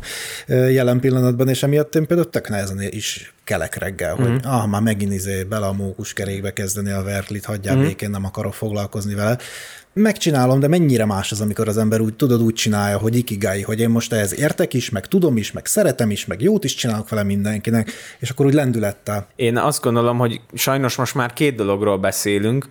jelen 0.47 1.01
pillanatban, 1.01 1.49
és 1.49 1.63
emiatt 1.63 1.95
én 1.95 2.07
például 2.07 2.31
tök 2.31 2.49
nehezen 2.49 2.81
is 2.91 3.35
kelek 3.47 3.75
reggel, 3.75 4.15
hogy 4.15 4.29
Mhm. 4.31 4.47
ah, 4.49 4.67
már 4.67 4.81
megint 4.83 5.13
izé 5.13 5.43
bele 5.45 5.67
a 5.67 5.73
mókuskerékbe 5.73 6.53
kezdeni 6.53 6.91
a 6.91 7.03
verklit, 7.03 7.45
hagyjál 7.45 7.77
Mhm. 7.77 7.85
békén, 7.85 8.11
nem 8.11 8.25
akarok 8.25 8.55
foglalkozni 8.55 9.15
vele. 9.15 9.39
Megcsinálom, 9.93 10.61
de 10.61 10.69
mennyire 10.69 11.05
más 11.05 11.33
az, 11.33 11.41
amikor 11.41 11.69
az 11.69 11.79
ember 11.79 12.01
úgy 12.01 12.15
tudod 12.15 12.41
úgy 12.43 12.55
csinálja, 12.55 12.99
hogy 12.99 13.17
ikigai, 13.17 13.63
hogy 13.63 13.81
én 13.81 13.89
most 13.91 14.13
ehhez 14.13 14.39
értek 14.39 14.75
is, 14.75 14.91
meg 14.91 15.07
tudom 15.07 15.37
is, 15.37 15.53
meg 15.53 15.67
szeretem 15.67 16.11
is, 16.11 16.27
meg 16.27 16.43
jót 16.43 16.65
is 16.65 16.75
csinálok 16.75 17.09
vele 17.09 17.23
mindenkinek, 17.23 17.91
és 18.19 18.31
akkor 18.31 18.47
úgy 18.47 18.55
lendülettel. 18.55 19.27
Én 19.37 19.57
azt 19.57 19.83
gondolom, 19.83 20.19
hogy 20.19 20.41
sajnos 20.55 20.97
most 20.97 21.15
már 21.15 21.33
két 21.33 21.55
dologról 21.55 21.99
beszélünk. 21.99 22.69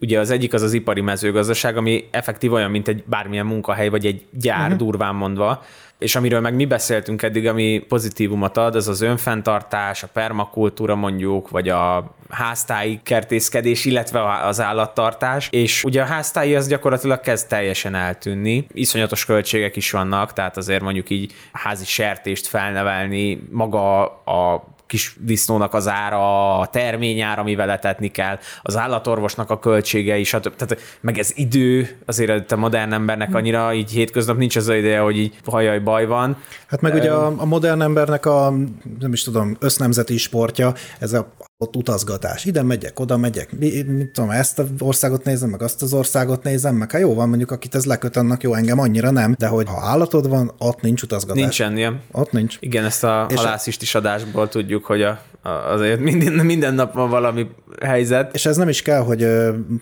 Ugye 0.00 0.18
az 0.18 0.30
egyik 0.30 0.52
az 0.52 0.62
az 0.62 0.72
ipari 0.72 1.00
mezőgazdaság, 1.00 1.76
ami 1.76 2.08
effektív 2.10 2.52
olyan, 2.52 2.70
mint 2.70 2.88
egy 2.88 3.04
bármilyen 3.06 3.46
munkahely, 3.46 3.88
vagy 3.88 4.06
egy 4.06 4.26
gyár 4.30 4.62
uh-huh. 4.62 4.76
durván 4.76 5.14
mondva, 5.14 5.62
és 5.98 6.16
amiről 6.16 6.40
meg 6.40 6.54
mi 6.54 6.64
beszéltünk 6.64 7.22
eddig, 7.22 7.46
ami 7.46 7.84
pozitívumot 7.88 8.56
ad, 8.56 8.74
az 8.74 8.88
az 8.88 9.00
önfenntartás, 9.00 10.02
a 10.02 10.08
permakultúra 10.12 10.94
mondjuk, 10.94 11.50
vagy 11.50 11.68
a 11.68 12.14
háztáji 12.28 13.00
kertészkedés, 13.02 13.84
illetve 13.84 14.38
az 14.46 14.60
állattartás, 14.60 15.48
és 15.50 15.84
ugye 15.84 16.02
a 16.02 16.04
háztáji 16.04 16.54
az 16.54 16.68
gyakorlatilag 16.68 17.20
kezd 17.20 17.48
teljesen 17.48 17.94
eltűnni. 17.94 18.66
Iszonyatos 18.72 19.24
költségek 19.24 19.76
is 19.76 19.90
vannak, 19.90 20.32
tehát 20.32 20.56
azért 20.56 20.82
mondjuk 20.82 21.10
így 21.10 21.32
házi 21.52 21.84
sertést 21.84 22.46
felnevelni, 22.46 23.42
maga 23.50 24.02
a 24.24 24.73
kis 24.86 25.16
disznónak 25.20 25.74
az 25.74 25.88
ára, 25.88 26.58
a 26.58 26.66
terményár, 26.66 27.38
amivel 27.38 27.70
etetni 27.70 28.08
kell, 28.08 28.38
az 28.62 28.76
állatorvosnak 28.76 29.50
a 29.50 29.58
költsége 29.58 30.16
is, 30.16 30.28
stb. 30.28 30.56
tehát 30.56 30.98
meg 31.00 31.18
ez 31.18 31.32
idő, 31.34 31.98
azért 32.06 32.52
a 32.52 32.56
modern 32.56 32.92
embernek 32.92 33.34
annyira 33.34 33.74
így 33.74 33.90
hétköznap 33.90 34.36
nincs 34.36 34.56
az 34.56 34.68
a 34.68 34.76
ideje, 34.76 34.98
hogy 34.98 35.18
így 35.18 35.34
hajaj 35.44 35.78
baj 35.78 36.06
van. 36.06 36.36
Hát 36.66 36.80
meg 36.80 36.94
ugye 36.94 37.12
a, 37.12 37.34
a 37.36 37.44
modern 37.44 37.80
embernek 37.80 38.26
a, 38.26 38.52
nem 38.98 39.12
is 39.12 39.22
tudom, 39.22 39.56
össznemzeti 39.60 40.16
sportja, 40.16 40.72
ez 40.98 41.12
a 41.12 41.32
ott 41.58 41.76
utazgatás. 41.76 42.44
Ide 42.44 42.62
megyek, 42.62 43.00
oda 43.00 43.16
megyek, 43.16 43.58
mi, 43.58 43.82
mit 43.82 44.10
tudom, 44.10 44.30
ezt 44.30 44.58
az 44.58 44.68
országot 44.78 45.24
nézem, 45.24 45.48
meg 45.50 45.62
azt 45.62 45.82
az 45.82 45.92
országot 45.92 46.42
nézem, 46.42 46.74
meg 46.74 46.90
hát 46.90 47.00
jó 47.00 47.14
van, 47.14 47.28
mondjuk 47.28 47.50
akit 47.50 47.74
ez 47.74 47.84
leköt, 47.84 48.16
annak 48.16 48.42
jó, 48.42 48.54
engem 48.54 48.78
annyira 48.78 49.10
nem, 49.10 49.34
de 49.38 49.46
hogy 49.46 49.68
ha 49.68 49.80
állatod 49.80 50.28
van, 50.28 50.52
ott 50.58 50.80
nincs 50.80 51.02
utazgatás. 51.02 51.40
Nincsen 51.42 51.76
ilyen. 51.76 52.00
Ott 52.12 52.32
nincs. 52.32 52.56
Igen, 52.60 52.84
ezt 52.84 53.04
a 53.04 53.26
És 53.30 53.36
a- 53.36 53.38
halászist 53.40 53.82
is 53.82 53.94
adásból 53.94 54.48
tudjuk, 54.48 54.84
hogy 54.84 55.02
a, 55.02 55.20
a, 55.42 55.48
azért 55.48 56.00
minden, 56.00 56.32
minden 56.32 56.74
nap 56.74 56.94
van 56.94 57.10
valami 57.10 57.46
helyzet. 57.82 58.34
És 58.34 58.46
ez 58.46 58.56
nem 58.56 58.68
is 58.68 58.82
kell, 58.82 59.00
hogy 59.00 59.26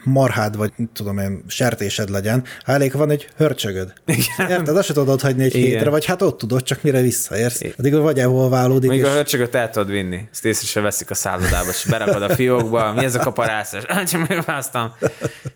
marhád 0.05 0.57
vagy, 0.57 0.73
tudom 0.93 1.19
én, 1.19 1.45
sertésed 1.47 2.09
legyen, 2.11 2.45
ha 2.65 2.73
elég 2.73 2.93
van 2.93 3.11
egy 3.11 3.29
hörcsögöd. 3.37 3.93
Igen. 4.07 4.51
Érted? 4.51 4.77
Azt 4.77 4.87
se 4.87 4.93
tudod 4.93 5.21
hagyni 5.21 5.43
egy 5.45 5.55
Igen. 5.55 5.69
hétre, 5.69 5.91
vagy 5.91 6.05
hát 6.05 6.23
ott 6.23 6.39
tudod, 6.39 6.63
csak 6.63 6.83
mire 6.83 7.01
visszaérsz. 7.01 7.61
Addig 7.79 7.95
vagy 7.95 8.19
evolválódik, 8.19 8.91
Még 8.91 8.99
és 8.99 9.05
a 9.05 9.13
hörcsögöt 9.13 9.55
el 9.55 9.71
tudod 9.71 9.91
vinni. 9.91 10.29
Ezt 10.31 10.45
észre 10.45 10.67
se 10.67 10.81
veszik 10.81 11.11
a 11.11 11.15
szállodába, 11.63 11.71
és 11.71 11.85
berakod 11.91 12.23
a 12.23 12.35
fiókba. 12.35 12.93
Mi 12.93 13.05
ez 13.05 13.15
a 13.15 13.19
kaparászás? 13.19 13.85
Csak 14.11 14.29
megválasztam. 14.29 14.93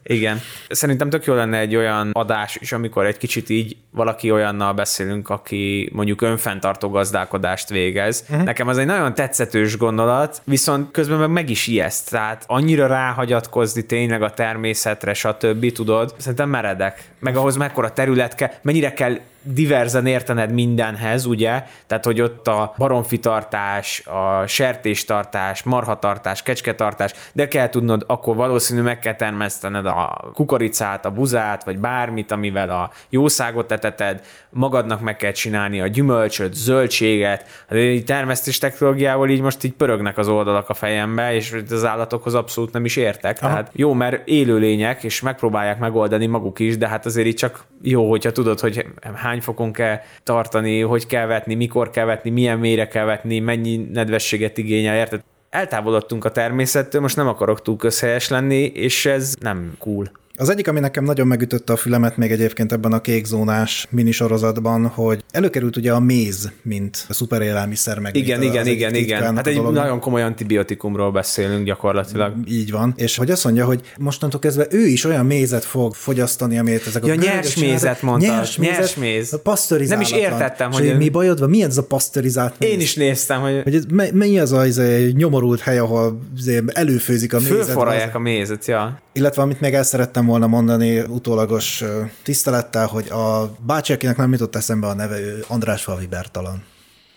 Igen. 0.02 0.40
Szerintem 0.68 1.10
tök 1.10 1.24
jó 1.24 1.34
lenne 1.34 1.58
egy 1.58 1.76
olyan 1.76 2.10
adás 2.12 2.56
is, 2.56 2.72
amikor 2.72 3.06
egy 3.06 3.16
kicsit 3.16 3.48
így 3.48 3.76
valaki 3.90 4.30
olyannal 4.30 4.72
beszélünk, 4.72 5.28
aki 5.28 5.90
mondjuk 5.92 6.22
önfenntartó 6.22 6.88
gazdálkodást 6.88 7.68
végez. 7.68 8.24
Uh-huh. 8.28 8.44
Nekem 8.44 8.68
az 8.68 8.78
egy 8.78 8.86
nagyon 8.86 9.14
tetszetős 9.14 9.76
gondolat, 9.76 10.42
viszont 10.44 10.90
közben 10.90 11.18
meg 11.18 11.30
meg 11.30 11.50
is 11.50 11.66
ijeszt. 11.66 12.10
Tehát 12.10 12.44
annyira 12.46 12.86
ráhagyatkozni 12.86 13.82
tényleg 13.82 14.22
a 14.22 14.30
természetre, 14.30 15.14
stb. 15.14 15.72
tudod, 15.72 16.14
szerintem 16.18 16.48
meredek. 16.48 17.14
Meg 17.26 17.36
ahhoz 17.36 17.56
mekkora 17.56 17.92
terület 17.92 18.34
kell, 18.34 18.50
mennyire 18.62 18.92
kell 18.92 19.18
diverzen 19.52 20.06
értened 20.06 20.52
mindenhez, 20.52 21.24
ugye? 21.24 21.62
Tehát, 21.86 22.04
hogy 22.04 22.20
ott 22.20 22.48
a 22.48 22.74
baromfitartás, 22.78 24.02
a 24.06 24.46
sertéstartás, 24.46 25.62
marhatartás, 25.62 26.42
kecsketartás, 26.42 27.12
de 27.32 27.48
kell 27.48 27.68
tudnod, 27.68 28.04
akkor 28.06 28.36
valószínű 28.36 28.80
meg 28.80 28.98
kell 28.98 29.14
termesztened 29.14 29.86
a 29.86 30.30
kukoricát, 30.34 31.04
a 31.04 31.10
buzát, 31.10 31.64
vagy 31.64 31.78
bármit, 31.78 32.30
amivel 32.30 32.70
a 32.70 32.90
jószágot 33.08 33.72
eteted, 33.72 34.20
magadnak 34.50 35.00
meg 35.00 35.16
kell 35.16 35.32
csinálni 35.32 35.80
a 35.80 35.86
gyümölcsöt, 35.86 36.54
zöldséget, 36.54 37.46
hát 37.68 37.78
így 37.78 38.04
termesztés 38.04 38.58
technológiával 38.58 39.28
így 39.28 39.40
most 39.40 39.64
így 39.64 39.72
pörögnek 39.72 40.18
az 40.18 40.28
oldalak 40.28 40.68
a 40.68 40.74
fejembe, 40.74 41.34
és 41.34 41.56
az 41.70 41.84
állatokhoz 41.84 42.34
abszolút 42.34 42.72
nem 42.72 42.84
is 42.84 42.96
értek. 42.96 43.38
Aha. 43.40 43.50
Tehát 43.50 43.70
jó, 43.72 43.92
mert 43.92 44.28
élőlények, 44.28 45.04
és 45.04 45.20
megpróbálják 45.20 45.78
megoldani 45.78 46.26
maguk 46.26 46.58
is, 46.58 46.78
de 46.78 46.88
hát 46.88 47.06
azért 47.16 47.32
így 47.32 47.40
csak 47.40 47.66
jó, 47.82 48.10
hogyha 48.10 48.32
tudod, 48.32 48.60
hogy 48.60 48.86
hány 49.14 49.40
fokon 49.40 49.72
kell 49.72 50.00
tartani, 50.22 50.80
hogy 50.80 51.06
kell 51.06 51.26
vetni, 51.26 51.54
mikor 51.54 51.90
kell 51.90 52.04
vetni, 52.04 52.30
milyen 52.30 52.58
mélyre 52.58 52.88
kell 52.88 53.04
vetni, 53.04 53.38
mennyi 53.38 53.76
nedvességet 53.92 54.58
igényel, 54.58 54.96
érted? 54.96 55.20
Eltávolodtunk 55.50 56.24
a 56.24 56.30
természettől, 56.30 57.00
most 57.00 57.16
nem 57.16 57.28
akarok 57.28 57.62
túl 57.62 57.76
közhelyes 57.76 58.28
lenni, 58.28 58.64
és 58.64 59.06
ez 59.06 59.34
nem 59.40 59.74
cool. 59.78 60.10
Az 60.38 60.48
egyik, 60.48 60.68
ami 60.68 60.80
nekem 60.80 61.04
nagyon 61.04 61.26
megütötte 61.26 61.72
a 61.72 61.76
fülemet 61.76 62.16
még 62.16 62.32
egyébként 62.32 62.72
ebben 62.72 62.92
a 62.92 63.00
kékzónás 63.00 63.86
minisorozatban, 63.90 64.86
hogy 64.86 65.24
előkerült 65.30 65.76
ugye 65.76 65.92
a 65.92 66.00
méz, 66.00 66.52
mint 66.62 67.04
a 67.08 67.12
szuperélelmiszer 67.12 67.98
meg. 67.98 68.16
Igen, 68.16 68.42
igen, 68.42 68.66
igen, 68.66 68.94
igen. 68.94 69.36
Hát 69.36 69.46
egy 69.46 69.56
dolog. 69.56 69.74
nagyon 69.74 70.00
komoly 70.00 70.22
antibiotikumról 70.22 71.12
beszélünk 71.12 71.64
gyakorlatilag. 71.64 72.34
Így 72.48 72.70
van. 72.70 72.94
És 72.96 73.16
hogy 73.16 73.30
azt 73.30 73.44
mondja, 73.44 73.64
hogy 73.64 73.80
mostantól 73.98 74.40
kezdve 74.40 74.66
ő 74.70 74.86
is 74.86 75.04
olyan 75.04 75.26
mézet 75.26 75.64
fog 75.64 75.94
fogyasztani, 75.94 76.58
amit 76.58 76.86
ezek 76.86 77.06
ja, 77.06 77.12
a 77.12 77.16
nyers 77.16 77.56
mézet 77.56 78.02
mondta. 78.02 78.26
Nyers, 78.26 78.58
nyers 78.58 78.94
méz. 78.96 79.40
Nem 79.88 80.00
is 80.00 80.12
értettem, 80.12 80.72
hogy... 80.72 80.88
hogy 80.88 80.96
mi 80.96 81.08
bajod 81.08 81.38
van? 81.38 81.50
Mi 81.50 81.62
ez 81.62 81.78
a 81.78 81.82
pasztorizált 81.82 82.54
méz? 82.58 82.70
Én 82.70 82.80
is 82.80 82.94
néztem, 82.94 83.40
hogy... 83.40 83.62
hogy 83.62 83.74
ez, 83.74 83.84
mi 84.12 84.38
az 84.38 84.52
a 84.52 84.58
az 84.58 84.80
nyomorult 85.12 85.60
hely, 85.60 85.78
ahol 85.78 86.20
előfőzik 86.66 87.34
a 87.34 87.38
mézet. 87.38 87.54
Fölforralják 87.54 88.14
a 88.14 88.18
mézet, 88.18 88.66
ja. 88.66 89.04
Illetve 89.16 89.42
amit 89.42 89.60
még 89.60 89.74
el 89.74 89.82
szerettem 89.82 90.26
volna 90.26 90.46
mondani 90.46 91.00
utólagos 91.00 91.84
tisztelettel, 92.22 92.86
hogy 92.86 93.08
a 93.08 93.56
bácsi, 93.66 93.92
akinek 93.92 94.16
nem 94.16 94.32
jutott 94.32 94.56
eszembe 94.56 94.86
a 94.86 94.94
neve, 94.94 95.20
ő 95.20 95.44
András 95.48 95.82
Falvi 95.82 96.06
Bertalan. 96.06 96.64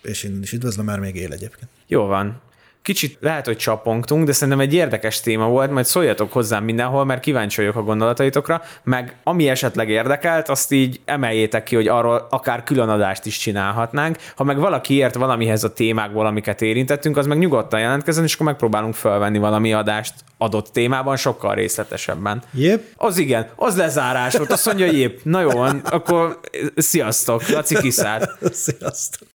És 0.02 0.24
én 0.24 0.39
is 0.41 0.52
üdvözlöm, 0.52 0.86
mert 0.86 1.02
még 1.02 1.16
él 1.16 1.32
egyébként. 1.32 1.70
Jó 1.88 2.06
van. 2.06 2.41
Kicsit 2.82 3.18
lehet, 3.20 3.46
hogy 3.46 3.58
csapongtunk, 3.58 4.26
de 4.26 4.32
szerintem 4.32 4.60
egy 4.60 4.74
érdekes 4.74 5.20
téma 5.20 5.48
volt, 5.48 5.72
majd 5.72 5.86
szóljatok 5.86 6.32
hozzám 6.32 6.64
mindenhol, 6.64 7.06
mert 7.06 7.22
kíváncsi 7.22 7.62
vagyok 7.62 7.76
a 7.76 7.84
gondolataitokra, 7.84 8.62
meg 8.84 9.16
ami 9.24 9.50
esetleg 9.50 9.90
érdekelt, 9.90 10.50
azt 10.50 10.72
így 10.72 11.00
emeljétek 11.06 11.64
ki, 11.64 11.76
hogy 11.76 11.88
arról 11.88 12.28
akár 12.30 12.64
külön 12.64 12.90
adást 12.90 13.26
is 13.26 13.38
csinálhatnánk. 13.38 14.18
Ha 14.36 14.44
meg 14.44 14.60
valaki 14.60 14.94
ért 14.94 15.16
valamihez 15.16 15.64
a 15.64 15.74
témákból, 15.74 16.26
amiket 16.26 16.62
érintettünk, 16.62 17.18
az 17.18 17.26
meg 17.26 17.38
nyugodtan 17.38 17.80
jelentkezzen, 17.80 18.24
és 18.24 18.34
akkor 18.34 18.46
megpróbálunk 18.46 18.94
felvenni 18.94 19.38
valami 19.38 19.74
adást 19.74 20.14
adott 20.38 20.68
témában 20.68 21.16
sokkal 21.16 21.56
részletesebben. 21.56 22.44
Yep. 22.54 22.84
Az 22.96 23.18
igen, 23.18 23.48
az 23.56 23.78
lezárás 23.78 24.38
volt, 24.38 24.52
azt 24.52 24.66
mondja, 24.66 24.86
jép. 24.86 25.20
Na 25.24 25.42
jó, 25.42 25.62
akkor 25.84 26.40
sziasztok, 26.76 27.48
Laci 27.48 27.76
kiszállt. 27.76 28.30
Sziasztok. 28.52 29.28